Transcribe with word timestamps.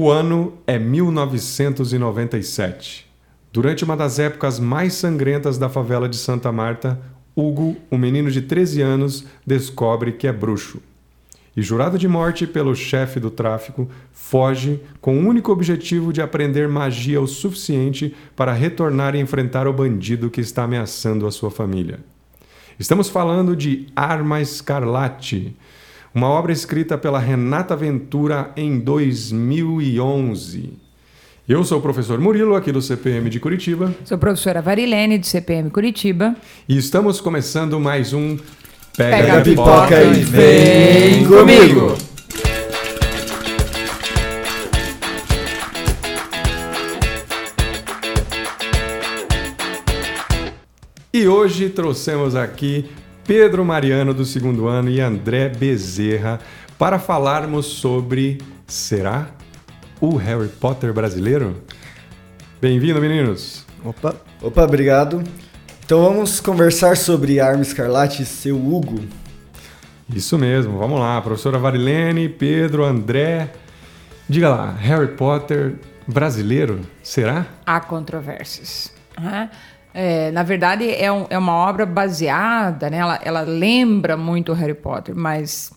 O 0.00 0.12
ano 0.12 0.52
é 0.64 0.78
1997. 0.78 3.04
Durante 3.52 3.82
uma 3.82 3.96
das 3.96 4.20
épocas 4.20 4.60
mais 4.60 4.92
sangrentas 4.92 5.58
da 5.58 5.68
favela 5.68 6.08
de 6.08 6.16
Santa 6.16 6.52
Marta, 6.52 7.00
Hugo, 7.34 7.76
um 7.90 7.98
menino 7.98 8.30
de 8.30 8.42
13 8.42 8.80
anos, 8.80 9.26
descobre 9.44 10.12
que 10.12 10.28
é 10.28 10.32
bruxo. 10.32 10.80
E, 11.56 11.62
jurado 11.62 11.98
de 11.98 12.06
morte 12.06 12.46
pelo 12.46 12.76
chefe 12.76 13.18
do 13.18 13.28
tráfico, 13.28 13.90
foge 14.12 14.80
com 15.00 15.18
o 15.18 15.26
único 15.26 15.50
objetivo 15.50 16.12
de 16.12 16.22
aprender 16.22 16.68
magia 16.68 17.20
o 17.20 17.26
suficiente 17.26 18.14
para 18.36 18.52
retornar 18.52 19.16
e 19.16 19.20
enfrentar 19.20 19.66
o 19.66 19.72
bandido 19.72 20.30
que 20.30 20.40
está 20.40 20.62
ameaçando 20.62 21.26
a 21.26 21.32
sua 21.32 21.50
família. 21.50 21.98
Estamos 22.78 23.08
falando 23.08 23.56
de 23.56 23.88
Arma 23.96 24.40
Escarlate, 24.40 25.56
uma 26.18 26.28
obra 26.28 26.50
escrita 26.50 26.98
pela 26.98 27.20
Renata 27.20 27.76
Ventura 27.76 28.50
em 28.56 28.80
2011. 28.80 30.72
Eu 31.48 31.62
sou 31.62 31.78
o 31.78 31.80
professor 31.80 32.18
Murilo, 32.18 32.56
aqui 32.56 32.72
do 32.72 32.82
CPM 32.82 33.30
de 33.30 33.38
Curitiba. 33.38 33.94
Sou 34.04 34.18
professora 34.18 34.60
Varilene, 34.60 35.16
do 35.16 35.24
CPM 35.24 35.70
Curitiba. 35.70 36.34
E 36.68 36.76
estamos 36.76 37.20
começando 37.20 37.78
mais 37.78 38.12
um 38.12 38.36
Pega, 38.96 39.16
Pega 39.16 39.38
a 39.38 39.42
pipoca 39.42 40.02
e 40.02 40.24
vem 40.24 41.24
comigo! 41.24 41.96
E 51.14 51.28
hoje 51.28 51.68
trouxemos 51.68 52.34
aqui 52.34 52.90
Pedro 53.28 53.62
Mariano 53.62 54.14
do 54.14 54.24
segundo 54.24 54.68
ano 54.68 54.88
e 54.88 55.02
André 55.02 55.50
Bezerra 55.50 56.40
para 56.78 56.98
falarmos 56.98 57.66
sobre 57.66 58.38
será 58.66 59.28
o 60.00 60.16
Harry 60.16 60.48
Potter 60.48 60.94
brasileiro? 60.94 61.62
Bem-vindo, 62.58 62.98
meninos. 62.98 63.66
Opa, 63.84 64.14
opa, 64.40 64.64
obrigado. 64.64 65.22
Então 65.84 66.02
vamos 66.04 66.40
conversar 66.40 66.96
sobre 66.96 67.38
Arma 67.38 67.60
Escarlate 67.60 68.22
e 68.22 68.24
seu 68.24 68.56
Hugo. 68.56 69.04
Isso 70.08 70.38
mesmo, 70.38 70.78
vamos 70.78 70.98
lá. 70.98 71.20
Professora 71.20 71.58
Varilene, 71.58 72.30
Pedro, 72.30 72.82
André. 72.82 73.50
Diga 74.26 74.48
lá, 74.48 74.72
Harry 74.72 75.08
Potter 75.08 75.74
brasileiro, 76.06 76.80
será? 77.02 77.46
Há 77.66 77.78
controvérsias. 77.78 78.90
Uhum. 79.18 79.48
É, 79.94 80.30
na 80.30 80.42
verdade, 80.42 80.88
é, 80.90 81.10
um, 81.10 81.26
é, 81.30 81.38
uma 81.38 81.54
obra 81.54 81.86
baseada, 81.86 82.90
né? 82.90 82.98
ela, 82.98 83.20
ela 83.24 83.40
lembra 83.40 84.16
muito 84.16 84.52
Harry 84.52 84.74
Potter, 84.74 85.14
mas 85.14 85.72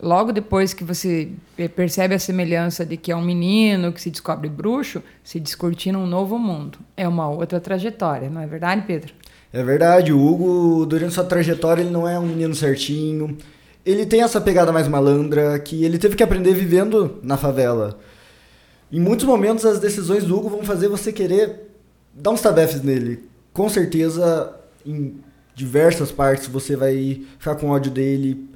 logo 0.00 0.30
depois 0.30 0.74
que 0.74 0.84
você 0.84 1.30
percebe 1.74 2.14
a 2.14 2.18
semelhança 2.18 2.84
de 2.84 2.96
que 2.96 3.10
é 3.10 3.16
um 3.16 3.22
menino 3.22 3.92
que 3.92 4.00
se 4.00 4.10
descobre 4.10 4.48
bruxo, 4.48 5.02
se 5.24 5.40
descortina 5.40 5.98
um 5.98 6.06
novo 6.06 6.38
mundo. 6.38 6.78
É 6.96 7.08
uma 7.08 7.28
outra 7.28 7.58
trajetória, 7.58 8.28
não 8.28 8.40
é 8.40 8.46
verdade, 8.46 8.84
Pedro? 8.86 9.12
É 9.52 9.62
verdade, 9.62 10.12
o 10.12 10.20
Hugo, 10.20 10.84
durante 10.84 11.14
sua 11.14 11.24
trajetória, 11.24 11.80
ele 11.80 11.90
não 11.90 12.06
é 12.06 12.18
um 12.18 12.26
menino 12.26 12.54
certinho. 12.54 13.38
Ele 13.86 14.04
tem 14.04 14.22
essa 14.22 14.40
pegada 14.40 14.70
mais 14.70 14.86
malandra 14.86 15.58
que 15.58 15.84
ele 15.84 15.98
teve 15.98 16.14
que 16.14 16.22
aprender 16.22 16.52
vivendo 16.52 17.18
na 17.22 17.36
favela. 17.36 17.98
Em 18.92 19.00
muitos 19.00 19.24
momentos, 19.24 19.64
as 19.64 19.78
decisões 19.78 20.24
do 20.24 20.36
Hugo 20.36 20.50
vão 20.50 20.62
fazer 20.62 20.88
você 20.88 21.12
querer 21.12 21.70
dar 22.12 22.30
uns 22.30 22.40
tabefes 22.40 22.82
nele 22.82 23.35
com 23.56 23.70
certeza 23.70 24.54
em 24.84 25.14
diversas 25.54 26.12
partes 26.12 26.46
você 26.46 26.76
vai 26.76 27.24
ficar 27.38 27.54
com 27.54 27.70
ódio 27.70 27.90
dele. 27.90 28.50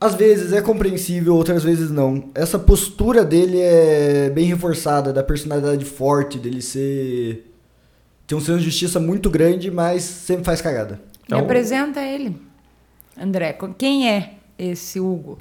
Às 0.00 0.14
vezes 0.14 0.52
é 0.52 0.62
compreensível, 0.62 1.34
outras 1.34 1.64
vezes 1.64 1.90
não. 1.90 2.30
Essa 2.32 2.56
postura 2.56 3.24
dele 3.24 3.58
é 3.60 4.30
bem 4.30 4.46
reforçada, 4.46 5.12
da 5.12 5.24
personalidade 5.24 5.84
forte, 5.84 6.38
dele 6.38 6.62
ser. 6.62 7.52
tem 8.24 8.38
um 8.38 8.40
senso 8.40 8.58
de 8.58 8.66
justiça 8.66 9.00
muito 9.00 9.28
grande, 9.28 9.68
mas 9.68 10.04
sempre 10.04 10.44
faz 10.44 10.60
cagada. 10.60 11.00
Então... 11.24 11.38
Me 11.38 11.44
apresenta 11.44 12.00
ele, 12.00 12.40
André. 13.20 13.58
Quem 13.76 14.08
é 14.08 14.34
esse 14.56 15.00
Hugo? 15.00 15.38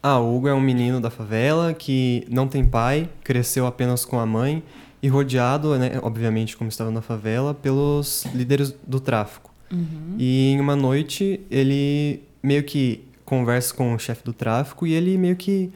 Ah, 0.00 0.20
o 0.20 0.36
Hugo 0.36 0.46
é 0.46 0.54
um 0.54 0.60
menino 0.60 1.00
da 1.00 1.10
favela 1.10 1.74
que 1.74 2.24
não 2.30 2.46
tem 2.46 2.64
pai, 2.64 3.08
cresceu 3.24 3.66
apenas 3.66 4.04
com 4.04 4.20
a 4.20 4.26
mãe 4.26 4.62
e 5.02 5.08
rodeado, 5.08 5.78
né, 5.78 5.98
obviamente, 6.02 6.56
como 6.56 6.68
estava 6.68 6.90
na 6.90 7.02
favela, 7.02 7.54
pelos 7.54 8.24
líderes 8.34 8.74
do 8.86 8.98
tráfico. 8.98 9.52
Uhum. 9.70 10.16
E 10.18 10.52
em 10.52 10.60
uma 10.60 10.76
noite 10.76 11.40
ele 11.50 12.22
meio 12.42 12.62
que 12.62 13.04
conversa 13.24 13.74
com 13.74 13.94
o 13.94 13.98
chefe 13.98 14.24
do 14.24 14.32
tráfico 14.32 14.86
e 14.86 14.94
ele 14.94 15.18
meio 15.18 15.36
que 15.36 15.72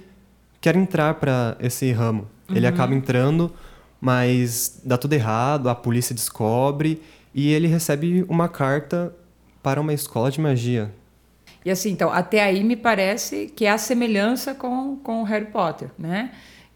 quer 0.61 0.77
entrar 0.77 1.15
para 1.15 1.57
esse 1.61 1.91
ramo. 1.93 2.27
Uhum. 2.49 2.57
Ele 2.57 2.67
acaba 2.67 2.95
entrando, 2.95 3.53
mas 4.01 4.81
dá 4.85 4.97
tudo 4.97 5.13
errado, 5.13 5.69
a 5.69 5.75
polícia 5.75 6.15
descobre 6.15 7.03
e 7.35 7.53
ele 7.53 7.67
recebe 7.67 8.25
uma 8.29 8.49
carta 8.49 9.15
para 9.63 9.81
uma 9.81 9.93
escola 9.93 10.31
de 10.31 10.41
magia. 10.41 10.93
E 11.65 11.71
assim, 11.71 11.91
então, 11.91 12.11
até 12.11 12.43
aí 12.43 12.65
me 12.65 12.77
parece 12.77 13.53
que 13.55 13.67
há 13.67 13.77
semelhança 13.77 14.55
com, 14.55 14.97
com 14.97 15.21
o 15.21 15.25
Harry 15.25 15.47
Potter, 15.47 15.91
né? 15.99 16.31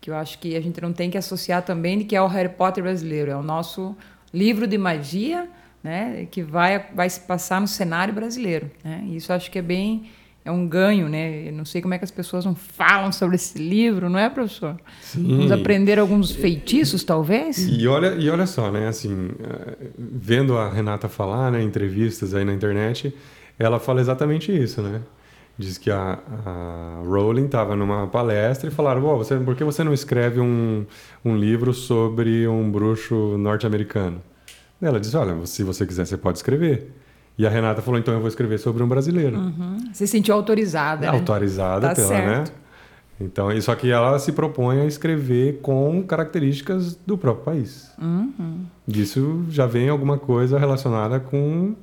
Que 0.04 0.10
eu 0.10 0.16
acho 0.16 0.38
que 0.38 0.54
a 0.54 0.60
gente 0.60 0.82
não 0.82 0.92
tem 0.92 1.08
que 1.08 1.16
associar 1.16 1.62
também 1.62 1.96
de 1.96 2.04
que 2.04 2.14
é 2.14 2.20
o 2.20 2.26
Harry 2.26 2.50
Potter 2.50 2.84
brasileiro, 2.84 3.30
é 3.30 3.36
o 3.36 3.42
nosso 3.42 3.96
livro 4.34 4.66
de 4.66 4.76
magia, 4.76 5.48
né, 5.82 6.28
que 6.30 6.42
vai 6.42 6.90
vai 6.94 7.08
se 7.08 7.20
passar 7.20 7.58
no 7.58 7.66
cenário 7.66 8.12
brasileiro, 8.12 8.70
né? 8.84 9.02
Isso 9.08 9.32
acho 9.32 9.50
que 9.50 9.58
é 9.58 9.62
bem 9.62 10.10
é 10.44 10.50
um 10.50 10.68
ganho, 10.68 11.08
né? 11.08 11.48
Eu 11.48 11.52
não 11.54 11.64
sei 11.64 11.80
como 11.80 11.94
é 11.94 11.98
que 11.98 12.04
as 12.04 12.10
pessoas 12.10 12.44
não 12.44 12.54
falam 12.54 13.10
sobre 13.12 13.36
esse 13.36 13.56
livro, 13.56 14.10
não 14.10 14.18
é, 14.18 14.28
professor? 14.28 14.78
Sim. 15.00 15.38
Vamos 15.38 15.50
aprender 15.50 15.98
alguns 15.98 16.32
feitiços, 16.32 17.02
talvez? 17.02 17.66
E 17.66 17.88
olha, 17.88 18.08
e 18.08 18.28
olha 18.28 18.46
só, 18.46 18.70
né? 18.70 18.86
Assim, 18.86 19.30
vendo 19.96 20.58
a 20.58 20.68
Renata 20.68 21.08
falar, 21.08 21.50
né, 21.50 21.62
entrevistas 21.62 22.34
aí 22.34 22.44
na 22.44 22.52
internet, 22.52 23.14
ela 23.58 23.80
fala 23.80 24.02
exatamente 24.02 24.52
isso, 24.52 24.82
né? 24.82 25.00
Diz 25.56 25.78
que 25.78 25.90
a, 25.90 26.18
a 26.44 27.02
Rowling 27.06 27.46
estava 27.46 27.76
numa 27.76 28.08
palestra 28.08 28.68
e 28.68 28.72
falaram: 28.72 29.04
oh, 29.04 29.16
você, 29.16 29.36
por 29.36 29.54
que 29.54 29.62
você 29.62 29.84
não 29.84 29.94
escreve 29.94 30.40
um, 30.40 30.84
um 31.24 31.36
livro 31.36 31.72
sobre 31.72 32.48
um 32.48 32.70
bruxo 32.70 33.38
norte-americano? 33.38 34.20
Ela 34.82 34.98
disse: 34.98 35.16
Olha, 35.16 35.46
se 35.46 35.62
você 35.62 35.86
quiser, 35.86 36.06
você 36.06 36.16
pode 36.16 36.38
escrever. 36.38 36.92
E 37.38 37.46
a 37.46 37.50
Renata 37.50 37.80
falou: 37.82 38.00
Então 38.00 38.12
eu 38.12 38.20
vou 38.20 38.28
escrever 38.28 38.58
sobre 38.58 38.82
um 38.82 38.88
brasileiro. 38.88 39.36
Uhum. 39.36 39.78
Você 39.92 40.06
se 40.06 40.12
sentiu 40.12 40.34
autorizada. 40.34 41.06
Né? 41.10 41.16
Autorizada 41.16 41.88
tá 41.88 41.94
pela, 41.94 42.08
certo. 42.08 42.50
né? 42.50 42.56
Então, 43.20 43.60
só 43.60 43.76
que 43.76 43.90
ela 43.92 44.18
se 44.18 44.32
propõe 44.32 44.80
a 44.80 44.86
escrever 44.86 45.60
com 45.62 46.02
características 46.02 46.96
do 47.06 47.16
próprio 47.16 47.44
país. 47.44 47.92
Uhum. 48.00 48.66
Disso 48.86 49.44
já 49.48 49.66
vem 49.66 49.88
alguma 49.88 50.18
coisa 50.18 50.58
relacionada 50.58 51.20
com 51.20 51.74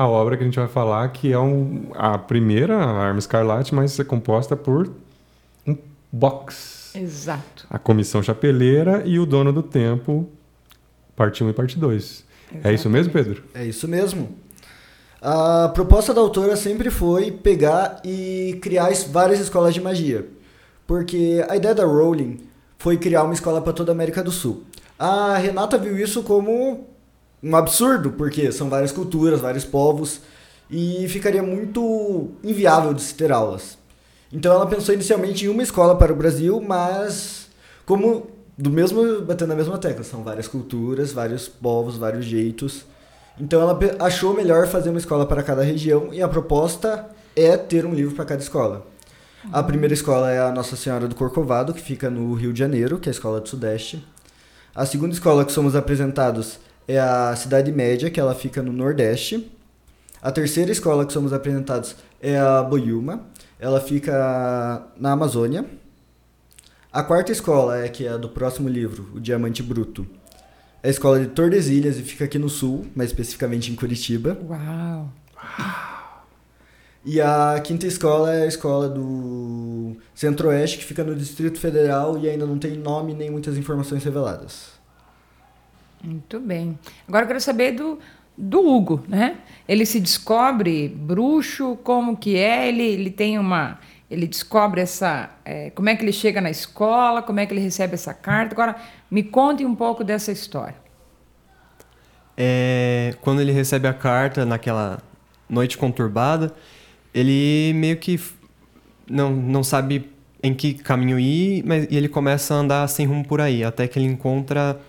a 0.00 0.08
obra 0.08 0.34
que 0.34 0.42
a 0.42 0.46
gente 0.46 0.58
vai 0.58 0.66
falar, 0.66 1.06
que 1.10 1.30
é 1.30 1.38
um, 1.38 1.90
a 1.94 2.16
primeira 2.16 2.74
a 2.74 3.06
Arma 3.06 3.18
Escarlate, 3.18 3.74
mas 3.74 4.00
é 4.00 4.04
composta 4.04 4.56
por 4.56 4.90
um 5.66 5.76
box. 6.10 6.92
Exato. 6.94 7.66
A 7.68 7.78
Comissão 7.78 8.22
Chapeleira 8.22 9.02
e 9.04 9.18
o 9.18 9.26
Dono 9.26 9.52
do 9.52 9.62
Tempo, 9.62 10.26
parte 11.14 11.44
1 11.44 11.50
e 11.50 11.52
parte 11.52 11.78
2. 11.78 12.24
É 12.64 12.72
isso 12.72 12.88
mesmo, 12.88 13.12
Pedro? 13.12 13.44
É 13.52 13.62
isso 13.62 13.86
mesmo. 13.86 14.34
A 15.20 15.70
proposta 15.74 16.14
da 16.14 16.20
autora 16.22 16.56
sempre 16.56 16.90
foi 16.90 17.30
pegar 17.30 18.00
e 18.02 18.58
criar 18.62 18.90
várias 19.10 19.38
escolas 19.38 19.74
de 19.74 19.82
magia. 19.82 20.26
Porque 20.86 21.44
a 21.46 21.56
ideia 21.56 21.74
da 21.74 21.84
Rowling 21.84 22.40
foi 22.78 22.96
criar 22.96 23.24
uma 23.24 23.34
escola 23.34 23.60
para 23.60 23.74
toda 23.74 23.92
a 23.92 23.94
América 23.94 24.22
do 24.22 24.30
Sul. 24.30 24.64
A 24.98 25.36
Renata 25.36 25.76
viu 25.76 25.98
isso 25.98 26.22
como 26.22 26.88
um 27.42 27.56
absurdo, 27.56 28.12
porque 28.12 28.52
são 28.52 28.68
várias 28.68 28.92
culturas, 28.92 29.40
vários 29.40 29.64
povos, 29.64 30.20
e 30.70 31.06
ficaria 31.08 31.42
muito 31.42 32.30
inviável 32.44 32.94
de 32.94 33.02
se 33.02 33.14
ter 33.14 33.32
aulas. 33.32 33.78
Então 34.32 34.52
ela 34.52 34.66
pensou 34.66 34.94
inicialmente 34.94 35.44
em 35.44 35.48
uma 35.48 35.62
escola 35.62 35.96
para 35.96 36.12
o 36.12 36.16
Brasil, 36.16 36.60
mas 36.60 37.48
como 37.84 38.26
do 38.56 38.70
mesmo 38.70 39.22
batendo 39.22 39.48
na 39.48 39.56
mesma 39.56 39.78
tecla, 39.78 40.04
são 40.04 40.22
várias 40.22 40.46
culturas, 40.46 41.12
vários 41.12 41.48
povos, 41.48 41.96
vários 41.96 42.26
jeitos. 42.26 42.84
Então 43.38 43.60
ela 43.60 43.78
achou 44.00 44.34
melhor 44.34 44.66
fazer 44.68 44.90
uma 44.90 44.98
escola 44.98 45.24
para 45.24 45.42
cada 45.42 45.62
região 45.62 46.12
e 46.12 46.22
a 46.22 46.28
proposta 46.28 47.06
é 47.34 47.56
ter 47.56 47.86
um 47.86 47.94
livro 47.94 48.14
para 48.14 48.26
cada 48.26 48.42
escola. 48.42 48.86
A 49.50 49.62
primeira 49.62 49.94
escola 49.94 50.30
é 50.30 50.38
a 50.38 50.52
Nossa 50.52 50.76
Senhora 50.76 51.08
do 51.08 51.14
Corcovado, 51.14 51.72
que 51.72 51.80
fica 51.80 52.10
no 52.10 52.34
Rio 52.34 52.52
de 52.52 52.58
Janeiro, 52.58 52.98
que 52.98 53.08
é 53.08 53.10
a 53.10 53.14
escola 53.14 53.40
do 53.40 53.48
Sudeste. 53.48 54.06
A 54.74 54.84
segunda 54.84 55.14
escola 55.14 55.44
que 55.46 55.52
somos 55.52 55.74
apresentados 55.74 56.58
é 56.86 56.98
a 56.98 57.34
Cidade 57.36 57.70
Média, 57.72 58.10
que 58.10 58.18
ela 58.18 58.34
fica 58.34 58.62
no 58.62 58.72
Nordeste. 58.72 59.50
A 60.22 60.30
terceira 60.30 60.70
escola 60.70 61.06
que 61.06 61.12
somos 61.12 61.32
apresentados 61.32 61.96
é 62.20 62.38
a 62.38 62.62
Boyuma, 62.62 63.26
ela 63.58 63.80
fica 63.80 64.86
na 64.98 65.12
Amazônia. 65.12 65.64
A 66.92 67.02
quarta 67.02 67.30
escola 67.30 67.78
é 67.78 67.88
que 67.88 68.06
é 68.06 68.10
a 68.10 68.16
do 68.16 68.28
próximo 68.28 68.68
livro, 68.68 69.08
o 69.14 69.20
Diamante 69.20 69.62
Bruto. 69.62 70.06
É 70.82 70.88
a 70.88 70.90
escola 70.90 71.20
de 71.20 71.26
Tordesilhas 71.28 71.98
e 71.98 72.02
fica 72.02 72.24
aqui 72.24 72.38
no 72.38 72.48
sul, 72.48 72.86
mais 72.94 73.10
especificamente 73.10 73.70
em 73.70 73.74
Curitiba. 73.74 74.36
Uau! 74.48 75.12
E 77.04 77.20
a 77.20 77.58
quinta 77.64 77.86
escola 77.86 78.34
é 78.34 78.42
a 78.42 78.46
escola 78.46 78.88
do 78.88 79.96
Centro-Oeste, 80.14 80.78
que 80.78 80.84
fica 80.84 81.02
no 81.02 81.14
Distrito 81.14 81.58
Federal 81.58 82.18
e 82.18 82.28
ainda 82.28 82.44
não 82.44 82.58
tem 82.58 82.76
nome 82.76 83.14
nem 83.14 83.30
muitas 83.30 83.56
informações 83.56 84.04
reveladas. 84.04 84.79
Muito 86.02 86.40
bem. 86.40 86.78
Agora 87.06 87.24
eu 87.24 87.28
quero 87.28 87.40
saber 87.40 87.72
do, 87.72 87.98
do 88.36 88.66
Hugo, 88.66 89.04
né? 89.06 89.36
Ele 89.68 89.84
se 89.84 90.00
descobre 90.00 90.88
bruxo, 90.88 91.76
como 91.84 92.16
que 92.16 92.36
é? 92.36 92.68
Ele, 92.68 92.82
ele 92.82 93.10
tem 93.10 93.38
uma... 93.38 93.78
Ele 94.10 94.26
descobre 94.26 94.80
essa... 94.80 95.30
É, 95.44 95.70
como 95.70 95.88
é 95.88 95.94
que 95.94 96.02
ele 96.02 96.12
chega 96.12 96.40
na 96.40 96.50
escola, 96.50 97.22
como 97.22 97.38
é 97.38 97.46
que 97.46 97.52
ele 97.52 97.60
recebe 97.60 97.94
essa 97.94 98.12
carta. 98.14 98.54
Agora, 98.54 98.76
me 99.10 99.22
conte 99.22 99.64
um 99.64 99.74
pouco 99.74 100.02
dessa 100.02 100.32
história. 100.32 100.74
É, 102.36 103.14
quando 103.20 103.40
ele 103.40 103.52
recebe 103.52 103.86
a 103.86 103.92
carta 103.92 104.46
naquela 104.46 105.02
noite 105.48 105.76
conturbada, 105.76 106.54
ele 107.12 107.72
meio 107.74 107.98
que 107.98 108.18
não, 109.08 109.30
não 109.30 109.62
sabe 109.62 110.10
em 110.42 110.54
que 110.54 110.72
caminho 110.72 111.18
ir, 111.18 111.62
mas 111.66 111.86
e 111.90 111.96
ele 111.96 112.08
começa 112.08 112.54
a 112.54 112.58
andar 112.58 112.88
sem 112.88 113.06
rumo 113.06 113.26
por 113.26 113.40
aí, 113.40 113.62
até 113.62 113.86
que 113.86 113.98
ele 113.98 114.06
encontra 114.06 114.80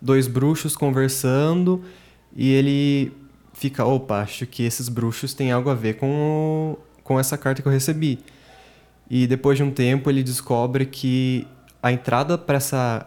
dois 0.00 0.26
bruxos 0.26 0.76
conversando 0.76 1.82
e 2.34 2.52
ele 2.52 3.12
fica, 3.52 3.84
opa, 3.84 4.20
acho 4.20 4.46
que 4.46 4.62
esses 4.62 4.88
bruxos 4.88 5.32
têm 5.32 5.50
algo 5.50 5.70
a 5.70 5.74
ver 5.74 5.94
com, 5.94 6.76
o, 6.76 6.78
com 7.02 7.18
essa 7.18 7.38
carta 7.38 7.62
que 7.62 7.68
eu 7.68 7.72
recebi. 7.72 8.18
E 9.08 9.26
depois 9.26 9.56
de 9.56 9.62
um 9.62 9.70
tempo 9.70 10.10
ele 10.10 10.22
descobre 10.22 10.84
que 10.84 11.46
a 11.82 11.90
entrada 11.92 12.36
para 12.36 12.56
essa, 12.56 13.06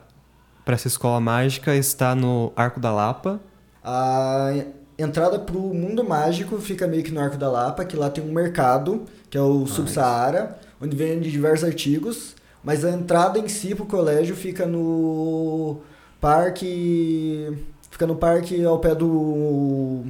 essa 0.65 0.88
escola 0.88 1.19
mágica 1.19 1.75
está 1.75 2.15
no 2.15 2.51
Arco 2.56 2.80
da 2.80 2.91
Lapa, 2.91 3.39
a 3.83 4.51
entrada 4.97 5.39
para 5.39 5.57
o 5.57 5.74
mundo 5.74 6.03
mágico 6.03 6.59
fica 6.59 6.88
meio 6.88 7.03
que 7.03 7.12
no 7.12 7.19
Arco 7.19 7.38
da 7.38 7.50
Lapa, 7.50 7.86
que 7.86 7.95
lá 7.95 8.09
tem 8.09 8.24
um 8.24 8.33
mercado, 8.33 9.06
que 9.30 9.38
é 9.38 9.41
o 9.41 9.65
Subsaara, 9.65 10.59
onde 10.81 10.95
vende 10.95 11.31
diversos 11.31 11.68
artigos, 11.68 12.36
mas 12.63 12.83
a 12.83 12.91
entrada 12.91 13.39
em 13.39 13.47
si 13.47 13.74
para 13.74 13.83
o 13.83 13.88
colégio 13.88 14.36
fica 14.36 14.65
no 14.65 15.81
parque. 16.19 17.57
Fica 17.89 18.07
no 18.07 18.16
parque 18.16 18.63
ao 18.63 18.80
pé 18.80 18.95
do 18.95 20.04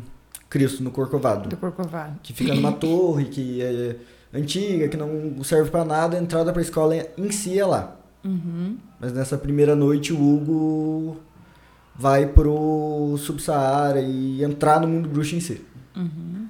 Cristo, 0.50 0.84
no 0.84 0.92
Corcovado. 0.92 1.50
Do 1.50 1.58
Corcovado. 1.58 2.20
Que 2.22 2.34
fica 2.34 2.54
numa 2.54 2.72
torre 2.72 3.26
que 3.26 3.62
é 3.62 3.96
antiga, 4.34 4.88
que 4.88 4.98
não 4.98 5.44
serve 5.44 5.72
para 5.72 5.86
nada, 5.86 6.18
a 6.18 6.22
entrada 6.22 6.52
para 6.52 6.62
a 6.62 6.64
escola 6.64 6.96
em 7.18 7.32
si 7.32 7.58
é 7.58 7.66
lá. 7.66 7.96
Uhum. 8.24 8.78
Mas 9.00 9.14
nessa 9.14 9.38
primeira 9.38 9.76
noite 9.76 10.12
o 10.12 10.22
Hugo 10.22 11.18
vai 11.96 12.26
pro 12.26 13.16
Subsaara 13.18 14.02
e 14.02 14.44
entrar 14.44 14.80
no 14.80 14.88
mundo 14.88 15.10
bruxo 15.10 15.36
em 15.36 15.40
si. 15.40 15.62
Uhum. 15.96 16.48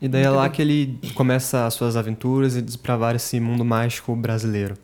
E 0.00 0.08
daí 0.08 0.22
é 0.22 0.30
lá 0.30 0.48
que 0.48 0.62
ele 0.62 0.98
começa 1.14 1.66
as 1.66 1.74
suas 1.74 1.96
aventuras 1.96 2.56
e 2.56 2.62
desbravar 2.62 3.16
esse 3.16 3.40
mundo 3.40 3.64
mágico 3.64 4.14
brasileiro. 4.14 4.76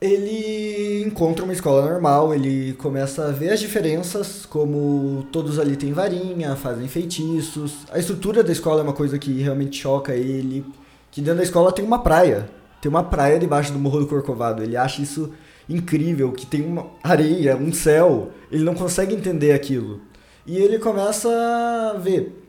Ele 0.00 1.02
encontra 1.04 1.42
uma 1.44 1.52
escola 1.52 1.90
normal, 1.90 2.32
ele 2.32 2.72
começa 2.74 3.26
a 3.26 3.32
ver 3.32 3.50
as 3.50 3.58
diferenças, 3.58 4.46
como 4.46 5.26
todos 5.32 5.58
ali 5.58 5.76
têm 5.76 5.92
varinha, 5.92 6.54
fazem 6.54 6.86
feitiços. 6.86 7.78
A 7.90 7.98
estrutura 7.98 8.44
da 8.44 8.52
escola 8.52 8.80
é 8.80 8.84
uma 8.84 8.92
coisa 8.92 9.18
que 9.18 9.42
realmente 9.42 9.80
choca 9.80 10.14
ele. 10.14 10.64
Que 11.10 11.20
dentro 11.20 11.38
da 11.38 11.42
escola 11.42 11.72
tem 11.72 11.84
uma 11.84 11.98
praia. 11.98 12.48
Tem 12.80 12.88
uma 12.88 13.02
praia 13.02 13.40
debaixo 13.40 13.72
do 13.72 13.78
Morro 13.78 14.00
do 14.00 14.06
Corcovado. 14.06 14.62
Ele 14.62 14.76
acha 14.76 15.02
isso 15.02 15.32
incrível, 15.68 16.30
que 16.30 16.46
tem 16.46 16.64
uma 16.64 16.86
areia, 17.02 17.56
um 17.56 17.72
céu. 17.72 18.30
Ele 18.52 18.62
não 18.62 18.74
consegue 18.74 19.16
entender 19.16 19.50
aquilo. 19.50 20.00
E 20.46 20.58
ele 20.58 20.78
começa 20.78 21.28
a 21.28 21.98
ver 21.98 22.47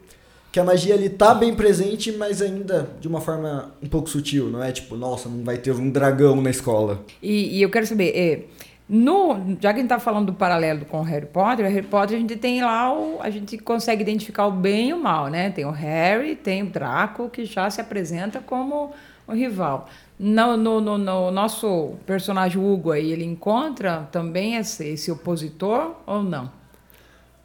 que 0.51 0.59
a 0.59 0.63
magia 0.63 0.95
ali 0.95 1.09
tá 1.09 1.33
bem 1.33 1.53
presente, 1.53 2.11
mas 2.11 2.41
ainda 2.41 2.89
de 2.99 3.07
uma 3.07 3.21
forma 3.21 3.71
um 3.81 3.87
pouco 3.87 4.09
sutil, 4.09 4.49
não 4.49 4.63
é 4.63 4.71
tipo, 4.71 4.95
nossa, 4.95 5.29
não 5.29 5.43
vai 5.43 5.57
ter 5.57 5.71
um 5.71 5.89
dragão 5.89 6.41
na 6.41 6.49
escola. 6.49 7.03
E, 7.21 7.57
e 7.57 7.61
eu 7.61 7.69
quero 7.69 7.85
saber, 7.85 8.11
é, 8.15 8.45
no, 8.87 9.35
já 9.61 9.71
que 9.71 9.79
a 9.79 9.81
gente 9.81 9.83
está 9.83 9.99
falando 9.99 10.27
do 10.27 10.33
paralelo 10.33 10.83
com 10.85 10.99
o 10.99 11.03
Harry 11.03 11.27
Potter, 11.27 11.65
o 11.65 11.69
Harry 11.69 11.85
Potter 11.85 12.17
a 12.17 12.19
gente 12.19 12.35
tem 12.35 12.63
lá 12.63 12.91
o, 12.91 13.19
a 13.21 13.29
gente 13.29 13.57
consegue 13.59 14.01
identificar 14.01 14.47
o 14.47 14.51
bem 14.51 14.89
e 14.89 14.93
o 14.93 14.99
mal, 14.99 15.27
né? 15.27 15.51
Tem 15.51 15.63
o 15.63 15.71
Harry, 15.71 16.35
tem 16.35 16.63
o 16.63 16.65
Draco 16.65 17.29
que 17.29 17.45
já 17.45 17.69
se 17.69 17.79
apresenta 17.79 18.39
como 18.39 18.91
o 19.27 19.33
rival. 19.33 19.87
No, 20.19 20.57
no, 20.57 20.81
no, 20.81 20.97
no 20.97 21.31
nosso 21.31 21.93
personagem 22.05 22.59
Hugo 22.59 22.91
aí, 22.91 23.11
ele 23.11 23.23
encontra 23.23 24.09
também 24.11 24.55
esse, 24.55 24.87
esse 24.87 25.11
opositor 25.11 25.93
ou 26.07 26.23
não? 26.23 26.51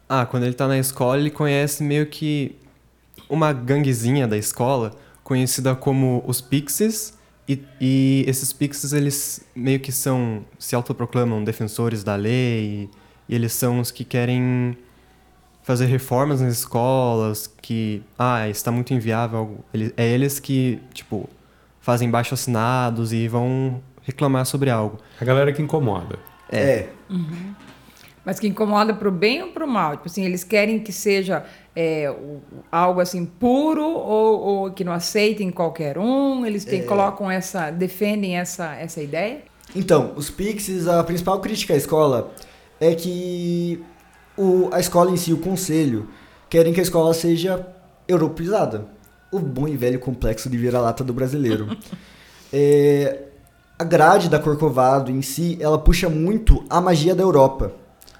Ah, 0.09 0.25
quando 0.25 0.43
ele 0.43 0.51
está 0.51 0.67
na 0.67 0.77
escola, 0.77 1.19
ele 1.19 1.29
conhece 1.29 1.83
meio 1.83 2.07
que 2.07 2.55
uma 3.29 3.51
ganguezinha 3.53 4.27
da 4.27 4.37
escola, 4.37 4.95
conhecida 5.23 5.75
como 5.75 6.23
os 6.27 6.41
Pixies, 6.41 7.17
e, 7.47 7.63
e, 7.79 8.25
esses 8.27 8.51
Pixies, 8.51 8.91
eles 8.91 9.45
meio 9.55 9.79
que 9.79 9.91
são, 9.91 10.43
se 10.57 10.75
autoproclamam 10.75 11.43
defensores 11.43 12.03
da 12.03 12.15
lei, 12.15 12.89
e 13.29 13.35
eles 13.35 13.53
são 13.53 13.79
os 13.79 13.91
que 13.91 14.03
querem 14.03 14.77
fazer 15.61 15.85
reformas 15.85 16.41
nas 16.41 16.53
escolas, 16.53 17.47
que, 17.61 18.03
ah, 18.17 18.47
está 18.47 18.71
muito 18.71 18.93
inviável, 18.93 19.63
é 19.97 20.07
eles 20.07 20.39
que, 20.39 20.79
tipo, 20.93 21.27
fazem 21.81 22.09
baixo 22.09 22.33
assinados 22.33 23.13
e 23.13 23.27
vão 23.27 23.81
reclamar 24.03 24.45
sobre 24.45 24.69
algo. 24.69 24.99
A 25.19 25.25
galera 25.25 25.51
que 25.51 25.61
incomoda. 25.61 26.19
É. 26.51 26.89
Uhum. 27.09 27.53
Mas 28.23 28.39
que 28.39 28.47
incomoda 28.47 28.93
para 28.93 29.07
o 29.07 29.11
bem 29.11 29.43
ou 29.43 29.49
para 29.49 29.65
o 29.65 29.67
mal? 29.67 29.91
Tipo 29.91 30.07
assim, 30.07 30.25
eles 30.25 30.43
querem 30.43 30.79
que 30.79 30.91
seja 30.91 31.45
é, 31.75 32.13
algo 32.71 33.01
assim 33.01 33.25
puro 33.25 33.83
ou, 33.83 34.39
ou, 34.39 34.71
que 34.71 34.83
não 34.83 34.93
aceitem 34.93 35.51
qualquer 35.51 35.97
um? 35.97 36.45
Eles 36.45 36.63
têm, 36.63 36.79
é. 36.79 36.83
colocam 36.83 37.29
essa, 37.29 37.69
defendem 37.69 38.37
essa, 38.37 38.75
essa 38.75 39.01
ideia? 39.01 39.43
Então, 39.75 40.13
os 40.15 40.29
Pixies, 40.29 40.87
a 40.87 41.03
principal 41.03 41.39
crítica 41.41 41.73
à 41.73 41.77
escola 41.77 42.31
é 42.79 42.95
que 42.95 43.83
o, 44.37 44.69
a 44.71 44.79
escola 44.79 45.11
em 45.11 45.17
si, 45.17 45.33
o 45.33 45.37
conselho, 45.37 46.09
querem 46.49 46.73
que 46.73 46.79
a 46.79 46.83
escola 46.83 47.13
seja 47.13 47.67
europeizada. 48.07 48.87
O 49.31 49.39
bom 49.39 49.67
e 49.67 49.75
velho 49.75 49.99
complexo 49.99 50.49
de 50.49 50.57
vira-lata 50.57 51.03
do 51.03 51.13
brasileiro. 51.13 51.75
é, 52.53 53.23
a 53.77 53.83
grade 53.83 54.29
da 54.29 54.39
Corcovado 54.39 55.11
em 55.11 55.21
si, 55.21 55.57
ela 55.59 55.77
puxa 55.77 56.07
muito 56.07 56.63
a 56.69 56.79
magia 56.79 57.13
da 57.13 57.23
Europa. 57.23 57.73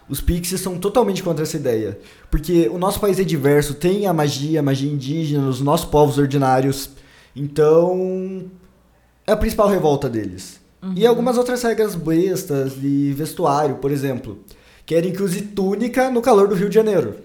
Os 0.08 0.22
Pixies 0.22 0.62
são 0.62 0.78
totalmente 0.78 1.24
contra 1.24 1.44
essa 1.44 1.58
ideia. 1.58 1.98
Porque 2.30 2.70
o 2.70 2.78
nosso 2.78 3.00
país 3.00 3.20
é 3.20 3.24
diverso, 3.24 3.74
tem 3.74 4.06
a 4.06 4.14
magia, 4.14 4.60
a 4.60 4.64
magia 4.64 4.92
indígena, 4.92 5.48
os 5.48 5.62
nossos 5.62 5.88
povos 5.88 6.18
ordinários. 6.18 6.90
Então, 7.36 8.46
é 9.26 9.32
a 9.32 9.38
principal 9.38 9.68
revolta 9.68 10.10
deles. 10.10 10.60
Uhum. 10.82 10.94
E 10.96 11.06
algumas 11.06 11.38
outras 11.38 11.64
regras 11.64 11.96
bestas 11.96 12.80
de 12.80 13.14
vestuário, 13.14 13.76
por 13.76 13.92
exemplo. 13.92 14.40
Querem 14.86 15.12
que 15.12 15.24
use 15.24 15.42
túnica 15.42 16.12
no 16.12 16.22
calor 16.22 16.48
do 16.48 16.56
Rio 16.56 16.70
de 16.70 16.76
Janeiro 16.76 17.25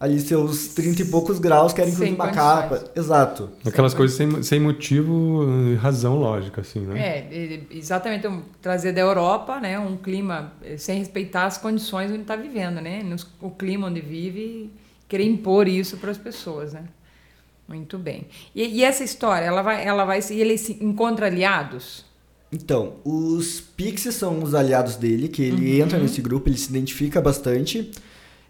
ali 0.00 0.18
seus 0.18 0.68
30 0.68 1.02
e 1.02 1.04
poucos 1.04 1.38
graus, 1.38 1.74
querem 1.74 1.92
incluir 1.92 2.14
uma 2.14 2.30
capa. 2.30 2.82
Exato. 2.96 3.50
Aquelas 3.62 3.92
coisas 3.92 4.16
sem, 4.16 4.42
sem 4.42 4.58
motivo 4.58 5.44
e 5.70 5.74
razão 5.74 6.16
lógica, 6.16 6.62
assim, 6.62 6.80
né? 6.80 6.98
É, 6.98 7.60
exatamente. 7.70 8.26
Trazer 8.62 8.92
da 8.92 9.02
Europa, 9.02 9.60
né, 9.60 9.78
um 9.78 9.98
clima 9.98 10.54
eh, 10.64 10.78
sem 10.78 10.98
respeitar 10.98 11.44
as 11.44 11.58
condições 11.58 12.10
onde 12.10 12.22
está 12.22 12.34
vivendo, 12.34 12.80
né? 12.80 13.04
o 13.42 13.50
clima 13.50 13.88
onde 13.88 14.00
vive, 14.00 14.70
querer 15.06 15.24
impor 15.24 15.68
isso 15.68 15.98
para 15.98 16.10
as 16.10 16.18
pessoas, 16.18 16.72
né? 16.72 16.84
Muito 17.68 17.98
bem. 17.98 18.26
E, 18.54 18.64
e, 18.64 18.82
essa 18.82 19.04
história, 19.04 19.44
ela 19.44 19.60
vai, 19.60 19.86
ela 19.86 20.04
vai, 20.04 20.18
e 20.30 20.40
ele 20.40 20.56
se 20.56 20.82
encontra 20.82 21.26
aliados? 21.26 22.04
Então, 22.50 22.94
os 23.04 23.60
Pixies 23.60 24.14
são 24.14 24.42
os 24.42 24.54
aliados 24.54 24.96
dele, 24.96 25.28
que 25.28 25.42
ele 25.42 25.78
uhum. 25.78 25.84
entra 25.84 25.98
nesse 25.98 26.20
grupo, 26.20 26.48
ele 26.48 26.56
se 26.56 26.70
identifica 26.70 27.20
bastante. 27.20 27.92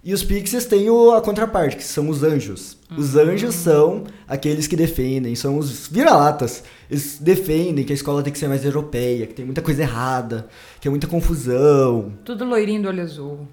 E 0.02 0.14
os 0.14 0.24
pixies 0.24 0.64
têm 0.64 0.88
o, 0.88 1.12
a 1.12 1.20
contraparte, 1.20 1.76
que 1.76 1.84
são 1.84 2.08
os 2.08 2.22
anjos. 2.22 2.78
Os 2.96 3.14
uhum. 3.14 3.20
anjos 3.20 3.54
são 3.54 4.04
aqueles 4.26 4.66
que 4.66 4.74
defendem, 4.74 5.34
são 5.34 5.58
os 5.58 5.88
vira-latas. 5.88 6.64
Eles 6.90 7.18
defendem 7.20 7.84
que 7.84 7.92
a 7.92 7.94
escola 7.94 8.22
tem 8.22 8.32
que 8.32 8.38
ser 8.38 8.48
mais 8.48 8.64
europeia, 8.64 9.26
que 9.26 9.34
tem 9.34 9.44
muita 9.44 9.60
coisa 9.60 9.82
errada, 9.82 10.48
que 10.80 10.88
é 10.88 10.90
muita 10.90 11.06
confusão. 11.06 12.14
Tudo 12.24 12.46
loirinho 12.46 12.82
do 12.82 12.88
olho 12.88 13.02
azul. 13.02 13.46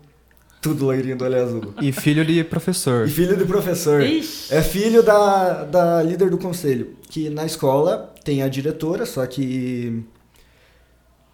Tudo 0.62 0.86
loirinho 0.86 1.18
do 1.18 1.26
olho 1.26 1.44
azul. 1.44 1.74
E 1.82 1.92
filho 1.92 2.26
de 2.26 2.44
professor. 2.46 3.08
E 3.08 3.12
filho 3.12 3.36
de 3.36 3.44
professor. 3.44 4.02
Ixi. 4.02 4.54
É 4.54 4.62
filho 4.62 5.04
da, 5.04 5.66
da 5.66 6.02
líder 6.02 6.30
do 6.30 6.38
conselho. 6.38 6.96
Que 7.10 7.30
na 7.30 7.46
escola 7.46 8.14
tem 8.24 8.42
a 8.42 8.48
diretora, 8.48 9.06
só 9.06 9.26
que 9.26 10.02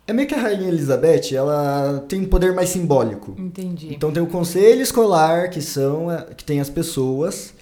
é 0.05 0.13
meio 0.13 0.27
que 0.27 0.35
a 0.35 0.39
Rainha 0.39 0.67
Elizabeth, 0.67 1.33
ela 1.33 2.03
tem 2.07 2.21
um 2.21 2.25
poder 2.25 2.53
mais 2.53 2.69
simbólico. 2.69 3.35
Entendi. 3.37 3.93
Então 3.93 4.11
tem 4.11 4.21
o 4.21 4.27
conselho 4.27 4.81
escolar, 4.81 5.49
que 5.49 5.61
são 5.61 6.11
eh, 6.11 6.27
que 6.35 6.43
tem 6.43 6.59
as 6.59 6.69
pessoas 6.69 7.53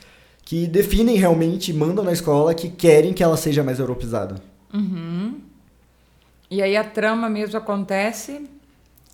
que 0.43 0.67
definem 0.67 1.15
realmente, 1.15 1.71
mandam 1.71 2.03
na 2.03 2.11
escola 2.11 2.53
que 2.53 2.67
querem 2.69 3.13
que 3.13 3.23
ela 3.23 3.37
seja 3.37 3.63
mais 3.63 3.79
europeizada. 3.79 4.35
Uhum. 4.73 5.35
E 6.49 6.61
aí 6.61 6.75
a 6.75 6.83
trama 6.83 7.29
mesmo 7.29 7.57
acontece? 7.57 8.49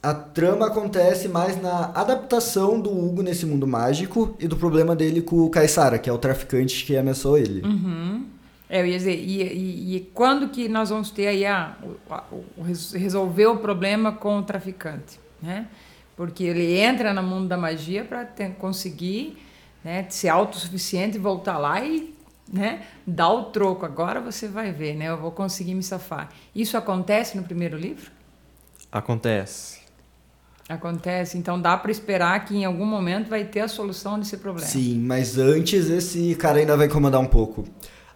A 0.01 0.13
trama 0.13 0.67
acontece 0.67 1.27
mais 1.27 1.62
na 1.62 1.91
adaptação 1.93 2.79
do 2.79 2.89
Hugo 2.89 3.22
nesse 3.22 3.46
mundo 3.46 3.67
mágico 3.67 4.36
e 4.39 4.48
do 4.48 4.55
problema 4.55 4.96
dele 4.96 5.22
com 5.22 5.41
o 5.41 5.50
Kaysara, 5.50 6.00
que 6.00 6.10
é 6.10 6.13
o 6.13 6.17
traficante 6.17 6.86
que 6.86 6.96
ameaçou 6.96 7.38
ele. 7.38 7.62
Uhum. 7.62 8.25
É, 8.69 8.81
eu 8.81 8.86
ia 8.86 8.97
dizer, 8.97 9.15
e, 9.15 9.41
e, 9.41 9.95
e, 9.95 10.00
quando 10.13 10.50
que 10.50 10.67
nós 10.67 10.89
vamos 10.89 11.09
ter 11.09 11.27
aí 11.27 11.45
a, 11.45 11.77
a, 12.09 12.24
o, 12.31 12.63
resolver 12.93 13.45
o 13.45 13.57
problema 13.57 14.12
com 14.12 14.39
o 14.39 14.43
traficante, 14.43 15.19
né? 15.41 15.67
Porque 16.17 16.43
ele 16.43 16.77
entra 16.77 17.13
no 17.13 17.24
mundo 17.24 17.47
da 17.47 17.55
magia 17.55 18.03
para 18.03 18.25
conseguir 18.59 19.38
né, 19.83 20.05
ser 20.09 20.29
autossuficiente 20.29 21.15
e 21.17 21.19
voltar 21.19 21.57
lá 21.57 21.83
e 21.86 22.13
né, 22.51 22.81
dar 23.05 23.29
o 23.29 23.45
troco. 23.45 23.86
Agora 23.86 24.19
você 24.19 24.47
vai 24.47 24.71
ver, 24.71 24.95
né? 24.95 25.09
Eu 25.09 25.17
vou 25.17 25.31
conseguir 25.31 25.75
me 25.75 25.83
safar. 25.83 26.29
Isso 26.55 26.75
acontece 26.75 27.38
no 27.38 27.43
primeiro 27.43 27.77
livro? 27.77 28.12
Acontece. 28.91 29.79
Acontece, 30.67 31.38
então 31.38 31.62
dá 31.62 31.77
para 31.77 31.89
esperar 31.91 32.43
que 32.43 32.53
em 32.53 32.65
algum 32.65 32.86
momento 32.86 33.29
vai 33.29 33.45
ter 33.45 33.62
a 33.62 33.69
solução 33.69 34.19
desse 34.19 34.36
problema. 34.36 34.67
Sim, 34.67 35.00
mas 35.00 35.38
antes 35.38 35.89
esse 35.89 36.36
cara 36.36 36.59
ainda 36.59 36.75
vai 36.75 36.88
incomodar 36.88 37.21
um 37.21 37.25
pouco. 37.25 37.65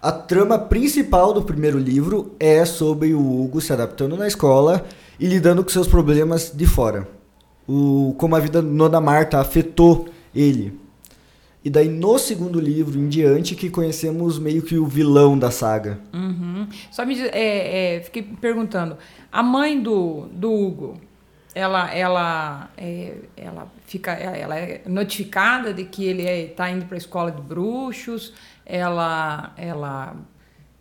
A 0.02 0.12
trama 0.12 0.58
principal 0.58 1.32
do 1.32 1.44
primeiro 1.44 1.78
livro 1.78 2.36
é 2.40 2.66
sobre 2.66 3.14
o 3.14 3.42
Hugo 3.42 3.62
se 3.62 3.72
adaptando 3.72 4.18
na 4.18 4.28
escola 4.28 4.84
e 5.20 5.28
lidando 5.28 5.64
com 5.64 5.70
seus 5.70 5.88
problemas 5.88 6.52
de 6.52 6.66
fora. 6.66 7.08
O, 7.68 8.16
como 8.18 8.36
a 8.36 8.40
vida 8.40 8.64
no 8.64 8.90
Marta 9.00 9.40
afetou 9.40 10.08
ele. 10.34 10.76
E 11.64 11.70
daí 11.70 11.88
no 11.88 12.18
segundo 12.18 12.60
livro 12.60 12.98
em 12.98 13.08
diante 13.08 13.54
que 13.54 13.70
conhecemos 13.70 14.40
meio 14.40 14.64
que 14.64 14.76
o 14.76 14.88
vilão 14.88 15.38
da 15.38 15.52
saga. 15.52 16.00
Uhum. 16.12 16.68
Só 16.90 17.06
me 17.06 17.22
é, 17.22 17.98
é, 17.98 18.02
fiquei 18.02 18.24
perguntando, 18.24 18.98
a 19.32 19.44
mãe 19.44 19.80
do, 19.80 20.26
do 20.32 20.52
Hugo, 20.52 21.00
ela 21.54 21.94
ela 21.94 22.70
é, 22.78 23.14
ela 23.36 23.72
fica 23.86 24.12
ela 24.12 24.58
é 24.58 24.82
notificada 24.86 25.74
de 25.74 25.86
que 25.86 26.06
ele 26.06 26.24
está 26.24 26.70
é, 26.70 26.74
indo 26.74 26.86
para 26.86 26.96
a 26.96 26.98
escola 26.98 27.32
de 27.32 27.42
bruxos 27.42 28.34
ela 28.66 29.54
ela 29.58 30.16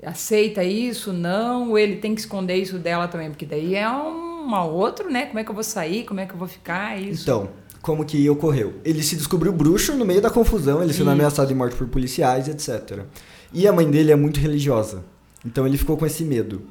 aceita 0.04 0.62
isso 0.62 1.12
não 1.12 1.76
ele 1.76 1.96
tem 1.96 2.14
que 2.14 2.20
esconder 2.20 2.56
isso 2.56 2.78
dela 2.78 3.08
também 3.08 3.30
porque 3.30 3.44
daí 3.44 3.74
é 3.74 3.88
uma 3.88 4.64
outro 4.64 5.10
né? 5.10 5.26
Como 5.26 5.38
é 5.38 5.44
que 5.44 5.50
eu 5.50 5.54
vou 5.54 5.64
sair? 5.64 6.04
Como 6.04 6.20
é 6.20 6.26
que 6.26 6.32
eu 6.32 6.38
vou 6.38 6.48
ficar? 6.48 7.00
Isso. 7.00 7.22
Então 7.22 7.50
como 7.82 8.04
que 8.04 8.28
ocorreu? 8.28 8.74
Ele 8.84 9.02
se 9.02 9.16
descobriu 9.16 9.52
bruxo 9.52 9.94
no 9.96 10.04
meio 10.04 10.20
da 10.20 10.30
confusão 10.30 10.82
ele 10.82 10.92
sendo 10.92 11.10
ameaçado 11.10 11.48
de 11.48 11.54
morte 11.54 11.76
por 11.76 11.88
policiais 11.88 12.48
etc 12.48 13.04
e 13.52 13.66
a 13.66 13.72
mãe 13.72 13.90
dele 13.90 14.12
é 14.12 14.16
muito 14.16 14.38
religiosa. 14.38 15.02
Então 15.44 15.66
ele 15.66 15.76
ficou 15.76 15.96
com 15.96 16.06
esse 16.06 16.24
medo 16.24 16.62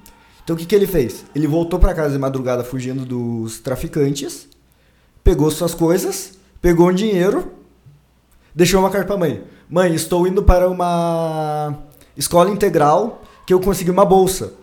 então 0.49 0.55
o 0.55 0.59
que, 0.59 0.65
que 0.65 0.73
ele 0.73 0.87
fez? 0.87 1.25
Ele 1.35 1.45
voltou 1.45 1.79
para 1.79 1.93
casa 1.93 2.13
de 2.13 2.17
madrugada 2.17 2.63
fugindo 2.63 3.05
dos 3.05 3.59
traficantes, 3.59 4.49
pegou 5.23 5.51
suas 5.51 5.75
coisas, 5.75 6.39
pegou 6.59 6.89
um 6.89 6.91
dinheiro, 6.91 7.51
deixou 8.55 8.79
uma 8.79 8.89
carta 8.89 9.05
para 9.05 9.17
mãe. 9.17 9.43
Mãe, 9.69 9.93
estou 9.93 10.25
indo 10.25 10.41
para 10.41 10.67
uma 10.67 11.77
escola 12.17 12.49
integral 12.49 13.21
que 13.45 13.53
eu 13.53 13.59
consegui 13.59 13.91
uma 13.91 14.03
bolsa. 14.03 14.53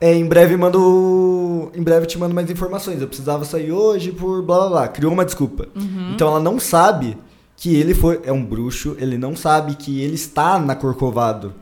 É, 0.00 0.14
em 0.14 0.24
breve 0.24 0.56
mando. 0.56 1.70
Em 1.74 1.82
breve 1.82 2.06
te 2.06 2.18
mando 2.18 2.34
mais 2.34 2.50
informações. 2.50 3.02
Eu 3.02 3.08
precisava 3.08 3.44
sair 3.44 3.72
hoje 3.72 4.10
por 4.10 4.42
blá 4.42 4.60
blá 4.60 4.68
blá. 4.68 4.88
Criou 4.88 5.12
uma 5.12 5.26
desculpa. 5.26 5.68
Uhum. 5.76 6.12
Então 6.14 6.28
ela 6.28 6.40
não 6.40 6.58
sabe 6.58 7.18
que 7.54 7.76
ele 7.76 7.92
foi. 7.92 8.22
É 8.24 8.32
um 8.32 8.42
bruxo, 8.42 8.96
ele 8.98 9.18
não 9.18 9.36
sabe 9.36 9.74
que 9.74 10.00
ele 10.00 10.14
está 10.14 10.58
na 10.58 10.74
Corcovado. 10.74 11.52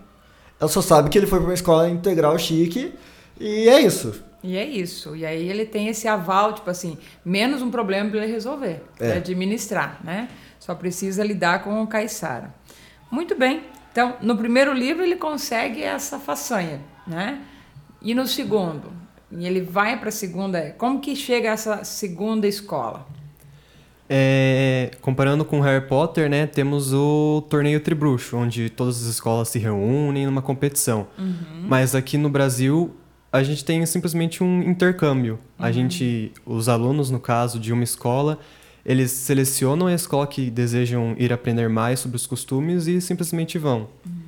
Ela 0.60 0.68
só 0.68 0.80
sabe 0.80 1.10
que 1.10 1.18
ele 1.18 1.26
foi 1.26 1.38
para 1.38 1.48
uma 1.48 1.54
escola 1.54 1.88
integral 1.88 2.38
chique 2.38 2.94
e 3.38 3.68
é 3.68 3.80
isso. 3.80 4.24
E 4.42 4.56
é 4.56 4.64
isso. 4.64 5.16
E 5.16 5.26
aí 5.26 5.48
ele 5.48 5.66
tem 5.66 5.88
esse 5.88 6.06
aval, 6.08 6.52
tipo 6.52 6.70
assim, 6.70 6.96
menos 7.24 7.60
um 7.62 7.70
problema 7.70 8.10
para 8.10 8.22
ele 8.22 8.32
resolver, 8.32 8.82
é. 8.98 9.08
para 9.08 9.16
administrar, 9.16 10.00
né? 10.04 10.28
Só 10.58 10.74
precisa 10.74 11.24
lidar 11.24 11.62
com 11.62 11.82
o 11.82 11.86
Caissara. 11.86 12.54
Muito 13.10 13.34
bem. 13.36 13.64
Então, 13.92 14.16
no 14.20 14.36
primeiro 14.36 14.72
livro 14.72 15.02
ele 15.02 15.16
consegue 15.16 15.82
essa 15.82 16.18
façanha, 16.18 16.80
né? 17.06 17.40
E 18.00 18.14
no 18.14 18.26
segundo, 18.26 18.92
ele 19.32 19.60
vai 19.60 19.98
para 19.98 20.10
a 20.10 20.12
segunda, 20.12 20.74
como 20.78 21.00
que 21.00 21.16
chega 21.16 21.50
essa 21.50 21.82
segunda 21.82 22.46
escola? 22.46 23.06
É, 24.08 24.90
comparando 25.00 25.44
com 25.44 25.60
Harry 25.60 25.86
Potter, 25.86 26.30
né, 26.30 26.46
temos 26.46 26.92
o 26.92 27.44
torneio 27.48 27.80
Tribruxo, 27.80 28.36
onde 28.36 28.70
todas 28.70 29.02
as 29.02 29.08
escolas 29.08 29.48
se 29.48 29.58
reúnem 29.58 30.26
numa 30.26 30.42
competição. 30.42 31.08
Uhum. 31.18 31.66
Mas 31.68 31.94
aqui 31.94 32.16
no 32.16 32.28
Brasil, 32.30 32.94
a 33.32 33.42
gente 33.42 33.64
tem 33.64 33.84
simplesmente 33.84 34.44
um 34.44 34.62
intercâmbio. 34.62 35.34
Uhum. 35.58 35.64
A 35.64 35.72
gente, 35.72 36.32
os 36.44 36.68
alunos, 36.68 37.10
no 37.10 37.18
caso, 37.18 37.58
de 37.58 37.72
uma 37.72 37.82
escola, 37.82 38.38
eles 38.84 39.10
selecionam 39.10 39.88
a 39.88 39.94
escola 39.94 40.26
que 40.26 40.50
desejam 40.50 41.16
ir 41.18 41.32
aprender 41.32 41.68
mais 41.68 41.98
sobre 41.98 42.16
os 42.16 42.26
costumes 42.26 42.86
e 42.86 43.00
simplesmente 43.00 43.58
vão. 43.58 43.88
Uhum. 44.06 44.26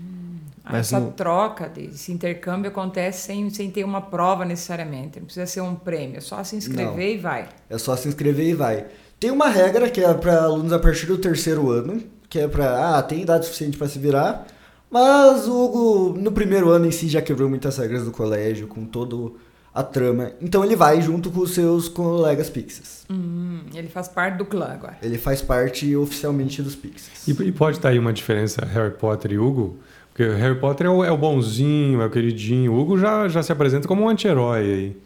Essa 0.70 1.00
no... 1.00 1.12
troca, 1.12 1.72
esse 1.78 2.12
intercâmbio 2.12 2.70
acontece 2.70 3.26
sem, 3.26 3.48
sem 3.48 3.70
ter 3.70 3.84
uma 3.84 4.02
prova 4.02 4.44
necessariamente. 4.44 5.18
Não 5.18 5.24
precisa 5.24 5.46
ser 5.46 5.60
um 5.62 5.74
prêmio, 5.74 6.18
é 6.18 6.20
só 6.20 6.42
se 6.44 6.56
inscrever 6.56 7.08
Não. 7.08 7.14
e 7.14 7.16
vai. 7.16 7.48
É 7.70 7.78
só 7.78 7.96
se 7.96 8.06
inscrever 8.08 8.48
e 8.48 8.54
vai. 8.54 8.86
Tem 9.20 9.30
uma 9.32 9.48
regra 9.48 9.90
que 9.90 10.00
é 10.00 10.14
para 10.14 10.44
alunos 10.44 10.72
a 10.72 10.78
partir 10.78 11.06
do 11.06 11.18
terceiro 11.18 11.70
ano, 11.70 12.02
que 12.28 12.38
é 12.38 12.46
para, 12.46 12.98
ah, 12.98 13.02
tem 13.02 13.22
idade 13.22 13.46
suficiente 13.46 13.76
para 13.76 13.88
se 13.88 13.98
virar, 13.98 14.46
mas 14.88 15.48
o 15.48 15.64
Hugo, 15.64 16.18
no 16.18 16.30
primeiro 16.30 16.70
ano 16.70 16.86
em 16.86 16.90
si, 16.92 17.08
já 17.08 17.20
quebrou 17.20 17.48
muitas 17.48 17.76
regras 17.78 18.04
do 18.04 18.12
colégio, 18.12 18.68
com 18.68 18.84
todo 18.84 19.36
a 19.74 19.82
trama. 19.82 20.32
Então 20.40 20.64
ele 20.64 20.76
vai 20.76 21.02
junto 21.02 21.30
com 21.30 21.40
os 21.40 21.52
seus 21.52 21.88
colegas 21.88 22.48
Pixies. 22.48 23.04
Hum, 23.10 23.60
ele 23.74 23.88
faz 23.88 24.06
parte 24.06 24.36
do 24.36 24.44
clã 24.44 24.66
agora. 24.66 24.98
Ele 25.02 25.18
faz 25.18 25.42
parte 25.42 25.96
oficialmente 25.96 26.62
dos 26.62 26.76
Pixies. 26.76 27.26
E, 27.26 27.32
e 27.42 27.52
pode 27.52 27.78
estar 27.78 27.88
aí 27.88 27.98
uma 27.98 28.12
diferença 28.12 28.64
Harry 28.64 28.94
Potter 28.94 29.32
e 29.32 29.38
Hugo? 29.38 29.78
Porque 30.10 30.24
Harry 30.34 30.58
Potter 30.58 30.86
é 30.86 30.90
o, 30.90 31.04
é 31.04 31.10
o 31.10 31.18
bonzinho, 31.18 32.00
é 32.00 32.06
o 32.06 32.10
queridinho. 32.10 32.72
O 32.72 32.80
Hugo 32.80 32.98
já, 32.98 33.28
já 33.28 33.42
se 33.42 33.50
apresenta 33.50 33.88
como 33.88 34.04
um 34.04 34.08
anti-herói 34.08 34.60
aí. 34.60 34.96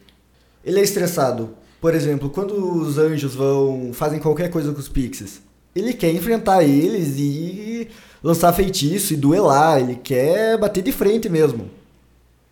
Ele 0.64 0.80
é 0.80 0.82
estressado 0.82 1.54
por 1.82 1.96
exemplo, 1.96 2.30
quando 2.30 2.52
os 2.80 2.96
anjos 2.96 3.34
vão 3.34 3.90
fazem 3.92 4.20
qualquer 4.20 4.48
coisa 4.48 4.72
com 4.72 4.78
os 4.78 4.88
pixies, 4.88 5.42
ele 5.74 5.92
quer 5.92 6.12
enfrentar 6.12 6.62
eles 6.62 7.18
e 7.18 7.88
lançar 8.22 8.52
feitiço 8.52 9.12
e 9.12 9.16
duelar, 9.16 9.80
ele 9.80 9.96
quer 9.96 10.56
bater 10.56 10.80
de 10.80 10.92
frente 10.92 11.28
mesmo. 11.28 11.68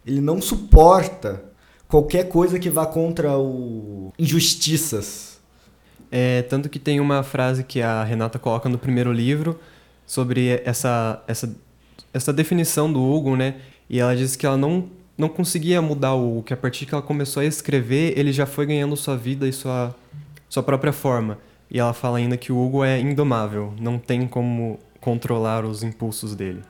Ele 0.05 0.21
não 0.21 0.43
suporta 0.43 1.45
qualquer 1.87 2.25
coisa 2.25 2.59
que 2.59 2.69
vá 2.69 2.85
contra 2.87 3.39
o 3.39 4.13
injustiças. 4.19 5.39
É, 6.11 6.43
tanto 6.43 6.69
que 6.69 6.81
tem 6.81 6.99
uma 6.99 7.23
frase 7.23 7.63
que 7.63 7.81
a 7.81 8.03
Renata 8.03 8.37
coloca 8.37 8.69
no 8.69 8.79
primeiro 8.79 9.13
livro 9.13 9.61
sobre 10.05 10.61
essa, 10.65 11.23
essa, 11.29 11.55
essa 12.13 12.33
definição 12.33 12.93
do 12.93 13.01
Hugo, 13.01 13.37
né? 13.37 13.61
E 13.89 14.01
ela 14.01 14.17
diz 14.17 14.35
que 14.35 14.45
ela 14.45 14.57
não 14.57 14.89
não 15.21 15.29
conseguia 15.29 15.83
mudar 15.83 16.15
o 16.15 16.43
que 16.43 16.55
a 16.55 16.57
partir 16.57 16.87
que 16.87 16.95
ela 16.95 17.03
começou 17.03 17.43
a 17.43 17.45
escrever, 17.45 18.19
ele 18.19 18.33
já 18.33 18.47
foi 18.47 18.65
ganhando 18.65 18.97
sua 18.97 19.17
vida 19.17 19.47
e 19.47 19.53
sua, 19.53 19.95
sua 20.49 20.63
própria 20.63 20.93
forma. 20.93 21.39
E 21.71 21.79
ela 21.79 21.93
fala 21.93 22.19
ainda 22.19 22.37
que 22.37 22.51
o 22.51 22.59
Hugo 22.59 22.83
é 22.83 22.99
indomável, 22.99 23.75
não 23.79 23.99
tem 23.99 24.27
como 24.27 24.81
controlar 24.99 25.65
os 25.65 25.83
impulsos 25.83 26.35
dele. 26.35 26.63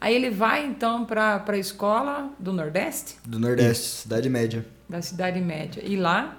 Aí 0.00 0.16
ele 0.16 0.30
vai 0.30 0.66
então 0.66 1.04
para 1.04 1.44
a 1.46 1.56
escola 1.58 2.30
do 2.38 2.52
Nordeste? 2.52 3.16
Do 3.24 3.38
Nordeste, 3.38 3.84
Isso. 3.84 4.02
Cidade 4.02 4.28
Média. 4.28 4.66
Da 4.88 5.00
Cidade 5.00 5.40
Média. 5.40 5.80
E 5.86 5.94
lá? 5.94 6.36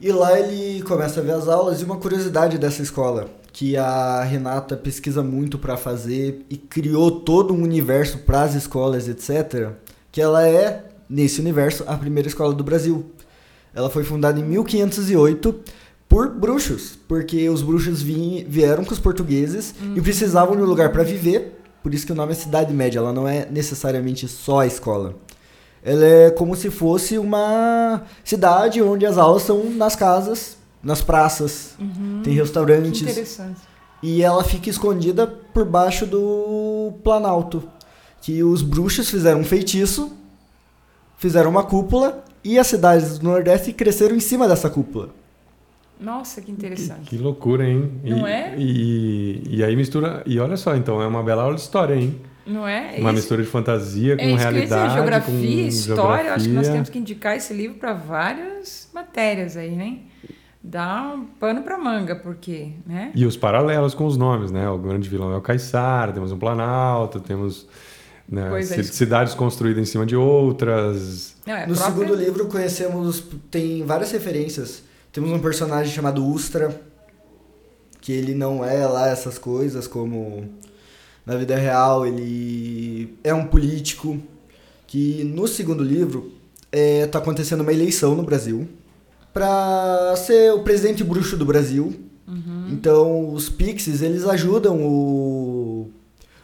E 0.00 0.10
lá 0.10 0.38
ele 0.38 0.82
começa 0.82 1.20
a 1.20 1.22
ver 1.22 1.32
as 1.32 1.48
aulas 1.48 1.82
e 1.82 1.84
uma 1.84 1.96
curiosidade 1.96 2.56
dessa 2.56 2.82
escola, 2.82 3.28
que 3.52 3.76
a 3.76 4.22
Renata 4.22 4.76
pesquisa 4.76 5.22
muito 5.22 5.58
para 5.58 5.76
fazer 5.76 6.46
e 6.48 6.56
criou 6.56 7.20
todo 7.20 7.52
um 7.52 7.62
universo 7.62 8.18
para 8.18 8.42
as 8.42 8.54
escolas, 8.54 9.08
etc 9.08 9.74
que 10.16 10.22
ela 10.22 10.48
é, 10.48 10.82
nesse 11.10 11.42
universo, 11.42 11.84
a 11.86 11.94
primeira 11.94 12.26
escola 12.26 12.54
do 12.54 12.64
Brasil. 12.64 13.04
Ela 13.74 13.90
foi 13.90 14.02
fundada 14.02 14.40
em 14.40 14.42
1508 14.42 15.54
por 16.08 16.30
bruxos, 16.30 16.98
porque 17.06 17.46
os 17.50 17.60
bruxos 17.60 18.00
vieram 18.00 18.82
com 18.82 18.94
os 18.94 18.98
portugueses 18.98 19.74
uhum. 19.78 19.92
e 19.94 20.00
precisavam 20.00 20.56
de 20.56 20.62
um 20.62 20.64
lugar 20.64 20.90
para 20.90 21.02
viver, 21.02 21.60
por 21.82 21.92
isso 21.92 22.06
que 22.06 22.12
o 22.12 22.14
nome 22.14 22.32
é 22.32 22.34
Cidade 22.34 22.72
Média, 22.72 22.98
ela 22.98 23.12
não 23.12 23.28
é 23.28 23.46
necessariamente 23.50 24.26
só 24.26 24.60
a 24.60 24.66
escola. 24.66 25.16
Ela 25.84 26.06
é 26.06 26.30
como 26.30 26.56
se 26.56 26.70
fosse 26.70 27.18
uma 27.18 28.02
cidade 28.24 28.80
onde 28.80 29.04
as 29.04 29.18
aulas 29.18 29.42
são 29.42 29.68
nas 29.68 29.94
casas, 29.94 30.56
nas 30.82 31.02
praças, 31.02 31.74
uhum. 31.78 32.22
tem 32.24 32.32
restaurantes. 32.32 33.02
Que 33.02 33.10
interessante. 33.10 33.60
E 34.02 34.22
ela 34.22 34.42
fica 34.42 34.70
escondida 34.70 35.26
por 35.26 35.66
baixo 35.66 36.06
do 36.06 36.94
Planalto, 37.04 37.68
que 38.26 38.42
os 38.42 38.60
bruxos 38.60 39.08
fizeram 39.08 39.38
um 39.38 39.44
feitiço, 39.44 40.12
fizeram 41.16 41.48
uma 41.48 41.62
cúpula 41.62 42.24
e 42.42 42.58
as 42.58 42.66
cidades 42.66 43.20
do 43.20 43.24
Nordeste 43.24 43.72
cresceram 43.72 44.16
em 44.16 44.20
cima 44.20 44.48
dessa 44.48 44.68
cúpula. 44.68 45.10
Nossa, 46.00 46.42
que 46.42 46.50
interessante. 46.50 47.02
Que, 47.02 47.16
que 47.16 47.22
loucura, 47.22 47.64
hein? 47.64 47.88
Não 48.02 48.26
é? 48.26 48.52
E, 48.58 49.42
e 49.48 49.62
aí 49.62 49.76
mistura. 49.76 50.24
E 50.26 50.40
olha 50.40 50.56
só, 50.56 50.74
então, 50.74 51.00
é 51.00 51.06
uma 51.06 51.22
bela 51.22 51.54
história, 51.54 51.94
hein? 51.94 52.20
Não 52.44 52.66
é? 52.66 52.96
Uma 52.98 53.10
isso, 53.10 53.12
mistura 53.12 53.42
de 53.44 53.48
fantasia 53.48 54.16
com 54.16 54.24
é 54.24 54.34
realidade. 54.34 54.94
Geografia, 54.94 55.62
com 55.62 55.68
história. 55.68 55.94
Geografia. 55.94 56.34
Acho 56.34 56.48
que 56.48 56.54
nós 56.54 56.68
temos 56.68 56.88
que 56.88 56.98
indicar 56.98 57.36
esse 57.36 57.54
livro 57.54 57.78
para 57.78 57.92
várias 57.92 58.90
matérias 58.92 59.56
aí, 59.56 59.70
né? 59.70 59.98
Dá 60.60 61.12
um 61.14 61.26
pano 61.26 61.62
para 61.62 61.78
manga, 61.78 62.16
porque, 62.16 62.72
né? 62.84 63.12
E 63.14 63.24
os 63.24 63.36
paralelos 63.36 63.94
com 63.94 64.04
os 64.04 64.16
nomes, 64.16 64.50
né? 64.50 64.68
O 64.68 64.78
grande 64.78 65.08
vilão 65.08 65.30
é 65.32 65.36
o 65.36 65.40
Caissara, 65.40 66.12
temos 66.12 66.32
um 66.32 66.38
Planalto, 66.38 67.20
temos 67.20 67.68
né? 68.28 68.58
É, 68.58 68.62
Ci- 68.62 68.84
Cidades 68.84 69.34
construídas 69.34 69.82
em 69.82 69.90
cima 69.90 70.04
de 70.06 70.16
outras. 70.16 71.34
Não, 71.46 71.54
é 71.54 71.66
No 71.66 71.74
própria- 71.74 71.94
segundo 71.94 72.14
livro 72.14 72.46
conhecemos, 72.46 73.22
tem 73.50 73.84
várias 73.84 74.10
referências. 74.10 74.82
Temos 75.12 75.30
um 75.30 75.38
personagem 75.38 75.92
chamado 75.92 76.24
Ustra, 76.26 76.78
que 78.00 78.12
ele 78.12 78.34
não 78.34 78.64
é 78.64 78.86
lá 78.86 79.08
essas 79.08 79.38
coisas 79.38 79.86
como 79.86 80.48
na 81.24 81.36
vida 81.36 81.56
real, 81.56 82.06
ele 82.06 83.16
é 83.24 83.34
um 83.34 83.46
político 83.46 84.18
que 84.86 85.24
no 85.24 85.48
segundo 85.48 85.82
livro 85.82 86.32
está 86.70 87.18
acontecendo 87.18 87.62
uma 87.62 87.72
eleição 87.72 88.14
no 88.14 88.22
Brasil 88.22 88.68
para 89.32 90.14
ser 90.16 90.52
o 90.52 90.60
presidente 90.62 91.02
bruxo 91.02 91.36
do 91.36 91.44
Brasil. 91.44 91.94
Então 92.70 93.32
os 93.32 93.48
Pixies 93.48 94.02
eles 94.02 94.24
ajudam 94.24 94.80
o, 94.82 95.88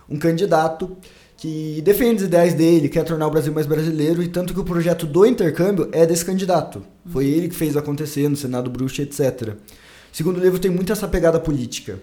um 0.08 0.16
candidato 0.18 0.96
que 1.42 1.82
defende 1.82 2.18
os 2.18 2.22
ideais 2.22 2.54
dele, 2.54 2.88
quer 2.88 3.02
tornar 3.02 3.26
o 3.26 3.30
Brasil 3.32 3.52
mais 3.52 3.66
brasileiro, 3.66 4.22
e 4.22 4.28
tanto 4.28 4.54
que 4.54 4.61
o 4.61 4.64
projeto 4.64 5.06
do 5.06 5.26
intercâmbio 5.26 5.88
é 5.90 6.06
desse 6.06 6.25
candidato. 6.25 6.87
Foi 7.04 7.26
ele 7.26 7.49
que 7.49 7.54
fez 7.56 7.76
acontecer 7.76 8.28
no 8.28 8.37
Senado 8.37 8.70
Bruxo, 8.70 9.02
etc. 9.02 9.56
Segundo 10.12 10.38
livro 10.38 10.61
tem 10.61 10.70
muito 10.70 10.92
essa 10.92 11.08
pegada 11.08 11.40
política. 11.40 11.99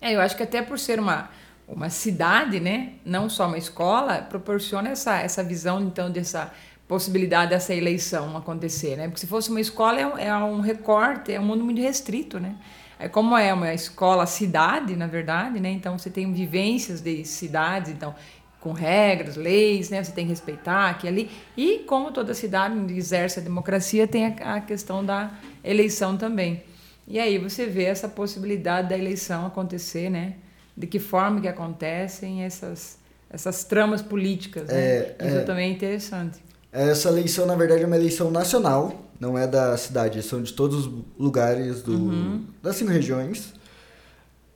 É, 0.00 0.14
eu 0.14 0.20
acho 0.20 0.36
que 0.36 0.44
até 0.44 0.62
por 0.62 0.78
ser 0.78 1.00
uma, 1.00 1.28
uma 1.66 1.90
cidade, 1.90 2.60
né, 2.60 2.92
não 3.04 3.28
só 3.28 3.48
uma 3.48 3.58
escola, 3.58 4.22
proporciona 4.22 4.90
essa, 4.90 5.18
essa 5.18 5.42
visão, 5.42 5.82
então, 5.82 6.08
dessa 6.08 6.52
possibilidade 6.86 7.50
dessa 7.50 7.74
eleição 7.74 8.36
acontecer, 8.36 8.96
né? 8.96 9.08
Porque 9.08 9.18
se 9.18 9.26
fosse 9.26 9.50
uma 9.50 9.60
escola, 9.60 10.00
é 10.00 10.06
um, 10.06 10.18
é 10.18 10.34
um 10.36 10.60
recorte, 10.60 11.32
é 11.32 11.40
um 11.40 11.44
mundo 11.44 11.64
muito 11.64 11.80
restrito, 11.80 12.38
né? 12.38 12.54
É 13.00 13.08
como 13.08 13.36
é 13.36 13.54
uma 13.54 13.72
escola 13.72 14.26
cidade, 14.26 14.96
na 14.96 15.06
verdade, 15.06 15.60
né? 15.60 15.70
Então 15.70 15.96
você 15.96 16.10
tem 16.10 16.32
vivências 16.32 17.00
de 17.00 17.24
cidades, 17.24 17.92
então 17.92 18.14
com 18.60 18.72
regras, 18.72 19.36
leis, 19.36 19.90
né? 19.90 20.02
Você 20.02 20.12
tem 20.12 20.24
que 20.24 20.30
respeitar 20.30 20.90
aqui 20.90 21.06
e 21.06 21.08
ali. 21.08 21.30
E 21.56 21.78
como 21.80 22.10
toda 22.10 22.34
cidade 22.34 22.74
exerce 22.94 23.38
a 23.38 23.42
democracia, 23.42 24.06
tem 24.06 24.26
a, 24.26 24.56
a 24.56 24.60
questão 24.60 25.04
da 25.04 25.32
eleição 25.62 26.16
também. 26.16 26.62
E 27.06 27.18
aí 27.18 27.38
você 27.38 27.66
vê 27.66 27.84
essa 27.84 28.08
possibilidade 28.08 28.88
da 28.88 28.98
eleição 28.98 29.46
acontecer, 29.46 30.10
né? 30.10 30.34
De 30.76 30.86
que 30.86 30.98
forma 30.98 31.40
que 31.40 31.48
acontecem 31.48 32.42
essas 32.42 32.98
essas 33.30 33.62
tramas 33.64 34.00
políticas, 34.00 34.68
né? 34.68 34.74
É, 34.74 35.16
Isso 35.20 35.36
é. 35.36 35.40
também 35.42 35.70
é 35.70 35.72
interessante. 35.72 36.38
Essa 36.72 37.08
eleição, 37.08 37.46
na 37.46 37.54
verdade, 37.54 37.82
é 37.82 37.86
uma 37.86 37.96
eleição 37.96 38.30
nacional, 38.30 39.10
não 39.18 39.38
é 39.38 39.46
da 39.46 39.76
cidade, 39.76 40.22
são 40.22 40.42
de 40.42 40.52
todos 40.52 40.86
os 40.86 41.04
lugares 41.18 41.82
do, 41.82 42.40
das 42.62 42.76
cinco 42.76 42.90
regiões. 42.90 43.52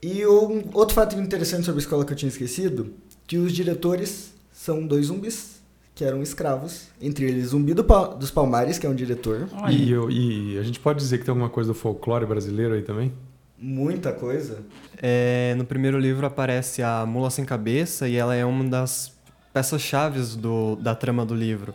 E 0.01 0.25
um 0.25 0.69
outro 0.73 0.93
fato 0.95 1.15
interessante 1.19 1.65
sobre 1.65 1.79
a 1.79 1.83
escola 1.83 2.05
que 2.05 2.13
eu 2.13 2.17
tinha 2.17 2.29
esquecido, 2.29 2.93
que 3.33 3.37
os 3.39 3.51
diretores 3.51 4.31
são 4.51 4.85
dois 4.85 5.07
zumbis, 5.07 5.59
que 5.95 6.05
eram 6.05 6.21
escravos, 6.21 6.89
entre 7.01 7.25
eles 7.25 7.47
Zumbi 7.47 7.73
do 7.73 7.83
Pa- 7.83 8.09
dos 8.13 8.29
Palmares, 8.29 8.77
que 8.77 8.85
é 8.85 8.89
um 8.89 8.93
diretor, 8.93 9.49
E, 9.71 9.89
eu- 9.91 10.07
e 10.11 10.55
a 10.59 10.61
gente 10.61 10.79
pode 10.79 10.99
dizer 10.99 11.17
que 11.17 11.25
tem 11.25 11.31
alguma 11.31 11.49
coisa 11.49 11.69
do 11.69 11.73
folclore 11.73 12.27
brasileiro 12.27 12.75
aí 12.75 12.83
também? 12.83 13.11
muita 13.57 14.11
coisa. 14.13 14.59
É, 15.01 15.55
no 15.57 15.63
primeiro 15.65 15.97
livro 15.97 16.27
aparece 16.27 16.83
a 16.83 17.05
Mula 17.07 17.29
Sem 17.31 17.43
Cabeça 17.45 18.07
e 18.09 18.15
ela 18.17 18.35
é 18.35 18.45
uma 18.45 18.65
das 18.65 19.13
peças-chaves 19.51 20.35
do- 20.35 20.75
da 20.75 20.93
trama 20.93 21.25
do 21.25 21.33
livro. 21.33 21.73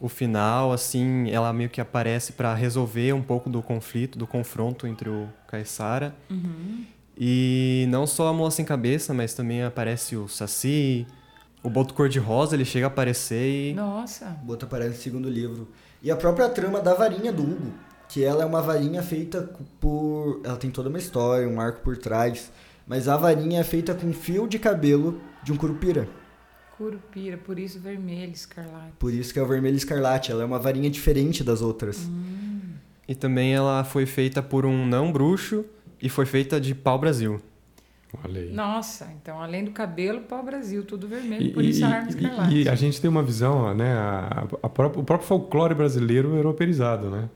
O 0.00 0.08
final, 0.10 0.72
assim, 0.72 1.30
ela 1.30 1.50
meio 1.54 1.70
que 1.70 1.80
aparece 1.80 2.32
para 2.32 2.52
resolver 2.54 3.12
um 3.14 3.22
pouco 3.22 3.48
do 3.48 3.62
conflito, 3.62 4.18
do 4.18 4.26
confronto 4.26 4.86
entre 4.86 5.08
o 5.08 5.26
Caissara. 5.46 6.14
E 7.18 7.86
não 7.88 8.06
só 8.06 8.28
a 8.28 8.32
Mula 8.32 8.50
Sem 8.50 8.64
Cabeça, 8.64 9.12
mas 9.12 9.34
também 9.34 9.64
aparece 9.64 10.16
o 10.16 10.28
Saci, 10.28 11.04
o 11.62 11.68
Boto 11.68 11.92
Cor-de-Rosa, 11.92 12.54
ele 12.54 12.64
chega 12.64 12.86
a 12.86 12.88
aparecer 12.88 13.70
e... 13.70 13.74
Nossa. 13.74 14.26
Bota 14.44 14.66
aparece 14.66 14.96
no 14.96 15.02
segundo 15.02 15.28
livro. 15.28 15.68
E 16.00 16.10
a 16.10 16.16
própria 16.16 16.48
trama 16.48 16.80
da 16.80 16.94
varinha 16.94 17.32
do 17.32 17.42
Hugo, 17.42 17.74
que 18.08 18.22
ela 18.22 18.44
é 18.44 18.46
uma 18.46 18.62
varinha 18.62 19.02
feita 19.02 19.50
por. 19.80 20.40
Ela 20.44 20.56
tem 20.56 20.70
toda 20.70 20.88
uma 20.88 20.98
história, 20.98 21.48
um 21.48 21.60
arco 21.60 21.80
por 21.82 21.96
trás. 21.96 22.52
Mas 22.86 23.08
a 23.08 23.16
varinha 23.16 23.60
é 23.60 23.64
feita 23.64 23.94
com 23.94 24.12
fio 24.12 24.46
de 24.46 24.58
cabelo 24.58 25.20
de 25.42 25.52
um 25.52 25.56
curupira. 25.56 26.08
Curupira, 26.76 27.36
por 27.36 27.58
isso 27.58 27.80
vermelho, 27.80 28.32
escarlate. 28.32 28.92
Por 28.98 29.12
isso 29.12 29.32
que 29.32 29.38
é 29.38 29.42
o 29.42 29.46
vermelho 29.46 29.76
escarlate. 29.76 30.30
Ela 30.30 30.42
é 30.42 30.46
uma 30.46 30.58
varinha 30.58 30.88
diferente 30.88 31.42
das 31.42 31.60
outras. 31.60 32.08
E 33.06 33.14
também 33.14 33.52
ela 33.52 33.82
foi 33.82 34.06
feita 34.06 34.40
por 34.40 34.64
um 34.64 34.86
não 34.86 35.10
bruxo 35.10 35.64
e 36.00 36.08
foi 36.08 36.26
feita 36.26 36.60
de 36.60 36.74
pau-brasil. 36.74 37.40
Olha 38.24 38.40
aí. 38.40 38.50
Nossa, 38.52 39.06
então 39.20 39.42
além 39.42 39.64
do 39.64 39.70
cabelo, 39.70 40.22
pau 40.22 40.42
Brasil, 40.42 40.82
tudo 40.82 41.06
vermelho, 41.06 41.42
E, 41.48 41.52
por 41.52 41.62
isso 41.62 41.84
a 41.84 41.88
arma 41.88 42.06
e- 42.06 42.10
escarlate. 42.14 42.54
e 42.62 42.68
a 42.68 42.74
gente 42.74 42.98
tem 43.00 43.10
uma 43.10 43.22
visão, 43.22 43.58
ó, 43.64 43.74
né? 43.74 43.92
A, 43.92 44.46
a 44.62 44.68
própria- 44.68 45.00
o 45.02 45.04
próprio 45.04 45.28
folclore 45.28 45.74
brasileiro 45.74 46.34
europeizado, 46.34 47.10
né? 47.10 47.28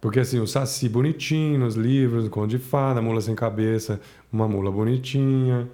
Porque 0.00 0.18
assim, 0.20 0.40
o 0.40 0.46
Saci 0.46 0.88
bonitinho 0.88 1.58
nos 1.58 1.74
livros, 1.74 2.24
o 2.26 2.30
Conde 2.30 2.56
de 2.56 2.62
Fada, 2.64 3.02
Mula 3.02 3.20
Sem 3.20 3.34
Cabeça, 3.34 4.00
uma 4.32 4.48
mula 4.48 4.70
bonitinha. 4.72 5.68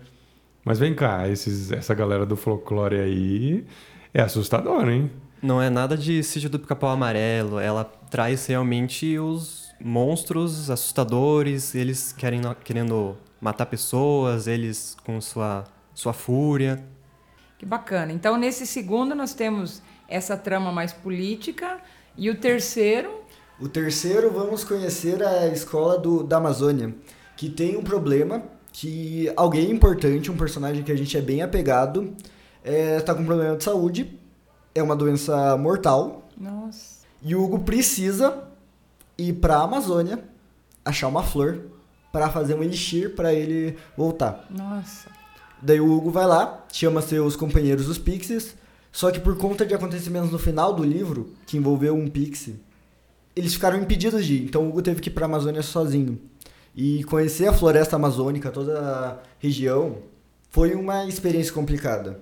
Mas 0.65 0.81
vem 0.81 0.93
cá, 0.93 1.29
esses, 1.29 1.71
essa 1.71 1.95
galera 1.95 2.27
do 2.27 2.35
folclore 2.35 2.97
aí 2.97 3.65
é 4.13 4.21
assustador, 4.21 4.89
hein? 4.89 5.09
Não 5.41 5.63
é 5.63 5.71
nada 5.71 5.97
de 5.97 6.21
sítio 6.25 6.51
do 6.51 6.59
pica-pau 6.59 6.91
amarelo, 6.91 7.61
ela 7.61 7.85
traz 7.85 8.45
realmente 8.49 9.17
os 9.21 9.66
monstros 9.81 10.71
assustadores, 10.71 11.75
eles 11.75 12.13
querem, 12.13 12.41
querendo 12.65 13.17
matar 13.41 13.67
pessoas, 13.67 14.47
eles 14.47 14.97
com 15.05 15.21
sua, 15.21 15.65
sua 15.95 16.13
fúria. 16.13 16.83
Que 17.59 17.67
bacana. 17.67 18.13
Então, 18.13 18.37
nesse 18.37 18.67
segundo, 18.67 19.15
nós 19.15 19.35
temos 19.35 19.83
essa 20.09 20.37
trama 20.37 20.71
mais 20.73 20.93
política. 20.93 21.81
E 22.17 22.31
o 22.31 22.39
terceiro, 22.39 23.25
O 23.59 23.69
terceiro, 23.69 24.31
vamos 24.31 24.65
conhecer 24.65 25.23
a 25.23 25.49
escola 25.49 25.99
do, 25.99 26.23
da 26.23 26.37
Amazônia, 26.37 26.95
que 27.37 27.49
tem 27.49 27.77
um 27.77 27.83
problema 27.83 28.43
que 28.71 29.33
alguém 29.35 29.71
importante, 29.71 30.31
um 30.31 30.37
personagem 30.37 30.83
que 30.83 30.93
a 30.93 30.97
gente 30.97 31.17
é 31.17 31.23
bem 31.23 31.41
apegado, 31.41 32.15
está 32.63 33.15
com 33.15 33.23
um 33.23 33.25
problema 33.25 33.57
de 33.57 33.65
saúde, 33.65 34.21
é 34.75 34.83
uma 34.83 34.95
doença 34.95 35.57
mortal, 35.57 36.29
nossa, 36.37 37.07
e 37.23 37.35
o 37.35 37.43
Hugo 37.43 37.61
precisa 37.61 38.46
ir 39.19 39.35
para 39.35 39.57
a 39.59 39.63
Amazônia 39.63 40.23
achar 40.85 41.09
uma 41.09 41.23
flor 41.23 41.61
para 42.13 42.31
fazer 42.31 42.55
um 42.55 42.63
elixir 42.63 43.15
para 43.15 43.33
ele 43.33 43.77
voltar. 43.97 44.47
nossa. 44.51 45.17
Daí 45.61 45.81
o 45.81 45.91
Hugo 45.91 46.11
vai 46.11 46.27
lá, 46.27 46.65
chama 46.71 47.01
seus 47.01 47.35
companheiros 47.35 47.89
os 47.89 47.99
Pixies, 47.99 48.55
só 48.93 49.11
que 49.11 49.19
por 49.19 49.37
conta 49.37 49.65
de 49.65 49.75
acontecimentos 49.75 50.31
no 50.31 50.39
final 50.39 50.73
do 50.73 50.85
livro, 50.85 51.35
que 51.47 51.57
envolveu 51.57 51.95
um 51.95 52.09
Pixie, 52.09 52.61
eles 53.35 53.55
ficaram 53.55 53.79
impedidos 53.79 54.25
de 54.25 54.35
ir. 54.35 54.45
Então 54.45 54.65
o 54.65 54.69
Hugo 54.69 54.83
teve 54.83 55.01
que 55.01 55.09
ir 55.09 55.13
pra 55.13 55.27
Amazônia 55.27 55.63
sozinho. 55.63 56.19
E 56.75 57.05
conhecer 57.05 57.49
a 57.49 57.53
floresta 57.53 57.97
amazônica, 57.97 58.51
toda 58.51 58.79
a 58.79 59.19
região, 59.39 59.99
foi 60.51 60.75
uma 60.75 61.07
experiência 61.07 61.53
complicada. 61.53 62.21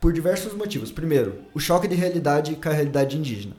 Por 0.00 0.12
diversos 0.12 0.54
motivos. 0.54 0.90
Primeiro, 0.90 1.42
o 1.54 1.60
choque 1.60 1.86
de 1.86 1.94
realidade 1.94 2.56
com 2.56 2.68
a 2.68 2.72
realidade 2.72 3.16
indígena. 3.16 3.54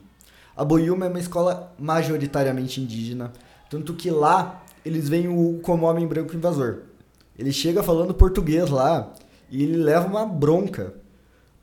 A 0.56 0.64
Boiúma 0.64 1.06
é 1.06 1.08
uma 1.08 1.18
escola 1.18 1.72
majoritariamente 1.78 2.80
indígena, 2.80 3.32
tanto 3.70 3.94
que 3.94 4.10
lá 4.10 4.62
eles 4.84 5.08
veem 5.08 5.28
o 5.28 5.60
como 5.60 5.86
homem 5.86 6.06
branco 6.06 6.36
invasor. 6.36 6.82
Ele 7.38 7.52
chega 7.52 7.82
falando 7.82 8.12
português 8.12 8.68
lá 8.68 9.12
e 9.50 9.62
ele 9.62 9.76
leva 9.76 10.06
uma 10.06 10.26
bronca. 10.26 10.94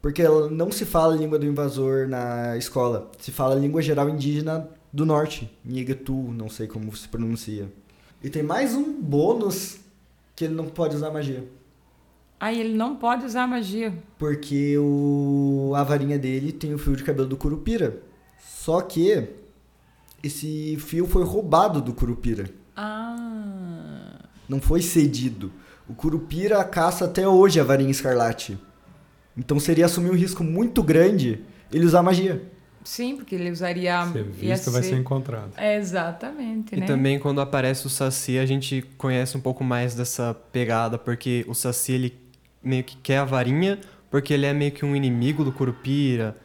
Porque 0.02 0.24
não 0.52 0.72
se 0.72 0.86
fala 0.86 1.14
a 1.14 1.18
língua 1.18 1.38
do 1.38 1.46
invasor 1.46 2.08
na 2.08 2.58
escola. 2.58 3.12
Se 3.20 3.32
fala 3.32 3.54
a 3.54 3.60
língua 3.60 3.82
geral 3.82 4.10
indígena 4.10 4.68
do 4.94 5.06
norte. 5.06 5.52
Nhegetu, 5.64 6.14
não 6.14 6.50
sei 6.50 6.68
como 6.68 6.96
se 6.96 7.08
pronuncia. 7.08 7.72
E 8.24 8.30
tem 8.30 8.42
mais 8.42 8.74
um 8.74 9.00
bônus 9.02 9.78
que 10.36 10.46
ele 10.46 10.54
não 10.54 10.66
pode 10.66 10.96
usar 10.96 11.12
magia. 11.12 11.46
Aí 12.40 12.60
ele 12.60 12.74
não 12.74 12.96
pode 12.96 13.26
usar 13.26 13.46
magia. 13.46 13.94
Porque 14.18 14.78
o, 14.78 15.74
a 15.76 15.84
varinha 15.84 16.18
dele 16.18 16.54
tem 16.54 16.74
o 16.74 16.78
fio 16.78 16.96
de 16.96 17.04
cabelo 17.04 17.28
do 17.28 17.36
Curupira. 17.36 18.02
Só 18.40 18.82
que 18.82 19.30
esse 20.24 20.78
fio 20.80 21.08
foi 21.08 21.24
roubado 21.24 21.82
do 21.82 21.94
Curupira. 21.94 22.50
Ah. 22.76 24.20
Não 24.48 24.60
foi 24.60 24.82
cedido. 24.82 25.52
O 25.88 25.94
Curupira 25.94 26.64
caça 26.64 27.06
até 27.06 27.28
hoje 27.28 27.60
a 27.60 27.64
varinha 27.64 27.92
escarlate. 27.92 28.58
Então 29.38 29.60
seria 29.60 29.86
assumir 29.86 30.10
um 30.10 30.16
risco 30.16 30.44
muito 30.44 30.84
grande 30.84 31.44
ele 31.72 31.86
usar 31.86 32.02
magia. 32.02 32.44
Sim, 32.84 33.18
porque 33.18 33.36
ele 33.36 33.52
usaria. 33.52 34.06
Ser 34.12 34.24
visto 34.24 34.72
vai 34.72 34.82
ser 34.82 34.96
encontrado. 34.96 35.52
É, 35.58 35.78
exatamente, 35.78 36.76
E 36.76 36.80
né? 36.80 36.86
também 36.86 37.20
quando 37.20 37.42
aparece 37.42 37.86
o 37.86 37.90
Saci, 37.90 38.38
a 38.38 38.46
gente 38.46 38.82
conhece 38.98 39.38
um 39.38 39.42
pouco 39.42 39.64
mais 39.64 39.94
dessa 39.94 40.34
pegada, 40.52 40.98
porque 40.98 41.46
o 41.48 41.54
Saci 41.54 41.92
ele 41.92 42.20
meio 42.64 42.84
que 42.84 42.98
quer 42.98 43.18
a 43.20 43.26
varinha, 43.26 43.80
porque 44.10 44.34
ele 44.34 44.46
é 44.46 44.54
meio 44.54 44.72
que 44.72 44.84
um 44.84 44.96
inimigo 44.96 45.44
do 45.44 45.52
Curupira. 45.52 46.36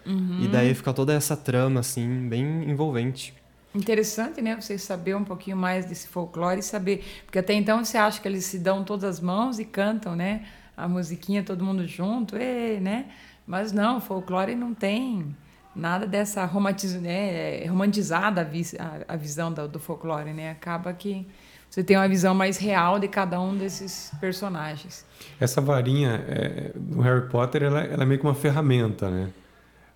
E 0.42 0.48
daí 0.48 0.74
fica 0.74 0.92
toda 0.92 1.12
essa 1.14 1.36
trama, 1.36 1.80
assim, 1.80 2.28
bem 2.28 2.68
envolvente. 2.68 3.34
Interessante, 3.74 4.40
né? 4.40 4.54
Você 4.60 4.78
saber 4.78 5.16
um 5.16 5.24
pouquinho 5.24 5.56
mais 5.56 5.86
desse 5.86 6.06
folclore 6.06 6.60
e 6.60 6.62
saber. 6.62 7.04
Porque 7.24 7.38
até 7.38 7.54
então 7.54 7.84
você 7.84 7.98
acha 7.98 8.20
que 8.20 8.28
eles 8.28 8.44
se 8.44 8.58
dão 8.58 8.84
todas 8.84 9.04
as 9.04 9.20
mãos 9.20 9.58
e 9.58 9.64
cantam, 9.64 10.14
né? 10.14 10.46
A 10.76 10.86
musiquinha, 10.86 11.42
todo 11.42 11.64
mundo 11.64 11.86
junto, 11.86 12.36
ê, 12.36 12.78
né? 12.80 13.06
Mas 13.46 13.72
não, 13.72 14.00
folclore 14.00 14.54
não 14.54 14.72
tem 14.74 15.34
nada 15.74 16.06
dessa 16.06 16.44
romantiz, 16.44 16.94
né, 16.94 17.66
romantizada 17.66 18.42
a, 18.42 18.44
vis, 18.44 18.74
a, 18.78 19.00
a 19.08 19.16
visão 19.16 19.52
do, 19.52 19.78
folclore, 19.80 20.32
né? 20.32 20.50
Acaba 20.50 20.92
que 20.92 21.26
você 21.74 21.82
tem 21.82 21.96
uma 21.96 22.08
visão 22.08 22.36
mais 22.36 22.56
real 22.56 23.00
de 23.00 23.08
cada 23.08 23.40
um 23.40 23.58
desses 23.58 24.12
personagens. 24.20 25.04
Essa 25.40 25.60
varinha 25.60 26.24
é, 26.28 26.70
no 26.76 27.02
Harry 27.02 27.28
Potter 27.28 27.64
ela, 27.64 27.80
ela, 27.80 28.04
é 28.04 28.06
meio 28.06 28.20
que 28.20 28.24
uma 28.24 28.34
ferramenta, 28.34 29.10
né? 29.10 29.30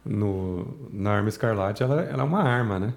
No, 0.04 0.76
na 0.92 1.12
Arma 1.12 1.28
Escarlate 1.28 1.84
ela, 1.84 2.02
ela 2.02 2.22
é 2.24 2.26
uma 2.26 2.42
arma, 2.42 2.80
né? 2.80 2.94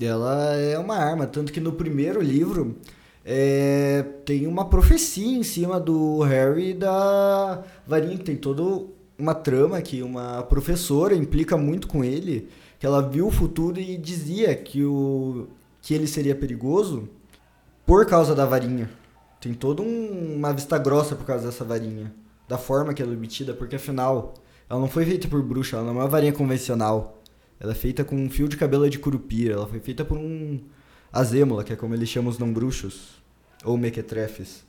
Ela 0.00 0.54
é 0.54 0.78
uma 0.78 0.96
arma, 0.96 1.26
tanto 1.26 1.52
que 1.52 1.60
no 1.60 1.72
primeiro 1.72 2.22
livro 2.22 2.78
é, 3.26 4.02
tem 4.24 4.46
uma 4.46 4.64
profecia 4.64 5.36
em 5.36 5.42
cima 5.42 5.78
do 5.78 6.22
Harry 6.22 6.72
da 6.72 7.62
varinha, 7.86 8.16
tem 8.16 8.36
todo 8.36 8.88
uma 9.18 9.34
trama 9.34 9.82
que 9.82 10.02
uma 10.02 10.42
professora 10.44 11.14
implica 11.14 11.58
muito 11.58 11.86
com 11.86 12.02
ele, 12.02 12.48
que 12.80 12.86
ela 12.86 13.06
viu 13.06 13.26
o 13.26 13.30
futuro 13.30 13.78
e 13.78 13.98
dizia 13.98 14.54
que, 14.54 14.82
o, 14.82 15.46
que 15.82 15.92
ele 15.92 16.06
seria 16.06 16.34
perigoso 16.34 17.06
por 17.88 18.04
causa 18.04 18.34
da 18.34 18.44
varinha. 18.44 18.90
Tem 19.40 19.54
toda 19.54 19.80
um, 19.80 20.34
uma 20.36 20.52
vista 20.52 20.76
grossa 20.76 21.16
por 21.16 21.24
causa 21.24 21.46
dessa 21.46 21.64
varinha. 21.64 22.12
Da 22.46 22.58
forma 22.58 22.92
que 22.92 23.00
ela 23.02 23.12
é 23.12 23.16
obtida, 23.16 23.54
porque 23.54 23.76
afinal, 23.76 24.34
ela 24.68 24.78
não 24.78 24.88
foi 24.88 25.06
feita 25.06 25.26
por 25.26 25.42
bruxa, 25.42 25.76
ela 25.76 25.86
não 25.86 25.92
é 25.92 26.02
uma 26.04 26.06
varinha 26.08 26.34
convencional. 26.34 27.22
Ela 27.58 27.72
é 27.72 27.74
feita 27.74 28.04
com 28.04 28.14
um 28.14 28.28
fio 28.28 28.46
de 28.46 28.58
cabelo 28.58 28.90
de 28.90 28.98
curupira, 28.98 29.54
ela 29.54 29.66
foi 29.66 29.80
feita 29.80 30.04
por 30.04 30.18
um 30.18 30.60
azêmola, 31.10 31.64
que 31.64 31.72
é 31.72 31.76
como 31.76 31.94
eles 31.94 32.10
chamam 32.10 32.28
os 32.30 32.38
não 32.38 32.52
bruxos, 32.52 33.22
ou 33.64 33.78
mequetrefes. 33.78 34.66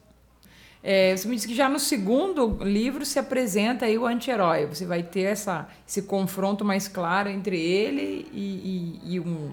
É, 0.81 1.15
você 1.15 1.27
me 1.27 1.35
disse 1.35 1.47
que 1.47 1.55
já 1.55 1.67
no 1.67 1.77
segundo 1.77 2.63
livro 2.63 3.05
se 3.05 3.19
apresenta 3.19 3.85
aí 3.85 3.97
o 3.97 4.05
anti-herói. 4.05 4.65
Você 4.65 4.85
vai 4.85 5.03
ter 5.03 5.23
essa, 5.23 5.67
esse 5.85 6.03
confronto 6.03 6.63
mais 6.63 6.87
claro 6.87 7.27
entre 7.27 7.59
ele 7.59 8.29
e, 8.31 9.01
e, 9.03 9.15
e 9.15 9.19
um, 9.19 9.51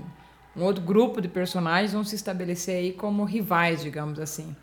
um, 0.57 0.63
outro 0.63 0.83
grupo 0.83 1.21
de 1.21 1.29
personagens 1.29 1.93
vão 1.93 2.05
se 2.05 2.15
estabelecer 2.15 2.77
aí 2.77 2.93
como 2.93 3.25
rivais, 3.25 3.83
digamos 3.83 4.19
assim. 4.19 4.55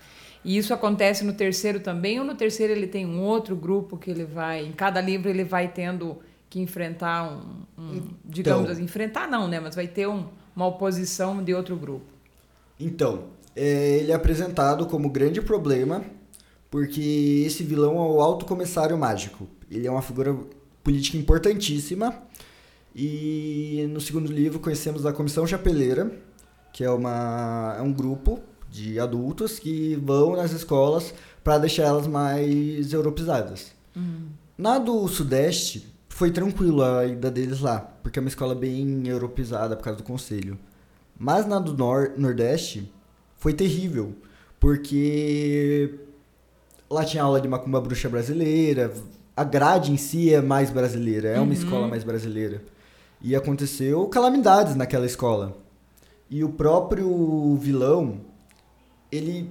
E 0.43 0.57
isso 0.57 0.73
acontece 0.73 1.23
no 1.23 1.33
terceiro 1.33 1.79
também, 1.79 2.19
ou 2.19 2.25
no 2.25 2.35
terceiro 2.35 2.73
ele 2.73 2.87
tem 2.87 3.05
um 3.05 3.21
outro 3.21 3.55
grupo 3.55 3.97
que 3.97 4.11
ele 4.11 4.25
vai. 4.25 4.65
Em 4.65 4.71
cada 4.71 4.99
livro 4.99 5.29
ele 5.29 5.43
vai 5.43 5.67
tendo 5.69 6.17
que 6.49 6.59
enfrentar 6.59 7.23
um. 7.23 7.81
um 7.81 7.95
então, 7.95 8.09
digamos 8.25 8.69
assim, 8.69 8.83
enfrentar 8.83 9.27
não, 9.27 9.47
né? 9.47 9.59
Mas 9.59 9.75
vai 9.75 9.87
ter 9.87 10.07
um, 10.07 10.25
uma 10.55 10.67
oposição 10.67 11.43
de 11.43 11.53
outro 11.53 11.75
grupo. 11.77 12.05
Então, 12.79 13.25
é, 13.55 13.99
ele 13.99 14.11
é 14.11 14.15
apresentado 14.15 14.85
como 14.87 15.09
grande 15.09 15.41
problema 15.41 16.03
porque 16.73 17.43
esse 17.45 17.63
vilão 17.63 17.97
é 17.97 17.99
o 17.99 18.19
Alto 18.19 18.47
Comissário 18.47 18.97
Mágico. 18.97 19.47
Ele 19.69 19.85
é 19.85 19.91
uma 19.91 20.01
figura 20.01 20.35
política 20.83 21.15
importantíssima. 21.15 22.19
E 22.95 23.87
no 23.89 23.99
segundo 23.99 24.31
livro 24.31 24.59
conhecemos 24.59 25.05
a 25.05 25.13
Comissão 25.13 25.47
Chapeleira, 25.47 26.11
que 26.71 26.83
é, 26.83 26.89
uma, 26.89 27.75
é 27.77 27.81
um 27.81 27.91
grupo 27.91 28.39
de 28.69 28.99
adultos 28.99 29.59
que 29.59 29.95
vão 29.95 30.35
nas 30.35 30.51
escolas 30.51 31.13
para 31.43 31.57
deixar 31.57 31.83
elas 31.83 32.07
mais 32.07 32.93
europeizadas. 32.93 33.71
Uhum. 33.95 34.27
Na 34.57 34.77
do 34.77 35.07
Sudeste, 35.07 35.87
foi 36.09 36.31
tranquilo 36.31 36.83
a 36.83 37.05
ida 37.05 37.29
deles 37.29 37.59
lá, 37.59 37.79
porque 37.79 38.19
é 38.19 38.21
uma 38.21 38.29
escola 38.29 38.53
bem 38.53 39.07
europeizada 39.07 39.75
por 39.75 39.83
causa 39.83 39.97
do 39.97 40.03
conselho. 40.03 40.57
Mas 41.17 41.45
na 41.45 41.59
do 41.59 41.75
nor 41.75 42.13
Nordeste, 42.17 42.91
foi 43.37 43.53
terrível, 43.53 44.15
porque 44.59 45.99
Lá 46.93 47.03
tinha 47.03 47.23
aula 47.23 47.41
de 47.41 47.47
macumba 47.47 47.81
bruxa 47.81 48.07
brasileira. 48.07 48.93
A 49.35 49.43
grade 49.43 49.91
em 49.91 49.97
si 49.97 50.31
é 50.31 50.39
mais 50.39 50.69
brasileira, 50.69 51.29
é 51.29 51.39
uma 51.39 51.47
uhum. 51.47 51.53
escola 51.53 51.87
mais 51.87 52.03
brasileira. 52.03 52.61
E 53.23 53.35
aconteceu 53.35 54.05
calamidades 54.07 54.75
naquela 54.75 55.05
escola. 55.05 55.57
E 56.29 56.43
o 56.43 56.49
próprio 56.49 57.55
vilão, 57.55 58.19
ele 59.09 59.49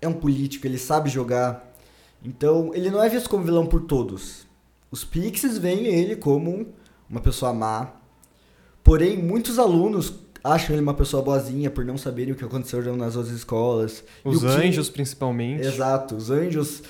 é 0.00 0.06
um 0.06 0.12
político, 0.12 0.66
ele 0.66 0.76
sabe 0.76 1.08
jogar. 1.08 1.74
Então, 2.22 2.72
ele 2.74 2.90
não 2.90 3.02
é 3.02 3.08
visto 3.08 3.30
como 3.30 3.44
vilão 3.44 3.66
por 3.66 3.82
todos. 3.82 4.46
Os 4.90 5.04
Pixies 5.04 5.56
veem 5.56 5.86
ele 5.86 6.16
como 6.16 6.68
uma 7.08 7.20
pessoa 7.20 7.52
má. 7.52 7.92
Porém, 8.84 9.16
muitos 9.16 9.58
alunos 9.58 10.12
acham 10.44 10.74
ele 10.74 10.82
uma 10.82 10.94
pessoa 10.94 11.22
boazinha 11.22 11.70
por 11.70 11.84
não 11.84 11.96
saberem 11.96 12.32
o 12.32 12.36
que 12.36 12.44
aconteceu 12.44 12.82
nas 12.94 13.16
outras 13.16 13.34
escolas. 13.34 14.04
Os 14.24 14.44
anjos, 14.44 14.90
principalmente. 14.90 15.66
Exato, 15.66 16.14
os 16.14 16.30
anjos 16.30 16.82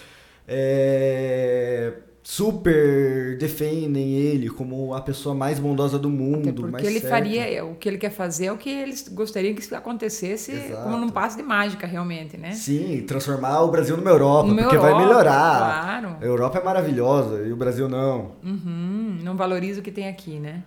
é, 0.46 1.94
super 2.28 3.38
defendem 3.38 4.14
ele 4.14 4.50
como 4.50 4.92
a 4.92 5.00
pessoa 5.00 5.32
mais 5.32 5.60
bondosa 5.60 5.96
do 5.96 6.10
mundo. 6.10 6.48
Até 6.48 6.60
porque 6.60 6.86
ele 6.86 7.00
certo. 7.00 7.10
faria, 7.12 7.64
o 7.64 7.76
que 7.76 7.88
ele 7.88 7.98
quer 7.98 8.10
fazer 8.10 8.46
é 8.46 8.52
o 8.52 8.56
que 8.58 8.68
eles 8.68 9.06
gostariam 9.06 9.54
que 9.54 9.74
acontecesse 9.74 10.50
Exato. 10.50 10.82
como 10.82 10.96
num 10.96 11.08
passo 11.08 11.36
de 11.36 11.42
mágica, 11.44 11.86
realmente, 11.86 12.36
né? 12.36 12.50
Sim, 12.52 13.04
transformar 13.06 13.62
o 13.62 13.70
Brasil 13.70 13.96
numa 13.96 14.10
Europa, 14.10 14.48
numa 14.48 14.62
porque 14.62 14.74
Europa, 14.74 14.94
vai 14.96 15.06
melhorar. 15.06 15.82
Claro. 15.82 16.16
A 16.20 16.24
Europa 16.24 16.58
é 16.58 16.64
maravilhosa 16.64 17.46
e 17.46 17.52
o 17.52 17.56
Brasil 17.56 17.88
não. 17.88 18.32
Uhum, 18.42 19.18
não 19.22 19.36
valoriza 19.36 19.80
o 19.80 19.82
que 19.82 19.92
tem 19.92 20.08
aqui, 20.08 20.40
né? 20.40 20.64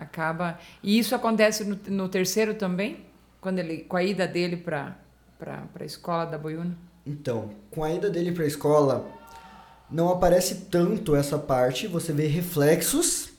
acaba 0.00 0.58
e 0.82 0.98
isso 0.98 1.14
acontece 1.14 1.64
no, 1.64 1.78
no 1.88 2.08
terceiro 2.08 2.54
também 2.54 3.04
quando 3.40 3.58
ele 3.58 3.78
com 3.78 3.96
a 3.96 4.02
ida 4.02 4.26
dele 4.26 4.56
para 4.56 4.96
para 5.38 5.64
a 5.78 5.84
escola 5.84 6.24
da 6.24 6.38
Boiúna 6.38 6.76
então 7.06 7.50
com 7.70 7.84
a 7.84 7.92
ida 7.92 8.08
dele 8.08 8.32
para 8.32 8.44
a 8.44 8.46
escola 8.46 9.19
não 9.90 10.08
aparece 10.10 10.66
tanto 10.70 11.14
essa 11.16 11.38
parte 11.38 11.86
você 11.86 12.12
vê 12.12 12.26
reflexos 12.26 13.30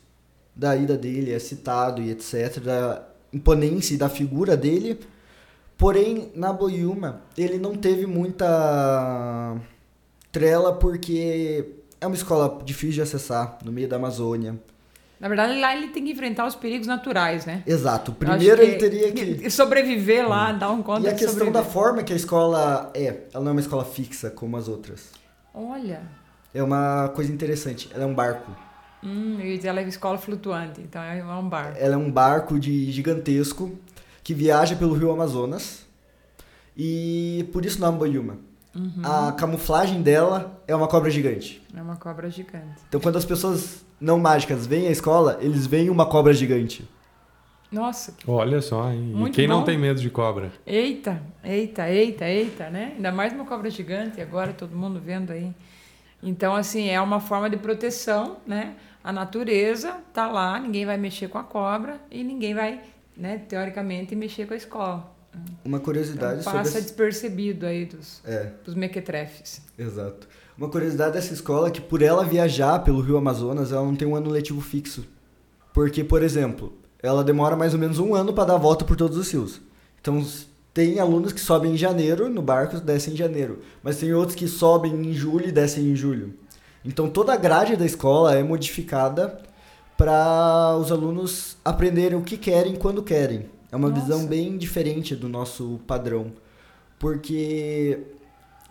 da 0.55 0.75
ida 0.75 0.97
dele 0.97 1.31
é 1.31 1.39
citado 1.39 2.01
e 2.01 2.11
etc 2.11 2.59
da 2.59 3.07
imponência 3.33 3.93
e 3.93 3.97
da 3.97 4.09
figura 4.09 4.57
dele 4.57 4.99
porém 5.77 6.31
na 6.35 6.51
Boiúma 6.51 7.21
ele 7.37 7.57
não 7.57 7.75
teve 7.75 8.05
muita 8.05 9.55
trela 10.31 10.73
porque 10.73 11.73
é 11.99 12.07
uma 12.07 12.15
escola 12.15 12.61
difícil 12.63 12.95
de 12.95 13.01
acessar 13.01 13.57
no 13.63 13.71
meio 13.71 13.87
da 13.87 13.95
Amazônia 13.95 14.59
na 15.21 15.27
verdade, 15.27 15.59
lá 15.59 15.77
ele 15.77 15.89
tem 15.89 16.03
que 16.03 16.13
enfrentar 16.13 16.47
os 16.47 16.55
perigos 16.55 16.87
naturais, 16.87 17.45
né? 17.45 17.61
Exato. 17.67 18.11
Primeiro 18.11 18.59
ele 18.59 18.77
teria 18.77 19.11
que. 19.13 19.51
Sobreviver 19.51 20.27
lá, 20.27 20.51
dar 20.51 20.71
um 20.71 20.81
conta 20.81 21.01
E 21.01 21.09
a 21.09 21.11
questão 21.11 21.33
sobreviver. 21.33 21.61
da 21.61 21.69
forma 21.69 22.01
que 22.01 22.11
a 22.11 22.15
escola 22.15 22.91
é. 22.95 23.25
Ela 23.31 23.43
não 23.43 23.49
é 23.49 23.51
uma 23.51 23.61
escola 23.61 23.85
fixa 23.85 24.31
como 24.31 24.57
as 24.57 24.67
outras. 24.67 25.09
Olha. 25.53 26.01
É 26.53 26.61
uma 26.61 27.09
coisa 27.15 27.31
interessante. 27.31 27.89
Ela 27.93 28.03
é 28.03 28.05
um 28.05 28.13
barco. 28.13 28.51
Hum, 29.03 29.39
e 29.39 29.59
ela 29.65 29.79
é 29.79 29.83
uma 29.83 29.89
escola 29.89 30.17
flutuante, 30.17 30.79
então 30.79 31.01
é 31.01 31.23
um 31.23 31.49
barco. 31.49 31.77
Ela 31.79 31.95
é 31.95 31.97
um 31.97 32.11
barco 32.11 32.59
de 32.59 32.91
gigantesco 32.91 33.77
que 34.23 34.33
viaja 34.33 34.75
pelo 34.75 34.93
rio 34.93 35.11
Amazonas. 35.11 35.85
E 36.77 37.49
por 37.51 37.65
isso 37.65 37.79
não 37.79 37.89
é 37.89 37.91
Boyuma. 37.91 38.37
Uhum. 38.73 39.01
A 39.03 39.31
camuflagem 39.33 40.01
dela 40.01 40.61
é 40.67 40.75
uma 40.75 40.87
cobra 40.87 41.09
gigante. 41.09 41.61
É 41.75 41.81
uma 41.81 41.97
cobra 41.97 42.29
gigante. 42.29 42.81
Então 42.87 43.01
quando 43.01 43.17
as 43.17 43.25
pessoas 43.25 43.83
não 43.99 44.17
mágicas 44.19 44.65
vêm 44.65 44.87
à 44.87 44.91
escola, 44.91 45.37
eles 45.41 45.67
veem 45.67 45.89
uma 45.89 46.05
cobra 46.05 46.33
gigante. 46.33 46.87
Nossa. 47.71 48.13
Olha 48.27 48.61
só, 48.61 48.91
hein? 48.91 48.99
Muito 48.99 49.33
e 49.33 49.35
quem 49.35 49.47
bom. 49.47 49.55
não 49.55 49.63
tem 49.63 49.77
medo 49.77 49.99
de 49.99 50.09
cobra? 50.09 50.51
Eita, 50.65 51.21
eita, 51.43 51.89
eita, 51.89 52.27
eita, 52.27 52.69
né? 52.69 52.93
Ainda 52.95 53.11
mais 53.11 53.31
uma 53.33 53.45
cobra 53.45 53.69
gigante, 53.69 54.19
agora 54.19 54.51
todo 54.51 54.75
mundo 54.75 54.99
vendo 54.99 55.31
aí. 55.31 55.53
Então, 56.23 56.55
assim, 56.55 56.89
é 56.89 57.01
uma 57.01 57.19
forma 57.19 57.49
de 57.49 57.57
proteção, 57.57 58.38
né? 58.45 58.75
A 59.03 59.12
natureza 59.12 59.97
tá 60.13 60.27
lá, 60.27 60.60
ninguém 60.60 60.86
vai 60.86 60.97
mexer 60.97 61.27
com 61.27 61.38
a 61.38 61.43
cobra 61.43 61.99
e 62.12 62.23
ninguém 62.23 62.53
vai, 62.53 62.81
né, 63.17 63.39
teoricamente, 63.39 64.15
mexer 64.15 64.45
com 64.45 64.53
a 64.53 64.57
escola. 64.57 65.12
Uma 65.63 65.79
curiosidade 65.79 66.41
então, 66.41 66.53
passa 66.53 66.71
sobre... 66.71 66.81
despercebido 66.84 67.65
aí 67.65 67.86
dos, 67.86 68.21
é. 68.25 68.51
dos 68.63 68.75
mequetrefes. 68.75 69.62
Exato. 69.77 70.27
Uma 70.57 70.69
curiosidade 70.69 71.13
dessa 71.13 71.34
escola 71.34 71.69
é 71.69 71.71
que 71.71 71.81
por 71.81 72.01
ela 72.01 72.23
viajar 72.23 72.79
pelo 72.79 73.01
Rio 73.01 73.17
Amazonas, 73.17 73.71
ela 73.71 73.84
não 73.84 73.95
tem 73.95 74.07
um 74.07 74.15
ano 74.15 74.29
letivo 74.29 74.62
fixo. 74.62 75.05
Porque, 75.73 76.03
por 76.03 76.21
exemplo, 76.21 76.77
ela 77.01 77.23
demora 77.23 77.55
mais 77.55 77.73
ou 77.73 77.79
menos 77.79 77.97
um 77.97 78.13
ano 78.13 78.34
para 78.34 78.45
dar 78.45 78.55
a 78.55 78.60
volta 78.60 78.86
por 78.86 78.95
todos 78.95 79.17
os 79.17 79.31
rios. 79.31 79.62
Então, 79.99 80.23
tem 80.73 80.99
alunos 80.99 81.34
que 81.34 81.41
sobem 81.41 81.73
em 81.73 81.77
janeiro 81.77 82.29
no 82.29 82.41
barco, 82.41 82.79
descem 82.79 83.13
em 83.13 83.17
janeiro. 83.17 83.60
Mas 83.84 83.97
tem 83.97 84.13
outros 84.13 84.36
que 84.36 84.47
sobem 84.47 84.93
em 84.93 85.13
julho 85.13 85.47
e 85.47 85.51
descem 85.51 85.91
em 85.91 85.95
julho. 85.95 86.34
Então, 86.84 87.10
toda 87.10 87.34
a 87.34 87.38
grade 87.38 87.75
da 87.75 87.86
escola 87.86 88.36
é 88.36 88.41
modificada 88.41 89.39
para 89.97 90.75
os 90.77 90.91
alunos 90.91 91.57
aprenderem 91.63 92.17
o 92.17 92.23
que 92.23 92.38
querem 92.38 92.75
quando 92.75 93.03
querem. 93.03 93.45
É 93.71 93.75
uma 93.75 93.89
Nossa. 93.89 94.01
visão 94.01 94.25
bem 94.25 94.57
diferente 94.57 95.15
do 95.15 95.29
nosso 95.29 95.79
padrão. 95.86 96.31
Porque 96.97 97.99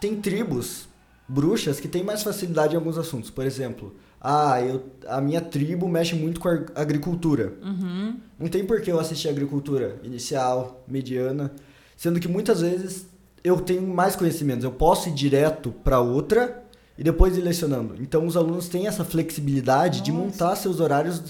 tem 0.01 0.17
tribos 0.21 0.89
bruxas 1.29 1.79
que 1.79 1.87
têm 1.87 2.03
mais 2.03 2.23
facilidade 2.23 2.75
em 2.75 2.77
alguns 2.77 2.99
assuntos. 2.99 3.31
Por 3.31 3.47
exemplo, 3.47 3.95
ah, 4.21 4.61
eu, 4.61 4.83
a 5.07 5.21
minha 5.21 5.41
tribo 5.41 5.89
mexe 5.89 6.15
muito 6.15 6.41
com 6.41 6.49
a 6.49 6.65
agricultura. 6.75 7.55
Uhum. 7.63 8.17
Não 8.39 8.49
tem 8.49 8.65
por 8.65 8.81
que 8.81 8.91
eu 8.91 8.99
assistir 8.99 9.29
agricultura 9.29 9.99
inicial, 10.03 10.85
mediana, 10.89 11.53
sendo 12.01 12.19
que 12.19 12.27
muitas 12.27 12.63
vezes 12.63 13.07
eu 13.45 13.61
tenho 13.61 13.87
mais 13.87 14.17
conhecimentos. 14.17 14.65
Eu 14.65 14.73
posso 14.73 15.11
ir 15.11 15.13
direto 15.13 15.71
para 15.85 16.01
outra 16.01 16.65
e 16.97 17.05
depois 17.05 17.37
ir 17.37 17.43
lecionando. 17.43 17.95
Então 18.01 18.27
os 18.27 18.39
alunos 18.39 18.71
têm 18.71 18.87
essa 18.87 19.05
flexibilidade 19.05 19.99
Nossa. 19.99 20.11
de 20.11 20.11
montar 20.11 20.57
seus 20.57 20.81
horários 20.81 21.23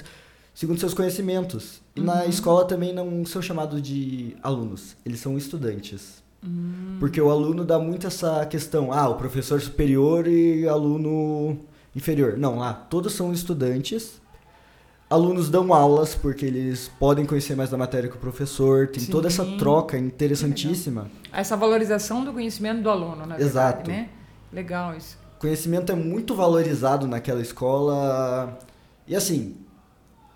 segundo 0.54 0.78
seus 0.78 0.94
conhecimentos. 0.94 1.82
E 1.96 1.98
uhum. 1.98 2.06
na 2.06 2.24
escola 2.24 2.64
também 2.64 2.92
não 2.92 3.26
são 3.26 3.42
chamados 3.42 3.82
de 3.82 4.36
alunos, 4.44 4.96
eles 5.04 5.18
são 5.18 5.36
estudantes. 5.36 6.22
Uhum. 6.40 6.98
Porque 7.00 7.20
o 7.20 7.32
aluno 7.32 7.64
dá 7.64 7.76
muito 7.76 8.06
essa 8.06 8.46
questão, 8.46 8.92
ah, 8.92 9.08
o 9.08 9.16
professor 9.16 9.60
superior 9.60 10.28
e 10.28 10.68
aluno 10.68 11.58
inferior. 11.96 12.38
Não, 12.38 12.58
lá 12.58 12.72
todos 12.72 13.12
são 13.12 13.32
estudantes. 13.32 14.20
Alunos 15.10 15.50
dão 15.50 15.74
aulas 15.74 16.14
porque 16.14 16.46
eles 16.46 16.88
podem 17.00 17.26
conhecer 17.26 17.56
mais 17.56 17.68
da 17.68 17.76
matéria 17.76 18.08
que 18.08 18.14
o 18.14 18.20
professor. 18.20 18.86
Tem 18.86 19.02
Sim. 19.02 19.10
toda 19.10 19.26
essa 19.26 19.44
troca 19.58 19.98
interessantíssima. 19.98 21.10
Essa 21.32 21.56
valorização 21.56 22.24
do 22.24 22.32
conhecimento 22.32 22.80
do 22.80 22.88
aluno, 22.88 23.26
na 23.26 23.36
Exato. 23.36 23.78
verdade, 23.78 23.90
né? 23.90 24.08
Legal 24.52 24.96
isso. 24.96 25.18
Conhecimento 25.40 25.90
é 25.90 25.96
muito 25.96 26.32
valorizado 26.32 27.08
naquela 27.08 27.42
escola. 27.42 28.56
E 29.04 29.16
assim, 29.16 29.56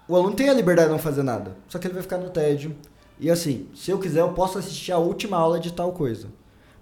o 0.08 0.16
aluno 0.16 0.34
tem 0.34 0.48
a 0.48 0.52
liberdade 0.52 0.88
de 0.88 0.92
não 0.92 0.98
fazer 0.98 1.22
nada, 1.22 1.56
só 1.68 1.78
que 1.78 1.86
ele 1.86 1.94
vai 1.94 2.02
ficar 2.02 2.18
no 2.18 2.30
tédio. 2.30 2.74
E 3.20 3.30
assim, 3.30 3.68
se 3.76 3.92
eu 3.92 3.98
quiser, 4.00 4.22
eu 4.22 4.32
posso 4.32 4.58
assistir 4.58 4.90
a 4.90 4.98
última 4.98 5.36
aula 5.36 5.60
de 5.60 5.72
tal 5.72 5.92
coisa. 5.92 6.26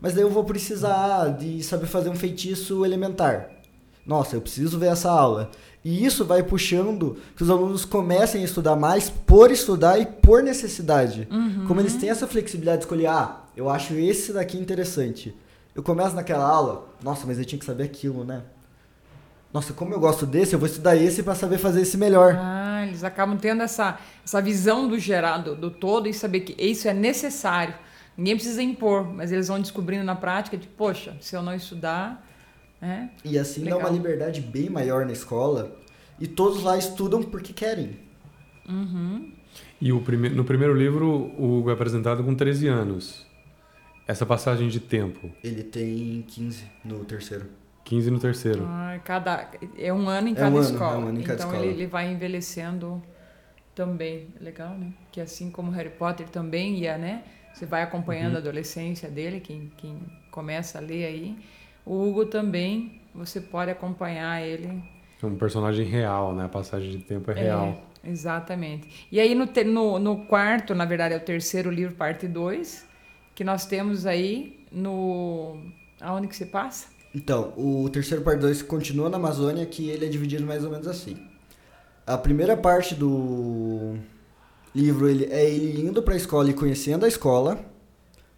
Mas 0.01 0.15
daí 0.15 0.23
eu 0.23 0.31
vou 0.31 0.45
precisar 0.45 1.29
de 1.29 1.63
saber 1.63 1.87
fazer 1.87 2.09
um 2.09 2.17
feitiço 2.17 2.87
elementar. 2.87 3.51
Nossa, 4.07 4.37
eu 4.37 4.41
preciso 4.41 4.79
ver 4.79 4.87
essa 4.87 5.11
aula. 5.11 5.51
E 5.85 6.05
isso 6.05 6.25
vai 6.25 6.43
puxando 6.43 7.17
que 7.37 7.43
os 7.43 7.51
alunos 7.51 7.85
comecem 7.85 8.43
a 8.43 8.45
estudar 8.45 8.77
mais 8.77 9.11
por 9.11 9.51
estudar 9.51 9.99
e 9.99 10.07
por 10.07 10.43
necessidade. 10.43 11.27
Uhum. 11.31 11.65
Como 11.67 11.81
eles 11.81 11.97
têm 11.97 12.11
essa 12.11 12.27
flexibilidade 12.27 12.79
de 12.79 12.85
escolher, 12.85 13.07
ah, 13.07 13.41
eu 13.57 13.69
acho 13.69 13.95
esse 13.95 14.33
daqui 14.33 14.57
interessante. 14.57 15.37
Eu 15.75 15.83
começo 15.83 16.15
naquela 16.15 16.45
aula, 16.45 16.87
nossa, 17.03 17.27
mas 17.27 17.39
eu 17.39 17.45
tinha 17.45 17.59
que 17.59 17.65
saber 17.65 17.85
aquilo, 17.85 18.25
né? 18.25 18.43
Nossa, 19.53 19.73
como 19.73 19.93
eu 19.93 20.01
gosto 20.01 20.25
desse, 20.25 20.55
eu 20.55 20.59
vou 20.59 20.67
estudar 20.67 20.97
esse 20.97 21.23
para 21.23 21.35
saber 21.35 21.59
fazer 21.59 21.83
esse 21.83 21.97
melhor. 21.97 22.37
Ah, 22.39 22.85
eles 22.87 23.05
acabam 23.05 23.37
tendo 23.37 23.63
essa, 23.63 23.99
essa 24.25 24.41
visão 24.41 24.89
do 24.89 24.99
gerado, 24.99 25.55
do 25.55 25.71
todo 25.71 26.09
e 26.09 26.15
saber 26.15 26.41
que 26.41 26.55
isso 26.63 26.89
é 26.89 26.95
necessário. 26.95 27.75
Ninguém 28.17 28.37
precisa 28.37 28.63
impor, 28.63 29.05
mas 29.13 29.33
eles 29.33 29.49
vão 29.49 29.61
descobrindo 29.61 30.05
na 30.05 30.15
prática 30.15 30.57
de, 30.57 30.67
poxa, 30.67 31.17
se 31.21 31.35
eu 31.35 31.43
não 31.43 31.55
estudar. 31.55 32.27
É, 32.83 33.09
e 33.25 33.39
assim 33.39 33.63
legal. 33.63 33.79
dá 33.79 33.87
uma 33.87 33.93
liberdade 33.93 34.41
bem 34.41 34.69
maior 34.69 35.07
na 35.07 35.13
escola. 35.13 35.79
E 36.19 36.27
todos 36.27 36.63
lá 36.63 36.77
estudam 36.77 37.23
porque 37.23 37.53
querem. 37.53 37.99
Uhum. 38.69 39.33
E 39.81 39.93
o 39.93 40.01
prime 40.01 40.29
no 40.29 40.45
primeiro 40.45 40.75
livro, 40.75 41.09
o 41.09 41.59
Hugo 41.59 41.71
é 41.71 41.73
apresentado 41.73 42.23
com 42.25 42.35
13 42.35 42.69
anos. 42.69 43.27
Essa 44.07 44.27
passagem 44.27 44.69
de 44.69 44.81
tempo. 44.81 45.31
Ele 45.43 45.63
tem 45.63 46.23
15 46.29 46.65
no 46.85 47.05
terceiro. 47.05 47.47
15 47.85 48.11
no 48.11 48.19
terceiro. 48.19 48.65
Ah, 48.67 48.99
cada, 49.05 49.49
é 49.79 49.93
um 49.93 50.09
ano 50.09 50.29
em 50.29 50.33
é 50.33 50.35
cada 50.35 50.55
um 50.55 50.59
ano, 50.59 50.71
escola. 50.71 50.95
É 50.95 50.99
um 50.99 51.09
ano 51.09 51.21
em 51.21 51.23
cada 51.23 51.35
então 51.35 51.49
escola. 51.49 51.67
Ele, 51.67 51.83
ele 51.83 51.87
vai 51.87 52.11
envelhecendo 52.13 53.03
também. 53.75 54.29
Legal, 54.41 54.77
né? 54.77 54.93
Que 55.11 55.21
assim 55.21 55.51
como 55.51 55.71
Harry 55.71 55.91
Potter 55.91 56.29
também 56.29 56.79
ia, 56.79 56.99
né? 56.99 57.23
Você 57.53 57.67
vai 57.67 57.83
acompanhando 57.83 58.33
uhum. 58.33 58.39
a 58.39 58.41
adolescência 58.41 59.09
dele, 59.09 59.41
quem, 59.41 59.71
quem 59.77 59.99
começa 60.31 60.79
a 60.79 60.81
ler 60.81 61.05
aí. 61.05 61.37
O 61.85 62.03
Hugo 62.03 62.27
também, 62.27 63.01
você 63.15 63.41
pode 63.41 63.71
acompanhar 63.71 64.41
ele. 64.43 64.83
É 65.23 65.27
um 65.27 65.37
personagem 65.37 65.87
real, 65.87 66.35
né? 66.35 66.45
A 66.45 66.49
passagem 66.49 66.91
de 66.91 66.99
tempo 66.99 67.31
é 67.31 67.35
real. 67.35 67.79
É, 68.03 68.11
exatamente. 68.11 69.07
E 69.11 69.21
aí 69.21 69.35
no, 69.35 69.47
no, 69.67 69.99
no 69.99 70.27
quarto, 70.27 70.75
na 70.75 70.85
verdade 70.85 71.15
é 71.15 71.17
o 71.17 71.21
terceiro 71.21 71.71
livro, 71.71 71.95
parte 71.95 72.27
2, 72.27 72.87
que 73.35 73.45
nós 73.45 73.67
temos 73.67 74.07
aí 74.07 74.65
no... 74.71 75.57
Aonde 76.01 76.27
que 76.27 76.35
se 76.35 76.47
passa? 76.47 76.89
Então, 77.15 77.53
o 77.57 77.89
terceiro 77.89 78.25
parte 78.25 78.41
2 78.41 78.63
continua 78.63 79.09
na 79.09 79.17
Amazônia, 79.17 79.67
que 79.67 79.89
ele 79.89 80.07
é 80.07 80.09
dividido 80.09 80.45
mais 80.45 80.65
ou 80.65 80.71
menos 80.71 80.89
assim. 80.89 81.17
A 82.07 82.19
primeira 82.19 82.57
parte 82.57 82.95
do 82.95 83.97
livro 84.75 85.09
ele, 85.09 85.27
é 85.27 85.49
ele 85.49 85.81
indo 85.87 86.03
para 86.03 86.15
a 86.15 86.17
escola 86.17 86.51
e 86.51 86.55
conhecendo 86.55 87.05
a 87.05 87.09
escola, 87.09 87.65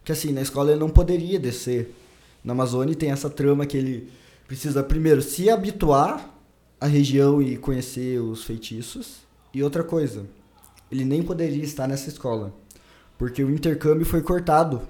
que 0.03 0.11
assim, 0.11 0.31
na 0.31 0.41
escola 0.41 0.71
ele 0.71 0.79
não 0.79 0.89
poderia 0.89 1.39
descer. 1.39 1.95
Na 2.45 2.53
Amazônia 2.53 2.93
tem 2.93 3.09
essa 3.09 3.27
trama 3.27 3.65
que 3.65 3.75
ele 3.75 4.07
precisa 4.47 4.83
primeiro 4.83 5.19
se 5.19 5.49
habituar 5.49 6.29
à 6.79 6.85
região 6.85 7.41
e 7.41 7.57
conhecer 7.57 8.21
os 8.21 8.43
feitiços. 8.43 9.25
E 9.51 9.63
outra 9.63 9.83
coisa, 9.83 10.27
ele 10.91 11.03
nem 11.03 11.23
poderia 11.23 11.63
estar 11.63 11.87
nessa 11.87 12.07
escola, 12.07 12.53
porque 13.17 13.43
o 13.43 13.49
intercâmbio 13.49 14.05
foi 14.05 14.21
cortado 14.21 14.81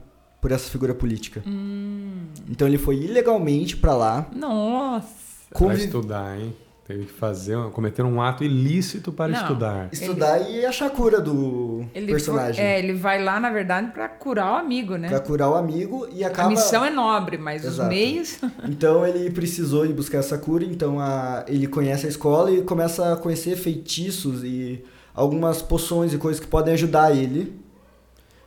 por 0.41 0.51
essa 0.51 0.69
figura 0.69 0.93
política. 0.93 1.41
Hum. 1.47 2.25
Então 2.49 2.67
ele 2.67 2.77
foi 2.77 2.97
ilegalmente 2.97 3.77
para 3.77 3.95
lá. 3.95 4.29
Nossa. 4.35 5.07
Conviv... 5.53 5.77
Pra 5.77 5.85
estudar, 5.85 6.39
hein? 6.39 6.53
Teve 6.87 7.05
que 7.05 7.13
fazer, 7.13 7.57
cometer 7.71 8.03
um 8.03 8.21
ato 8.21 8.43
ilícito 8.43 9.11
para 9.11 9.31
Não, 9.31 9.41
estudar. 9.41 9.89
Estudar 9.91 10.39
ele... 10.39 10.59
e 10.59 10.65
achar 10.67 10.85
a 10.85 10.89
cura 10.91 11.19
do 11.19 11.83
ele 11.95 12.11
personagem. 12.11 12.63
Foi, 12.63 12.63
é, 12.63 12.77
ele 12.77 12.93
vai 12.93 13.23
lá, 13.23 13.39
na 13.39 13.49
verdade, 13.49 13.91
para 13.91 14.07
curar 14.07 14.51
o 14.51 14.55
amigo, 14.57 14.95
né? 14.95 15.09
Pra 15.09 15.19
curar 15.19 15.49
o 15.49 15.55
amigo 15.55 16.07
e 16.13 16.23
acaba... 16.23 16.47
A 16.47 16.51
missão 16.51 16.85
é 16.85 16.91
nobre, 16.91 17.39
mas 17.39 17.65
Exato. 17.65 17.81
os 17.81 17.87
meios... 17.87 18.39
então 18.69 19.05
ele 19.05 19.31
precisou 19.31 19.83
ir 19.83 19.93
buscar 19.93 20.19
essa 20.19 20.37
cura, 20.37 20.63
então 20.63 20.99
a... 20.99 21.43
ele 21.47 21.65
conhece 21.65 22.05
a 22.05 22.09
escola 22.09 22.51
e 22.51 22.61
começa 22.61 23.13
a 23.13 23.17
conhecer 23.17 23.55
feitiços 23.55 24.43
e 24.43 24.85
algumas 25.11 25.63
poções 25.63 26.13
e 26.13 26.19
coisas 26.19 26.39
que 26.39 26.47
podem 26.47 26.75
ajudar 26.75 27.15
ele 27.15 27.59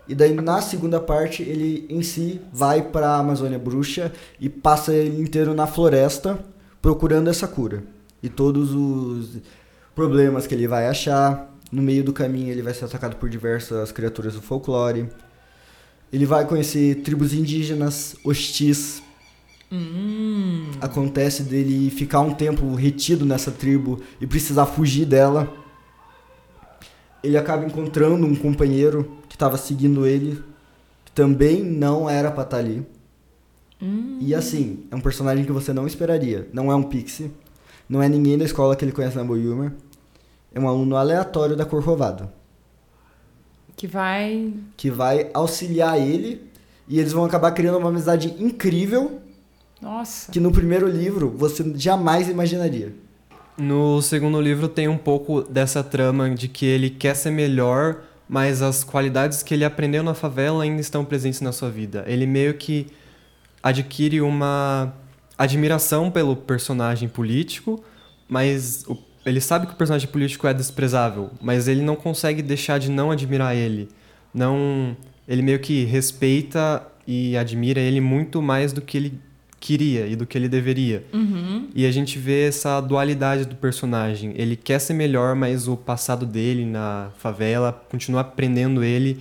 e 0.07 0.15
daí 0.15 0.33
na 0.33 0.63
segunda 0.63 1.01
parte 1.01 1.43
ele 1.43 1.87
em 1.91 2.03
si 2.03 2.41
vai 2.53 2.83
para 2.83 3.09
a 3.09 3.19
Amazônia 3.19 3.59
Bruxa 3.59 4.13
e 4.41 4.49
passa 4.49 4.95
ele 4.95 5.21
inteiro 5.21 5.55
na 5.55 5.67
floresta 5.67 6.39
procurando 6.81 7.29
essa 7.29 7.49
cura. 7.49 7.98
E 8.23 8.29
todos 8.29 8.73
os 8.73 9.39
problemas 9.95 10.47
que 10.47 10.55
ele 10.55 10.67
vai 10.67 10.87
achar, 10.87 11.55
no 11.71 11.83
meio 11.83 12.03
do 12.03 12.13
caminho 12.13 12.51
ele 12.51 12.63
vai 12.63 12.75
ser 12.75 12.85
atacado 12.85 13.17
por 13.17 13.29
diversas 13.29 13.93
criaturas 13.93 14.35
do 14.35 14.43
folclore. 14.43 15.09
Ele 16.13 16.27
vai 16.27 16.47
conhecer 16.47 17.03
tribos 17.03 17.33
indígenas 17.33 18.17
hostis. 18.25 19.03
Hum. 19.71 20.71
Acontece 20.81 21.43
dele 21.43 21.91
ficar 21.91 22.21
um 22.21 22.33
tempo 22.33 22.75
retido 22.75 23.27
nessa 23.27 23.51
tribo 23.51 24.01
e 24.21 24.27
precisar 24.27 24.67
fugir 24.67 25.05
dela. 25.05 25.53
Ele 27.23 27.37
acaba 27.37 27.67
encontrando 27.67 28.25
um 28.27 28.35
companheiro 28.35 29.19
estava 29.39 29.57
seguindo 29.57 30.05
ele, 30.05 30.43
que 31.05 31.13
também 31.13 31.63
não 31.63 32.11
era 32.11 32.31
pra 32.31 32.43
estar 32.43 32.57
tá 32.57 32.63
ali. 32.63 32.85
Hum. 33.81 34.19
E 34.21 34.35
assim, 34.35 34.85
é 34.91 34.97
um 34.97 35.01
personagem 35.01 35.45
que 35.45 35.53
você 35.53 35.73
não 35.73 35.87
esperaria. 35.87 36.49
Não 36.53 36.73
é 36.73 36.75
um 36.75 36.83
pixie, 36.83 37.31
não 37.89 38.03
é 38.03 38.09
ninguém 38.09 38.37
da 38.37 38.45
escola 38.45 38.77
que 38.77 38.85
ele 38.85 38.93
conhece 38.93 39.17
na 39.17 39.25
Boyumer. 39.25 39.73
É 40.53 40.61
um 40.61 40.69
aluno 40.69 40.97
aleatório 40.97 41.57
da 41.57 41.65
Corcovado. 41.65 42.29
Que 43.77 43.87
vai. 43.87 44.53
Que 44.77 44.91
vai 44.91 45.31
auxiliar 45.33 45.99
ele. 45.99 46.49
E 46.89 46.99
eles 46.99 47.13
vão 47.13 47.25
acabar 47.25 47.53
criando 47.53 47.79
uma 47.79 47.89
amizade 47.89 48.35
incrível. 48.39 49.21
Nossa. 49.81 50.33
Que 50.33 50.41
no 50.41 50.51
primeiro 50.51 50.89
livro 50.89 51.31
você 51.37 51.65
jamais 51.77 52.29
imaginaria. 52.29 52.95
No 53.57 54.01
segundo 54.03 54.41
livro 54.41 54.69
tem 54.69 54.89
um 54.89 54.99
pouco 54.99 55.43
dessa 55.43 55.83
trama 55.83 56.31
de 56.31 56.49
que 56.49 56.67
ele 56.67 56.91
quer 56.91 57.15
ser 57.15 57.31
melhor 57.31 58.03
mas 58.29 58.61
as 58.61 58.85
qualidades 58.85 59.43
que 59.43 59.55
ele 59.55 59.65
aprendeu 59.65 60.03
na 60.03 60.13
favela 60.13 60.63
ainda 60.63 60.81
estão 60.81 61.05
presentes 61.05 61.41
na 61.41 61.51
sua 61.51 61.71
vida. 61.71 62.05
Ele 62.07 62.27
meio 62.27 62.55
que 62.55 62.89
adquire 63.63 64.21
uma 64.21 64.93
admiração 65.39 66.11
pelo 66.11 66.35
personagem 66.35 67.09
político, 67.09 67.83
mas 68.29 68.85
o, 68.89 68.99
ele 69.25 69.41
sabe 69.41 69.67
que 69.67 69.73
o 69.73 69.77
personagem 69.77 70.09
político 70.09 70.47
é 70.47 70.53
desprezável, 70.53 71.31
mas 71.41 71.69
ele 71.69 71.81
não 71.81 71.95
consegue 71.95 72.43
deixar 72.43 72.79
de 72.79 72.91
não 72.91 73.11
admirar 73.11 73.55
ele. 73.55 73.89
Não, 74.35 74.97
ele 75.27 75.41
meio 75.41 75.61
que 75.61 75.85
respeita 75.85 76.85
e 77.07 77.37
admira 77.37 77.81
ele 77.81 78.01
muito 78.01 78.43
mais 78.43 78.73
do 78.73 78.83
que 78.83 78.97
ele 78.97 79.21
queria 79.61 80.07
e 80.07 80.15
do 80.15 80.27
que 80.27 80.37
ele 80.37 80.49
deveria. 80.49 81.05
Uhum. 81.13 81.69
E 81.75 81.87
a 81.87 81.91
gente 81.91 82.19
vê 82.19 82.47
essa 82.49 82.81
dualidade 82.81 83.45
do 83.45 83.57
personagem. 83.57 84.33
Ele 84.37 84.57
quer 84.57 84.79
ser 84.79 84.95
melhor, 84.95 85.35
mas 85.35 85.67
o 85.69 85.77
passado 85.77 86.25
dele 86.25 86.65
na 86.65 87.11
favela 87.19 87.73
continua 87.91 88.21
aprendendo 88.21 88.85
ele 88.85 89.21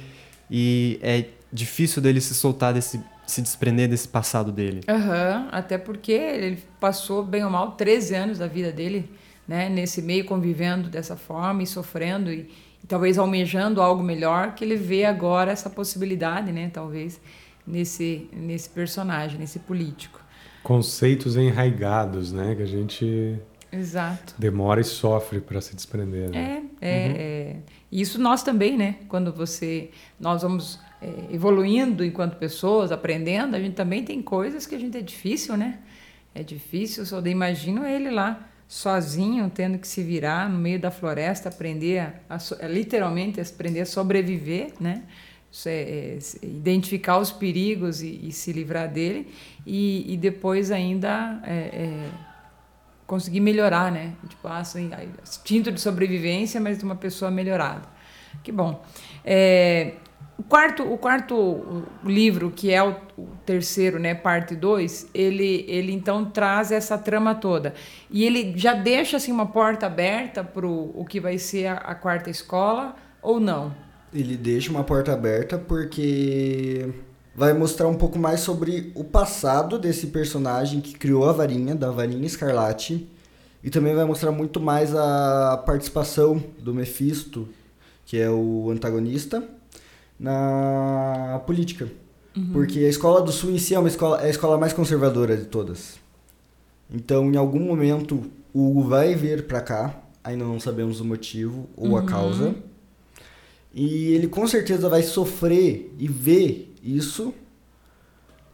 e 0.50 1.00
é 1.02 1.26
difícil 1.52 2.02
dele 2.02 2.22
se 2.22 2.34
soltar 2.36 2.74
desse 2.74 3.02
se 3.28 3.42
desprender 3.42 3.88
desse 3.88 4.08
passado 4.08 4.52
dele. 4.52 4.82
Uhum. 4.90 5.48
Até 5.52 5.78
porque 5.78 6.14
ele 6.14 6.64
passou 6.80 7.24
bem 7.24 7.44
ou 7.44 7.52
mal 7.52 7.74
13 7.74 8.16
anos 8.16 8.38
da 8.40 8.48
vida 8.48 8.72
dele, 8.72 9.08
né, 9.48 9.70
nesse 9.70 10.02
meio 10.02 10.26
convivendo 10.26 10.90
dessa 10.90 11.16
forma 11.16 11.62
e 11.62 11.68
sofrendo 11.68 12.32
e, 12.32 12.50
e 12.84 12.88
talvez 12.88 13.18
almejando 13.20 13.82
algo 13.82 14.02
melhor 14.02 14.56
que 14.56 14.66
ele 14.66 14.76
vê 14.76 15.06
agora 15.06 15.52
essa 15.52 15.70
possibilidade, 15.70 16.52
né, 16.52 16.72
talvez 16.74 17.22
nesse 17.66 18.30
nesse 18.34 18.70
personagem, 18.70 19.38
nesse 19.38 19.60
político 19.60 20.26
conceitos 20.68 21.38
enraigados, 21.38 22.34
né? 22.34 22.54
Que 22.54 22.62
a 22.62 22.66
gente 22.66 23.40
Exato. 23.72 24.36
demora 24.38 24.82
e 24.82 24.84
sofre 24.84 25.40
para 25.40 25.62
se 25.62 25.74
desprender. 25.74 26.30
Né? 26.30 26.62
É, 26.82 26.90
é, 26.90 27.08
uhum. 27.08 27.16
é, 27.18 27.56
Isso 27.90 28.20
nós 28.20 28.44
também, 28.44 28.78
né? 28.78 28.98
Quando 29.08 29.32
você, 29.32 29.92
nós 30.20 30.42
vamos 30.42 30.78
é, 31.02 31.34
evoluindo 31.34 32.04
enquanto 32.04 32.38
pessoas, 32.38 32.92
aprendendo, 32.92 33.56
a 33.56 33.60
gente 33.60 33.76
também 33.76 34.04
tem 34.04 34.22
coisas 34.22 34.66
que 34.66 34.76
a 34.76 34.80
gente 34.80 34.98
é 34.98 35.02
difícil, 35.02 35.56
né? 35.56 35.80
é 36.38 36.44
difícil. 36.44 37.06
Só 37.06 37.20
imagino 37.26 37.86
ele 37.86 38.12
lá 38.12 38.48
sozinho, 38.68 39.50
tendo 39.50 39.78
que 39.80 39.88
se 39.88 40.04
virar 40.04 40.50
no 40.50 40.60
meio 40.60 40.80
da 40.80 40.92
floresta, 40.92 41.50
aprender 41.50 42.00
a, 42.30 42.36
a 42.36 42.68
literalmente 42.68 43.42
aprender 43.42 43.82
a 43.82 43.86
sobreviver, 43.86 44.74
né? 44.80 45.04
É, 45.66 45.70
é, 45.70 46.46
identificar 46.46 47.18
os 47.18 47.32
perigos 47.32 48.02
e, 48.02 48.28
e 48.28 48.32
se 48.32 48.52
livrar 48.52 48.92
dele 48.92 49.34
e, 49.66 50.14
e 50.14 50.18
depois 50.18 50.72
ainda 50.72 51.42
é, 51.44 51.54
é, 51.54 52.10
conseguir 53.08 53.40
melhorar, 53.40 53.92
né? 53.92 54.14
Tipo, 54.28 54.50
assim, 54.50 54.92
instinto 55.24 55.72
de 55.72 55.80
sobrevivência, 55.80 56.60
mas 56.60 56.78
de 56.78 56.84
uma 56.84 56.96
pessoa 56.96 57.32
melhorada. 57.32 57.88
Que 58.44 58.52
bom. 58.52 58.84
É, 59.24 59.94
o 60.38 60.44
quarto, 60.44 60.84
o 60.84 60.98
quarto 60.98 61.84
livro, 62.04 62.52
que 62.52 62.72
é 62.72 62.84
o, 62.84 62.96
o 63.18 63.28
terceiro, 63.46 63.98
né, 63.98 64.14
parte 64.14 64.56
2, 64.56 65.08
ele, 65.14 65.66
ele 65.68 65.92
então 65.92 66.26
traz 66.26 66.72
essa 66.72 66.98
trama 66.98 67.34
toda. 67.34 67.74
E 68.12 68.24
ele 68.24 68.54
já 68.56 68.74
deixa 68.74 69.18
assim, 69.18 69.32
uma 69.32 69.48
porta 69.48 69.88
aberta 69.88 70.44
para 70.44 70.68
o 70.68 71.04
que 71.10 71.20
vai 71.20 71.40
ser 71.40 71.68
a, 71.68 71.74
a 71.74 71.96
quarta 71.96 72.30
escola 72.30 72.96
ou 73.22 73.40
não? 73.40 73.74
Ele 74.14 74.38
deixa 74.38 74.70
uma 74.70 74.84
porta 74.84 75.12
aberta 75.12 75.58
porque 75.58 76.88
vai 77.36 77.54
mostrar 77.54 77.88
um 77.88 77.96
pouco 77.96 78.20
mais 78.20 78.40
sobre 78.40 78.92
o 78.96 79.04
passado 79.04 79.80
desse 79.80 80.08
personagem 80.08 80.82
que 80.82 80.94
criou 80.94 81.28
a 81.28 81.34
varinha, 81.34 81.76
da 81.76 81.90
varinha 81.90 82.26
escarlate. 82.26 83.10
E 83.64 83.72
também 83.72 83.96
vai 83.96 84.06
mostrar 84.06 84.32
muito 84.32 84.60
mais 84.60 84.96
a 84.96 85.62
participação 85.66 86.42
do 86.60 86.74
Mephisto, 86.74 87.50
que 88.06 88.18
é 88.18 88.30
o 88.30 88.70
antagonista, 88.72 89.44
na 90.20 91.42
política. 91.46 91.88
Uhum. 92.36 92.52
Porque 92.54 92.80
a 92.80 92.90
escola 92.90 93.22
do 93.22 93.32
Sul 93.32 93.52
em 93.52 93.58
si 93.58 93.74
é, 93.74 93.80
uma 93.80 93.88
escola, 93.88 94.22
é 94.22 94.28
a 94.28 94.30
escola 94.30 94.58
mais 94.58 94.74
conservadora 94.74 95.36
de 95.36 95.46
todas. 95.46 96.00
Então, 96.94 97.32
em 97.32 97.38
algum 97.38 97.60
momento, 97.60 98.24
o 98.54 98.70
Hugo 98.70 98.84
vai 98.84 99.16
vir 99.16 99.46
para 99.48 99.62
cá, 99.62 100.02
ainda 100.24 100.46
não 100.46 100.60
sabemos 100.60 101.00
o 101.02 101.06
motivo 101.06 101.68
ou 101.76 101.90
uhum. 101.90 101.98
a 101.98 102.04
causa. 102.04 102.56
E 103.74 104.14
ele 104.14 104.28
com 104.28 104.48
certeza 104.48 104.90
vai 104.90 105.04
sofrer 105.04 105.94
e 106.00 106.08
ver 106.08 106.74
isso 106.82 107.34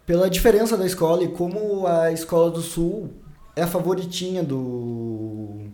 pela 0.05 0.29
diferença 0.29 0.75
da 0.75 0.85
escola 0.85 1.23
e 1.23 1.29
como 1.29 1.87
a 1.87 2.11
escola 2.11 2.51
do 2.51 2.61
Sul 2.61 3.09
é 3.55 3.61
a 3.61 3.67
favoritinha 3.67 4.43
do 4.43 5.67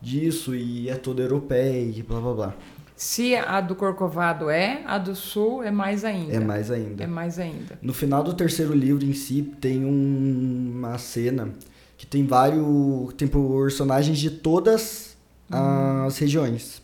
disso 0.00 0.54
e 0.54 0.88
é 0.88 0.94
toda 0.94 1.22
europeia 1.22 1.80
e 1.80 2.02
blá 2.02 2.20
blá 2.20 2.34
blá. 2.34 2.56
Se 3.02 3.34
a 3.34 3.60
do 3.60 3.74
Corcovado 3.74 4.48
é, 4.48 4.80
a 4.86 4.96
do 4.96 5.16
Sul 5.16 5.64
é 5.64 5.72
mais 5.72 6.04
ainda. 6.04 6.34
É 6.34 6.38
mais 6.38 6.70
ainda. 6.70 7.02
É 7.02 7.06
mais 7.08 7.36
ainda. 7.36 7.76
No 7.82 7.92
final 7.92 8.22
do 8.22 8.32
terceiro 8.32 8.72
livro 8.72 9.04
em 9.04 9.12
si 9.12 9.42
tem 9.60 9.84
um, 9.84 10.72
uma 10.76 10.96
cena 10.98 11.52
que 11.98 12.06
tem 12.06 12.24
vários 12.24 13.12
tem 13.14 13.26
personagens 13.26 14.16
de 14.20 14.30
todas 14.30 15.16
hum. 15.50 16.06
as 16.06 16.16
regiões. 16.16 16.80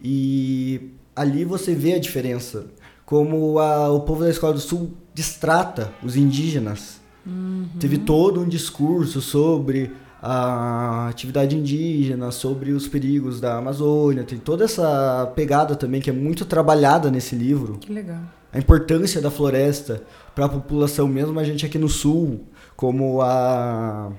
E 0.00 0.92
ali 1.16 1.44
você 1.44 1.74
vê 1.74 1.94
a 1.94 1.98
diferença. 1.98 2.66
Como 3.04 3.58
a, 3.58 3.90
o 3.90 4.02
povo 4.02 4.22
da 4.22 4.30
Escola 4.30 4.52
do 4.52 4.60
Sul 4.60 4.92
distrata 5.12 5.92
os 6.04 6.14
indígenas. 6.14 7.00
Uhum. 7.26 7.66
Teve 7.80 7.98
todo 7.98 8.40
um 8.40 8.48
discurso 8.48 9.20
sobre 9.20 9.90
a 10.26 11.08
atividade 11.08 11.56
indígena, 11.56 12.32
sobre 12.32 12.72
os 12.72 12.88
perigos 12.88 13.40
da 13.40 13.58
Amazônia. 13.58 14.24
Tem 14.24 14.38
toda 14.38 14.64
essa 14.64 15.30
pegada 15.36 15.76
também 15.76 16.00
que 16.00 16.10
é 16.10 16.12
muito 16.12 16.44
trabalhada 16.44 17.10
nesse 17.10 17.36
livro. 17.36 17.78
Que 17.78 17.92
legal. 17.92 18.22
A 18.52 18.58
importância 18.58 19.20
da 19.20 19.30
floresta 19.30 20.02
para 20.34 20.46
a 20.46 20.48
população, 20.48 21.06
mesmo 21.06 21.38
a 21.38 21.44
gente 21.44 21.64
aqui 21.64 21.78
no 21.78 21.88
sul, 21.88 22.44
como 22.74 23.20
a 23.22 24.10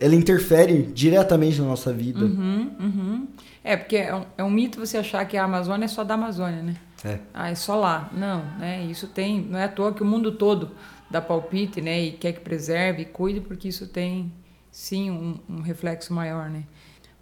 ela 0.00 0.16
interfere 0.16 0.82
diretamente 0.82 1.60
na 1.60 1.68
nossa 1.68 1.92
vida. 1.92 2.24
Uhum, 2.24 2.70
uhum. 2.80 3.28
É, 3.62 3.76
porque 3.76 3.96
é 3.96 4.14
um, 4.14 4.24
é 4.38 4.42
um, 4.42 4.50
mito 4.50 4.80
você 4.84 4.98
achar 4.98 5.24
que 5.24 5.36
a 5.36 5.44
Amazônia 5.44 5.84
é 5.84 5.88
só 5.88 6.02
da 6.02 6.14
Amazônia, 6.14 6.62
né? 6.62 6.76
É. 7.04 7.20
Ah, 7.32 7.50
é 7.50 7.54
só 7.54 7.76
lá. 7.76 8.10
Não, 8.12 8.44
né? 8.58 8.84
Isso 8.90 9.06
tem, 9.06 9.40
não 9.40 9.58
é 9.58 9.64
à 9.64 9.68
toa 9.68 9.94
que 9.94 10.02
o 10.02 10.06
mundo 10.06 10.32
todo 10.32 10.72
dá 11.08 11.20
palpite, 11.20 11.80
né? 11.80 12.02
E 12.02 12.12
quer 12.12 12.32
que 12.32 12.40
preserve 12.40 13.02
e 13.02 13.04
cuide, 13.04 13.40
porque 13.40 13.68
isso 13.68 13.86
tem, 13.86 14.32
sim, 14.74 15.08
um, 15.08 15.38
um 15.48 15.60
reflexo 15.60 16.12
maior, 16.12 16.50
né? 16.50 16.64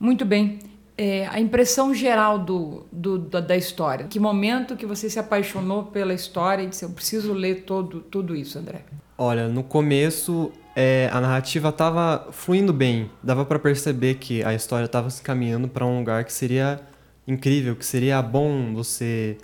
Muito 0.00 0.24
bem. 0.24 0.58
É, 0.96 1.26
a 1.26 1.38
impressão 1.38 1.94
geral 1.94 2.38
do, 2.38 2.86
do, 2.90 3.18
da, 3.18 3.40
da, 3.40 3.54
história. 3.54 4.06
Que 4.06 4.18
momento 4.18 4.74
que 4.74 4.86
você 4.86 5.10
se 5.10 5.18
apaixonou 5.18 5.84
pela 5.84 6.14
história 6.14 6.62
e 6.62 6.66
disse, 6.66 6.82
eu 6.82 6.90
preciso 6.90 7.34
ler 7.34 7.64
todo, 7.64 8.00
tudo 8.00 8.34
isso, 8.34 8.58
André? 8.58 8.86
Olha, 9.18 9.48
no 9.48 9.62
começo 9.62 10.50
é, 10.74 11.10
a 11.12 11.20
narrativa 11.20 11.68
estava 11.68 12.28
fluindo 12.32 12.72
bem. 12.72 13.10
Dava 13.22 13.44
para 13.44 13.58
perceber 13.58 14.14
que 14.14 14.42
a 14.42 14.54
história 14.54 14.86
estava 14.86 15.10
se 15.10 15.20
caminhando 15.20 15.68
para 15.68 15.84
um 15.84 15.98
lugar 15.98 16.24
que 16.24 16.32
seria 16.32 16.80
incrível, 17.28 17.76
que 17.76 17.84
seria 17.84 18.22
bom 18.22 18.72
você 18.74 19.36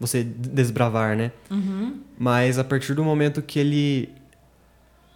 você 0.00 0.24
desbravar, 0.24 1.14
né? 1.14 1.30
Uhum. 1.48 2.00
Mas 2.18 2.58
a 2.58 2.64
partir 2.64 2.94
do 2.94 3.04
momento 3.04 3.42
que 3.42 3.58
ele 3.58 4.19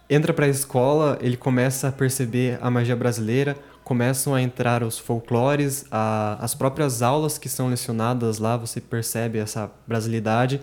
entra 0.09 0.33
para 0.33 0.45
a 0.45 0.49
escola, 0.49 1.17
ele 1.21 1.37
começa 1.37 1.87
a 1.87 1.91
perceber 1.91 2.57
a 2.61 2.69
magia 2.69 2.95
brasileira, 2.95 3.55
começam 3.83 4.33
a 4.33 4.41
entrar 4.41 4.83
os 4.83 4.97
folclores, 4.97 5.85
a, 5.91 6.37
as 6.39 6.55
próprias 6.55 7.01
aulas 7.01 7.37
que 7.37 7.49
são 7.49 7.69
lecionadas 7.69 8.39
lá, 8.39 8.57
você 8.57 8.81
percebe 8.81 9.37
essa 9.39 9.71
brasilidade 9.87 10.61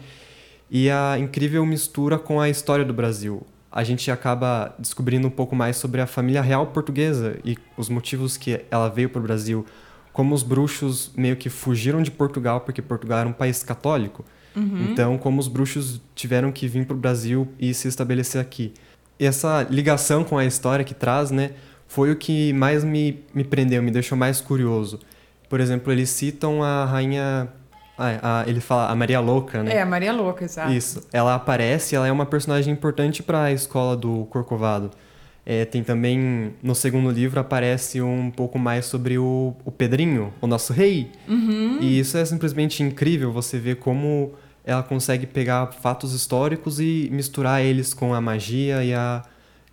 e 0.71 0.91
a 0.91 1.19
incrível 1.19 1.65
mistura 1.67 2.19
com 2.19 2.41
a 2.41 2.49
história 2.49 2.85
do 2.85 2.93
Brasil 2.93 3.47
a 3.73 3.83
gente 3.83 4.11
acaba 4.11 4.75
descobrindo 4.79 5.27
um 5.27 5.31
pouco 5.31 5.57
mais 5.57 5.79
sobre 5.79 6.03
a 6.03 6.07
família 6.07 6.43
real 6.43 6.67
portuguesa 6.67 7.39
e 7.43 7.57
os 7.75 7.89
motivos 7.89 8.37
que 8.37 8.61
ela 8.71 8.91
veio 8.91 9.09
para 9.09 9.19
o 9.19 9.23
Brasil. 9.23 9.65
Como 10.13 10.35
os 10.35 10.43
bruxos 10.43 11.11
meio 11.17 11.37
que 11.37 11.49
fugiram 11.49 12.03
de 12.03 12.11
Portugal 12.11 12.61
porque 12.61 12.83
Portugal 12.83 13.21
era 13.21 13.29
um 13.29 13.33
país 13.33 13.63
católico. 13.63 14.23
Uhum. 14.55 14.89
Então, 14.91 15.17
como 15.17 15.41
os 15.41 15.49
bruxos 15.49 16.03
tiveram 16.15 16.53
que 16.53 16.69
vir 16.69 16.85
para 16.85 16.95
o 16.95 16.99
Brasil 16.99 17.49
e 17.59 17.73
se 17.73 17.89
estabelecer 17.89 18.39
aqui. 18.39 18.75
E 19.23 19.25
essa 19.25 19.65
ligação 19.71 20.25
com 20.25 20.37
a 20.37 20.45
história 20.45 20.85
que 20.85 20.95
traz, 20.95 21.31
né, 21.31 21.53
foi 21.87 22.11
o 22.11 22.17
que 22.17 22.53
mais 22.55 22.83
me, 22.83 23.23
me 23.33 23.45
prendeu, 23.45 23.81
me 23.81 23.93
deixou 23.93 24.19
mais 24.19 24.41
curioso. 24.41 24.99
Por 25.49 25.61
exemplo, 25.61 25.93
eles 25.93 26.11
citam 26.11 26.61
a 26.61 26.85
rainha 26.85 27.49
ah, 27.97 28.41
a, 28.41 28.49
ele 28.49 28.59
fala 28.59 28.91
a 28.91 28.97
Maria 28.97 29.21
Louca, 29.21 29.63
né? 29.63 29.77
É, 29.77 29.83
a 29.83 29.87
Maria 29.87 30.13
Louca, 30.13 30.45
exato. 30.45 30.73
Isso. 30.73 31.07
Ela 31.13 31.37
aparece, 31.37 31.95
ela 31.95 32.09
é 32.09 32.11
uma 32.11 32.27
personagem 32.27 32.73
importante 32.73 33.23
para 33.23 33.45
a 33.45 33.53
escola 33.53 33.97
do 33.97 34.25
Corcovado. 34.25 34.91
É, 35.47 35.65
tem 35.65 35.85
também, 35.85 36.55
no 36.61 36.75
segundo 36.75 37.09
livro, 37.09 37.39
aparece 37.39 38.03
um 38.03 38.29
pouco 38.29 38.59
mais 38.59 38.87
sobre 38.87 39.19
o, 39.19 39.55
o 39.65 39.71
Pedrinho, 39.71 40.35
o 40.41 40.49
nosso 40.49 40.73
rei. 40.73 41.13
Uhum. 41.29 41.79
E 41.81 41.97
isso 41.97 42.19
é 42.19 42.25
simplesmente 42.25 42.83
incrível, 42.83 43.31
você 43.31 43.57
vê 43.57 43.77
como 43.77 44.33
ela 44.65 44.83
consegue 44.83 45.27
pegar 45.27 45.67
fatos 45.73 46.13
históricos 46.13 46.79
e 46.79 47.09
misturar 47.11 47.63
eles 47.63 47.93
com 47.93 48.15
a 48.15 48.21
magia 48.21 48.85
e 48.85 48.95
a, 48.95 49.23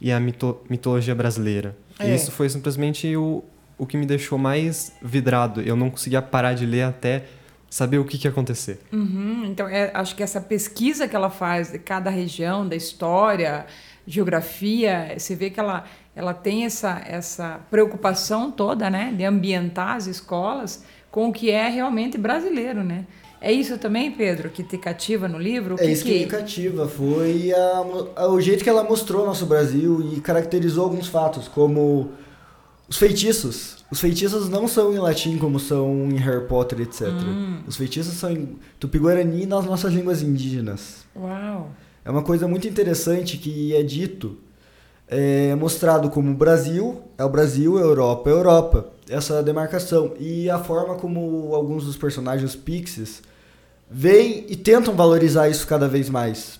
e 0.01 0.11
a 0.11 0.19
mito, 0.19 0.59
mitologia 0.69 1.13
brasileira. 1.13 1.77
É. 1.99 2.09
E 2.09 2.15
isso 2.15 2.31
foi 2.31 2.49
simplesmente 2.49 3.15
o, 3.15 3.43
o 3.77 3.85
que 3.85 3.97
me 3.97 4.05
deixou 4.05 4.37
mais 4.37 4.93
vidrado. 5.01 5.61
Eu 5.61 5.75
não 5.75 5.89
conseguia 5.89 6.21
parar 6.21 6.53
de 6.53 6.65
ler 6.65 6.83
até 6.83 7.25
saber 7.69 7.99
o 7.99 8.05
que, 8.05 8.17
que 8.17 8.25
ia 8.27 8.31
acontecer. 8.31 8.79
Uhum, 8.91 9.45
então, 9.45 9.67
é, 9.67 9.91
acho 9.93 10.15
que 10.15 10.23
essa 10.23 10.41
pesquisa 10.41 11.07
que 11.07 11.15
ela 11.15 11.29
faz 11.29 11.71
de 11.71 11.77
cada 11.77 12.09
região, 12.09 12.67
da 12.67 12.75
história, 12.75 13.67
geografia, 14.07 15.13
você 15.15 15.35
vê 15.35 15.51
que 15.51 15.59
ela, 15.59 15.85
ela 16.15 16.33
tem 16.33 16.65
essa, 16.65 16.99
essa 17.05 17.59
preocupação 17.69 18.51
toda, 18.51 18.89
né, 18.89 19.13
de 19.15 19.23
ambientar 19.23 19.97
as 19.97 20.07
escolas 20.07 20.83
com 21.11 21.29
o 21.29 21.33
que 21.33 21.51
é 21.51 21.69
realmente 21.69 22.17
brasileiro, 22.17 22.83
né? 22.83 23.05
É 23.41 23.51
isso 23.51 23.77
também, 23.77 24.11
Pedro, 24.11 24.49
que 24.49 24.63
te 24.63 24.77
cativa 24.77 25.27
no 25.27 25.39
livro? 25.39 25.75
O 25.75 25.79
é 25.79 25.85
isso 25.85 26.03
que, 26.03 26.11
que 26.11 26.19
me 26.19 26.25
cativa. 26.25 26.87
Foi 26.87 27.53
a, 27.53 28.23
a, 28.23 28.27
o 28.27 28.41
jeito 28.41 28.63
que 28.63 28.69
ela 28.69 28.83
mostrou 28.83 29.25
nosso 29.25 29.45
Brasil 29.45 30.01
e 30.13 30.19
caracterizou 30.19 30.83
alguns 30.83 31.07
fatos, 31.07 31.47
como 31.47 32.11
os 32.87 32.97
feitiços. 32.97 33.77
Os 33.89 34.01
feitiços 34.01 34.49
não 34.49 34.67
são 34.67 34.93
em 34.93 34.99
latim 34.99 35.37
como 35.37 35.59
são 35.59 36.09
em 36.11 36.17
Harry 36.17 36.45
Potter, 36.47 36.81
etc. 36.81 37.07
Hum. 37.07 37.61
Os 37.65 37.77
feitiços 37.77 38.13
são 38.13 38.29
em 38.29 38.57
tupi-guarani 38.79 39.45
nas 39.45 39.65
nossas 39.65 39.93
línguas 39.93 40.21
indígenas. 40.21 41.05
Uau! 41.15 41.71
É 42.03 42.11
uma 42.11 42.21
coisa 42.21 42.47
muito 42.47 42.67
interessante 42.67 43.37
que 43.37 43.75
é 43.75 43.83
dito, 43.83 44.37
é 45.07 45.55
mostrado 45.55 46.09
como 46.09 46.33
Brasil 46.33 47.01
é 47.17 47.23
o 47.23 47.29
Brasil, 47.29 47.79
Europa 47.79 48.29
é 48.29 48.33
a 48.33 48.35
Europa. 48.35 48.89
Essa 49.09 49.41
demarcação. 49.41 50.13
E 50.19 50.49
a 50.49 50.59
forma 50.59 50.95
como 50.95 51.53
alguns 51.55 51.85
dos 51.85 51.97
personagens 51.97 52.55
pixies 52.55 53.23
veem 53.89 54.45
e 54.47 54.55
tentam 54.55 54.95
valorizar 54.95 55.49
isso 55.49 55.65
cada 55.65 55.87
vez 55.87 56.09
mais. 56.09 56.59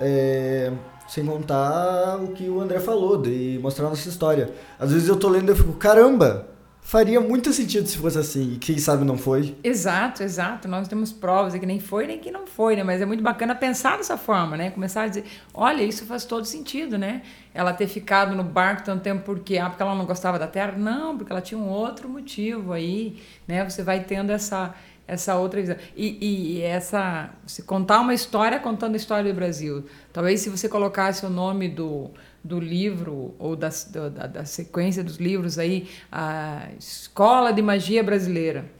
É, 0.00 0.72
sem 1.08 1.26
contar 1.26 2.18
o 2.22 2.28
que 2.28 2.48
o 2.48 2.60
André 2.60 2.78
falou, 2.78 3.20
de 3.20 3.58
mostrar 3.60 3.86
a 3.86 3.90
nossa 3.90 4.08
história. 4.08 4.52
Às 4.78 4.92
vezes 4.92 5.08
eu 5.08 5.16
tô 5.16 5.28
lendo 5.28 5.48
e 5.48 5.52
eu 5.52 5.56
fico, 5.56 5.72
caramba, 5.72 6.48
faria 6.80 7.20
muito 7.20 7.52
sentido 7.52 7.86
se 7.86 7.98
fosse 7.98 8.18
assim. 8.18 8.54
E 8.54 8.56
quem 8.58 8.78
sabe 8.78 9.04
não 9.04 9.18
foi. 9.18 9.56
Exato, 9.62 10.22
exato. 10.22 10.68
Nós 10.68 10.88
temos 10.88 11.12
provas 11.12 11.52
de 11.52 11.58
que 11.58 11.66
nem 11.66 11.80
foi 11.80 12.06
nem 12.06 12.18
que 12.18 12.30
não 12.30 12.46
foi, 12.46 12.76
né? 12.76 12.82
Mas 12.82 13.00
é 13.00 13.06
muito 13.06 13.22
bacana 13.22 13.54
pensar 13.54 13.96
dessa 13.96 14.16
forma, 14.16 14.56
né? 14.56 14.70
Começar 14.70 15.02
a 15.02 15.08
dizer, 15.08 15.24
olha, 15.52 15.82
isso 15.82 16.04
faz 16.06 16.24
todo 16.24 16.44
sentido, 16.44 16.96
né? 16.96 17.22
Ela 17.52 17.72
ter 17.72 17.86
ficado 17.86 18.34
no 18.34 18.44
barco 18.44 18.84
tanto 18.84 19.02
tempo 19.02 19.22
porque 19.24 19.58
ah, 19.58 19.68
porque 19.68 19.82
ela 19.82 19.94
não 19.94 20.06
gostava 20.06 20.38
da 20.38 20.46
terra? 20.46 20.72
Não, 20.78 21.16
porque 21.16 21.32
ela 21.32 21.42
tinha 21.42 21.58
um 21.58 21.68
outro 21.68 22.08
motivo 22.08 22.72
aí, 22.72 23.20
né? 23.46 23.68
Você 23.68 23.82
vai 23.82 24.04
tendo 24.04 24.30
essa 24.30 24.74
essa 25.10 25.36
outra 25.36 25.60
visão. 25.60 25.76
E, 25.96 26.18
e 26.20 26.62
essa. 26.62 27.30
Se 27.44 27.64
contar 27.64 28.00
uma 28.00 28.14
história 28.14 28.60
contando 28.60 28.94
a 28.94 28.96
história 28.96 29.32
do 29.32 29.36
Brasil. 29.36 29.84
Talvez 30.12 30.40
se 30.40 30.48
você 30.48 30.68
colocasse 30.68 31.26
o 31.26 31.30
nome 31.30 31.68
do, 31.68 32.12
do 32.44 32.60
livro, 32.60 33.34
ou 33.36 33.56
da, 33.56 33.70
da, 33.90 34.26
da 34.28 34.44
sequência 34.44 35.02
dos 35.02 35.16
livros 35.16 35.58
aí, 35.58 35.88
a 36.12 36.68
Escola 36.78 37.52
de 37.52 37.60
Magia 37.60 38.04
Brasileira. 38.04 38.70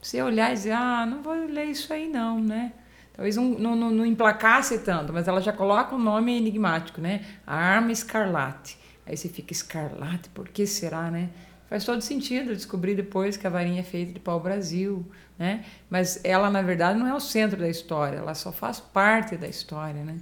Você 0.00 0.22
olhar 0.22 0.52
e 0.52 0.54
dizer, 0.54 0.72
ah, 0.72 1.04
não 1.04 1.22
vou 1.22 1.34
ler 1.34 1.66
isso 1.66 1.92
aí 1.92 2.08
não, 2.08 2.40
né? 2.40 2.72
Talvez 3.12 3.36
não, 3.36 3.50
não, 3.58 3.90
não 3.90 4.06
emplacasse 4.06 4.78
tanto, 4.78 5.12
mas 5.12 5.26
ela 5.26 5.42
já 5.42 5.52
coloca 5.52 5.94
um 5.94 5.98
nome 5.98 6.36
enigmático, 6.38 7.00
né? 7.00 7.22
A 7.44 7.56
arma 7.56 7.90
escarlate. 7.90 8.78
Aí 9.04 9.16
você 9.16 9.28
fica, 9.28 9.52
escarlate, 9.52 10.28
por 10.30 10.48
que 10.48 10.66
será, 10.66 11.10
né? 11.10 11.30
Faz 11.70 11.84
todo 11.84 12.00
sentido 12.00 12.52
descobrir 12.52 12.96
depois 12.96 13.36
que 13.36 13.46
a 13.46 13.50
varinha 13.50 13.78
é 13.78 13.84
feita 13.84 14.12
de 14.12 14.18
pau-brasil, 14.18 15.06
né? 15.38 15.64
Mas 15.88 16.20
ela, 16.24 16.50
na 16.50 16.62
verdade, 16.62 16.98
não 16.98 17.06
é 17.06 17.14
o 17.14 17.20
centro 17.20 17.60
da 17.60 17.68
história, 17.68 18.16
ela 18.16 18.34
só 18.34 18.50
faz 18.50 18.80
parte 18.80 19.36
da 19.36 19.46
história, 19.46 20.02
né? 20.02 20.16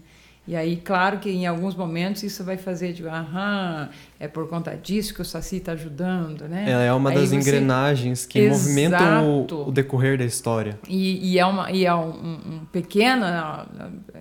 E 0.46 0.54
aí, 0.54 0.76
claro 0.76 1.18
que 1.18 1.30
em 1.30 1.46
alguns 1.46 1.74
momentos 1.74 2.22
isso 2.22 2.44
vai 2.44 2.58
fazer 2.58 2.92
de, 2.92 3.06
aham, 3.06 3.88
é 4.20 4.28
por 4.28 4.46
conta 4.48 4.76
disso 4.76 5.14
que 5.14 5.22
o 5.22 5.24
Saci 5.24 5.56
está 5.56 5.72
ajudando, 5.72 6.46
né? 6.48 6.70
Ela 6.70 6.82
é 6.82 6.92
uma 6.92 7.10
aí 7.10 7.16
das 7.16 7.30
você... 7.30 7.36
engrenagens 7.36 8.26
que 8.26 8.40
Exato. 8.40 8.58
movimentam 8.58 9.46
o, 9.50 9.68
o, 9.68 9.72
decorrer 9.72 10.18
da 10.18 10.24
história. 10.26 10.78
E, 10.86 11.32
e 11.32 11.38
é, 11.38 11.46
uma, 11.46 11.70
e 11.70 11.86
é 11.86 11.94
um, 11.94 12.08
um 12.08 12.66
pequeno 12.70 13.24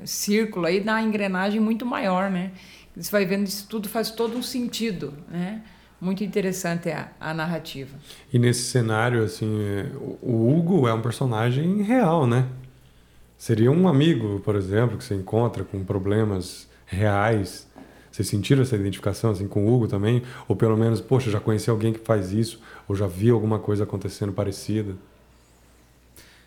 círculo 0.06 0.66
aí 0.66 0.80
da 0.80 1.02
engrenagem 1.02 1.60
muito 1.60 1.86
maior, 1.86 2.30
né? 2.30 2.52
Você 2.96 3.12
vai 3.12 3.26
vendo 3.26 3.48
isso 3.48 3.68
tudo 3.70 3.88
faz 3.88 4.12
todo 4.12 4.38
um 4.38 4.44
sentido, 4.44 5.14
né? 5.30 5.62
Muito 6.00 6.24
interessante 6.24 6.90
a, 6.90 7.10
a, 7.20 7.34
narrativa. 7.34 7.98
E 8.32 8.38
nesse 8.38 8.64
cenário, 8.64 9.24
assim, 9.24 9.48
o 10.22 10.56
Hugo 10.56 10.88
é 10.88 10.94
um 10.94 11.02
personagem 11.02 11.82
real, 11.82 12.28
né? 12.28 12.48
Seria 13.38 13.72
um 13.72 13.88
amigo, 13.88 14.40
por 14.40 14.56
exemplo, 14.56 14.98
que 14.98 15.04
você 15.04 15.16
encontra 15.16 15.64
com 15.64 15.84
problemas 15.84 16.68
reais. 16.86 17.68
Vocês 18.12 18.28
sentiram 18.28 18.64
essa 18.64 18.76
identificação 18.76 19.32
assim 19.32 19.48
com 19.48 19.66
o 19.66 19.74
Hugo 19.74 19.88
também? 19.88 20.24
Ou 20.48 20.56
pelo 20.56 20.76
menos, 20.78 21.02
poxa, 21.02 21.30
já 21.30 21.40
conheci 21.40 21.70
alguém 21.70 21.94
que 21.94 22.00
faz 22.00 22.32
isso? 22.32 22.60
Ou 22.88 22.96
já 22.96 23.06
vi 23.06 23.30
alguma 23.30 23.60
coisa 23.60 23.84
acontecendo 23.84 24.32
parecida? 24.32 24.96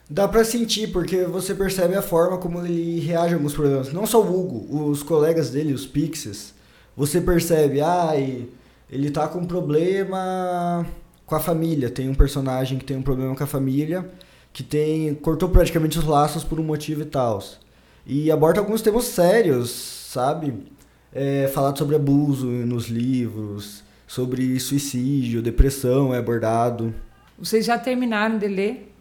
Dá 0.08 0.26
para 0.26 0.44
sentir, 0.44 0.88
porque 0.90 1.24
você 1.24 1.54
percebe 1.54 1.94
a 1.94 2.02
forma 2.02 2.38
como 2.38 2.64
ele 2.64 2.98
reage 2.98 3.34
a 3.34 3.36
alguns 3.36 3.54
problemas. 3.54 3.92
Não 3.92 4.06
só 4.06 4.20
o 4.20 4.40
Hugo, 4.40 4.90
os 4.90 5.04
colegas 5.04 5.50
dele, 5.50 5.72
os 5.72 5.86
Pixies. 5.86 6.54
Você 6.96 7.20
percebe, 7.20 7.80
ai... 7.80 8.48
Ah, 8.48 8.59
ele 8.90 9.10
tá 9.10 9.28
com 9.28 9.38
um 9.38 9.46
problema 9.46 10.84
com 11.24 11.34
a 11.34 11.40
família. 11.40 11.88
Tem 11.88 12.08
um 12.08 12.14
personagem 12.14 12.78
que 12.78 12.84
tem 12.84 12.96
um 12.96 13.02
problema 13.02 13.34
com 13.36 13.44
a 13.44 13.46
família, 13.46 14.10
que 14.52 14.62
tem 14.62 15.14
cortou 15.14 15.48
praticamente 15.48 15.98
os 15.98 16.04
laços 16.04 16.42
por 16.42 16.58
um 16.58 16.64
motivo 16.64 17.02
e 17.02 17.06
tal. 17.06 17.42
E 18.04 18.30
aborda 18.30 18.58
alguns 18.58 18.82
temas 18.82 19.04
sérios, 19.04 19.70
sabe? 19.70 20.54
É, 21.12 21.48
falado 21.48 21.78
sobre 21.78 21.94
abuso 21.94 22.46
nos 22.46 22.88
livros, 22.88 23.84
sobre 24.06 24.58
suicídio, 24.58 25.40
depressão 25.40 26.12
é 26.12 26.18
abordado. 26.18 26.92
Vocês 27.38 27.64
já 27.64 27.78
terminaram 27.78 28.38
de 28.38 28.48
ler 28.48 28.92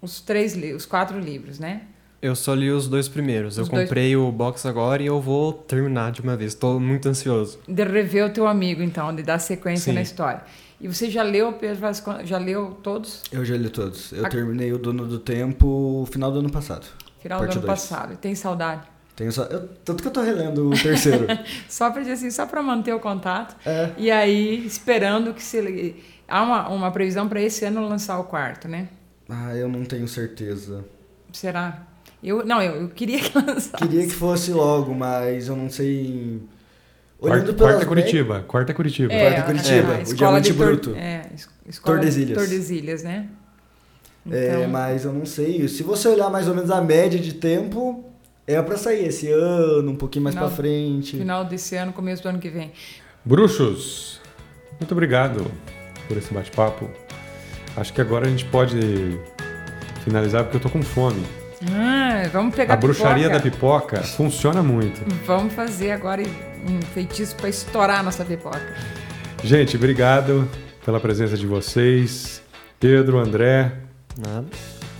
os 0.00 0.20
três, 0.20 0.56
os 0.74 0.86
quatro 0.86 1.18
livros, 1.18 1.58
né? 1.58 1.82
Eu 2.22 2.36
só 2.36 2.52
li 2.54 2.70
os 2.70 2.86
dois 2.86 3.08
primeiros. 3.08 3.54
Os 3.54 3.66
eu 3.66 3.72
dois... 3.72 3.88
comprei 3.88 4.14
o 4.14 4.30
box 4.30 4.66
agora 4.66 5.02
e 5.02 5.06
eu 5.06 5.20
vou 5.20 5.52
terminar 5.52 6.12
de 6.12 6.20
uma 6.20 6.36
vez. 6.36 6.52
Estou 6.52 6.78
muito 6.78 7.08
ansioso. 7.08 7.58
De 7.66 7.82
rever 7.82 8.26
o 8.26 8.30
teu 8.30 8.46
amigo, 8.46 8.82
então, 8.82 9.14
de 9.14 9.22
dar 9.22 9.38
sequência 9.38 9.90
Sim. 9.90 9.94
na 9.94 10.02
história. 10.02 10.42
E 10.78 10.86
você 10.86 11.10
já 11.10 11.22
leu 11.22 11.52
Pedro 11.54 11.80
Vasconcelos? 11.80 12.28
Já 12.28 12.38
leu 12.38 12.78
todos? 12.82 13.22
Eu 13.32 13.44
já 13.44 13.56
li 13.56 13.70
todos. 13.70 14.12
Eu 14.12 14.26
A... 14.26 14.28
terminei 14.28 14.72
o 14.72 14.78
Dono 14.78 15.06
do 15.06 15.18
Tempo 15.18 16.06
final 16.10 16.30
do 16.30 16.40
ano 16.40 16.50
passado. 16.50 16.86
Final 17.20 17.38
do 17.38 17.44
ano 17.44 17.54
dois. 17.54 17.66
passado. 17.66 18.16
Tem 18.16 18.34
saudade? 18.34 18.82
Tenho 19.16 19.32
só... 19.32 19.44
Eu, 19.44 19.68
tanto 19.84 20.02
que 20.02 20.08
eu 20.08 20.12
tô 20.12 20.22
relendo 20.22 20.70
o 20.70 20.70
terceiro. 20.70 21.26
só 21.68 21.90
para 21.90 22.00
dizer 22.00 22.14
assim, 22.14 22.30
só 22.30 22.46
para 22.46 22.62
manter 22.62 22.94
o 22.94 23.00
contato. 23.00 23.56
É. 23.66 23.90
E 23.98 24.10
aí, 24.10 24.64
esperando 24.66 25.34
que 25.34 25.42
se. 25.42 25.96
Há 26.26 26.42
uma, 26.42 26.68
uma 26.68 26.90
previsão 26.90 27.28
para 27.28 27.42
esse 27.42 27.64
ano 27.64 27.86
lançar 27.86 28.18
o 28.18 28.24
quarto, 28.24 28.66
né? 28.68 28.88
Ah, 29.28 29.54
eu 29.54 29.68
não 29.68 29.84
tenho 29.84 30.08
certeza. 30.08 30.84
Será? 31.32 31.89
Eu, 32.22 32.44
não, 32.44 32.62
eu, 32.62 32.82
eu 32.82 32.88
queria 32.88 33.18
que 33.18 33.36
lançasse. 33.36 33.72
Queria 33.76 34.06
que 34.06 34.12
fosse 34.12 34.52
logo, 34.52 34.94
mas 34.94 35.48
eu 35.48 35.56
não 35.56 35.70
sei. 35.70 36.40
Olhando 37.18 37.54
quarta, 37.54 37.54
quarta 37.54 37.82
é 37.82 37.86
Curitiba. 37.86 38.44
Quarta 38.46 38.72
é 38.72 38.74
Curitiba. 38.74 39.12
É, 39.12 39.20
quarta 39.20 39.40
é 39.40 39.42
Curitiba. 39.42 39.94
É, 39.94 40.02
o 40.02 40.14
Diamante 40.14 40.54
Tor, 40.54 40.66
Bruto. 40.66 40.94
É, 40.96 41.26
escola 41.66 41.96
Tordesilhas. 41.96 42.38
Tordesilhas, 42.38 43.02
né? 43.02 43.26
É, 44.30 44.48
então... 44.48 44.62
É, 44.62 44.66
mas 44.66 45.04
eu 45.04 45.12
não 45.12 45.24
sei. 45.24 45.66
Se 45.68 45.82
você 45.82 46.08
olhar 46.08 46.30
mais 46.30 46.48
ou 46.48 46.54
menos 46.54 46.70
a 46.70 46.80
média 46.80 47.18
de 47.18 47.34
tempo, 47.34 48.04
é 48.46 48.60
para 48.60 48.76
sair 48.76 49.06
esse 49.06 49.30
ano, 49.30 49.90
um 49.90 49.96
pouquinho 49.96 50.24
mais 50.24 50.34
para 50.34 50.48
frente. 50.48 51.16
Final 51.16 51.44
desse 51.44 51.76
ano, 51.76 51.92
começo 51.92 52.22
do 52.22 52.28
ano 52.28 52.38
que 52.38 52.50
vem. 52.50 52.72
Bruxos, 53.24 54.20
muito 54.78 54.92
obrigado 54.92 55.50
por 56.08 56.16
esse 56.16 56.32
bate-papo. 56.32 56.90
Acho 57.76 57.92
que 57.92 58.00
agora 58.00 58.26
a 58.26 58.30
gente 58.30 58.44
pode 58.46 59.18
finalizar 60.04 60.44
porque 60.44 60.56
eu 60.56 60.60
tô 60.60 60.68
com 60.68 60.82
fome. 60.82 61.22
Ah, 61.68 62.28
vamos 62.32 62.54
pegar 62.54 62.74
a 62.74 62.76
bruxaria 62.76 63.28
pipoca. 63.28 63.38
da 63.38 63.50
pipoca 63.50 64.02
funciona 64.02 64.62
muito. 64.62 65.02
Vamos 65.26 65.52
fazer 65.52 65.90
agora 65.92 66.22
um 66.66 66.80
feitiço 66.94 67.36
para 67.36 67.48
estourar 67.48 68.00
a 68.00 68.02
nossa 68.02 68.24
pipoca. 68.24 68.74
Gente, 69.44 69.76
obrigado 69.76 70.48
pela 70.84 70.98
presença 70.98 71.36
de 71.36 71.46
vocês. 71.46 72.42
Pedro, 72.78 73.18
André. 73.18 73.72
Nada. 74.16 74.46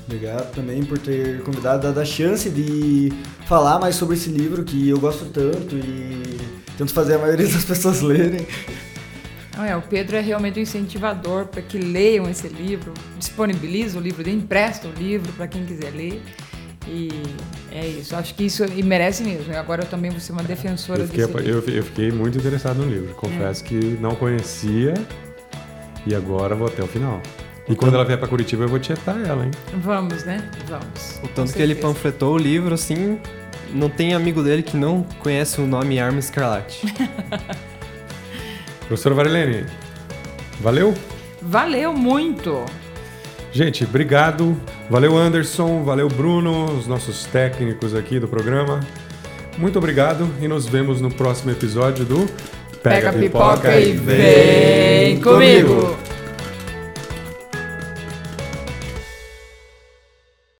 Obrigado 0.06 0.52
também 0.54 0.82
por 0.82 0.98
ter 0.98 1.40
convidado, 1.42 1.84
dado 1.84 2.00
a 2.00 2.04
chance 2.04 2.50
de 2.50 3.12
falar 3.46 3.78
mais 3.78 3.94
sobre 3.94 4.16
esse 4.16 4.28
livro 4.28 4.64
que 4.64 4.88
eu 4.88 4.98
gosto 4.98 5.24
tanto 5.26 5.76
e 5.76 6.36
tento 6.76 6.92
fazer 6.92 7.14
a 7.14 7.18
maioria 7.18 7.46
das 7.46 7.64
pessoas 7.64 8.00
lerem. 8.02 8.46
Não 9.56 9.64
é, 9.64 9.76
o 9.76 9.82
Pedro 9.82 10.16
é 10.16 10.20
realmente 10.20 10.58
um 10.58 10.62
incentivador 10.62 11.46
para 11.46 11.62
que 11.62 11.78
leiam 11.78 12.28
esse 12.28 12.48
livro, 12.48 12.92
disponibiliza 13.18 13.98
o 13.98 14.00
livro, 14.00 14.28
empresta 14.28 14.88
o 14.88 14.92
livro 14.92 15.32
para 15.34 15.46
quem 15.46 15.64
quiser 15.64 15.92
ler. 15.92 16.20
E 16.86 17.08
é 17.70 17.86
isso, 17.86 18.16
acho 18.16 18.34
que 18.34 18.44
isso 18.44 18.64
e 18.64 18.82
merece 18.82 19.22
mesmo. 19.22 19.54
Agora 19.56 19.82
eu 19.82 19.86
também 19.86 20.10
vou 20.10 20.20
ser 20.20 20.32
uma 20.32 20.42
defensora 20.42 21.00
eu 21.00 21.06
fiquei, 21.06 21.26
desse 21.26 21.48
eu, 21.48 21.62
eu, 21.68 21.82
fiquei 21.82 22.10
muito 22.10 22.38
interessado 22.38 22.78
no 22.78 22.90
livro. 22.90 23.14
Confesso 23.14 23.64
é. 23.64 23.68
que 23.68 23.74
não 24.00 24.14
conhecia 24.14 24.94
e 26.06 26.14
agora 26.14 26.54
vou 26.54 26.66
até 26.66 26.82
o 26.82 26.86
final. 26.86 27.20
E 27.68 27.76
quando 27.76 27.94
ela 27.94 28.04
vier 28.04 28.18
para 28.18 28.26
Curitiba 28.26 28.64
eu 28.64 28.68
vou 28.68 28.80
tietar 28.80 29.16
ela, 29.24 29.44
hein? 29.44 29.50
Vamos, 29.74 30.24
né? 30.24 30.50
Vamos. 30.66 31.20
O 31.22 31.28
tanto 31.28 31.52
que 31.52 31.62
ele 31.62 31.74
panfletou 31.74 32.34
o 32.34 32.38
livro, 32.38 32.74
assim, 32.74 33.20
não 33.72 33.88
tem 33.88 34.12
amigo 34.12 34.42
dele 34.42 34.62
que 34.62 34.76
não 34.76 35.04
conhece 35.20 35.60
o 35.60 35.66
nome 35.66 36.00
Arma 36.00 36.18
Escarlate. 36.18 36.92
Professora 38.88 39.14
Varilene, 39.14 39.66
valeu? 40.60 40.92
Valeu 41.40 41.92
muito! 41.92 42.64
Gente, 43.53 43.84
obrigado. 43.84 44.57
Valeu, 44.88 45.16
Anderson. 45.16 45.82
Valeu, 45.82 46.09
Bruno, 46.09 46.66
os 46.76 46.86
nossos 46.86 47.24
técnicos 47.26 47.94
aqui 47.94 48.20
do 48.20 48.28
programa. 48.28 48.80
Muito 49.59 49.78
obrigado 49.78 50.28
e 50.40 50.46
nos 50.46 50.66
vemos 50.66 51.01
no 51.01 51.11
próximo 51.11 51.51
episódio 51.51 52.05
do 52.05 52.26
Pega, 52.82 53.11
Pega 53.11 53.12
pipoca, 53.12 53.57
pipoca, 53.57 53.80
e 53.80 53.92
vem 53.92 55.20
comigo. 55.20 55.74
comigo. 55.74 55.98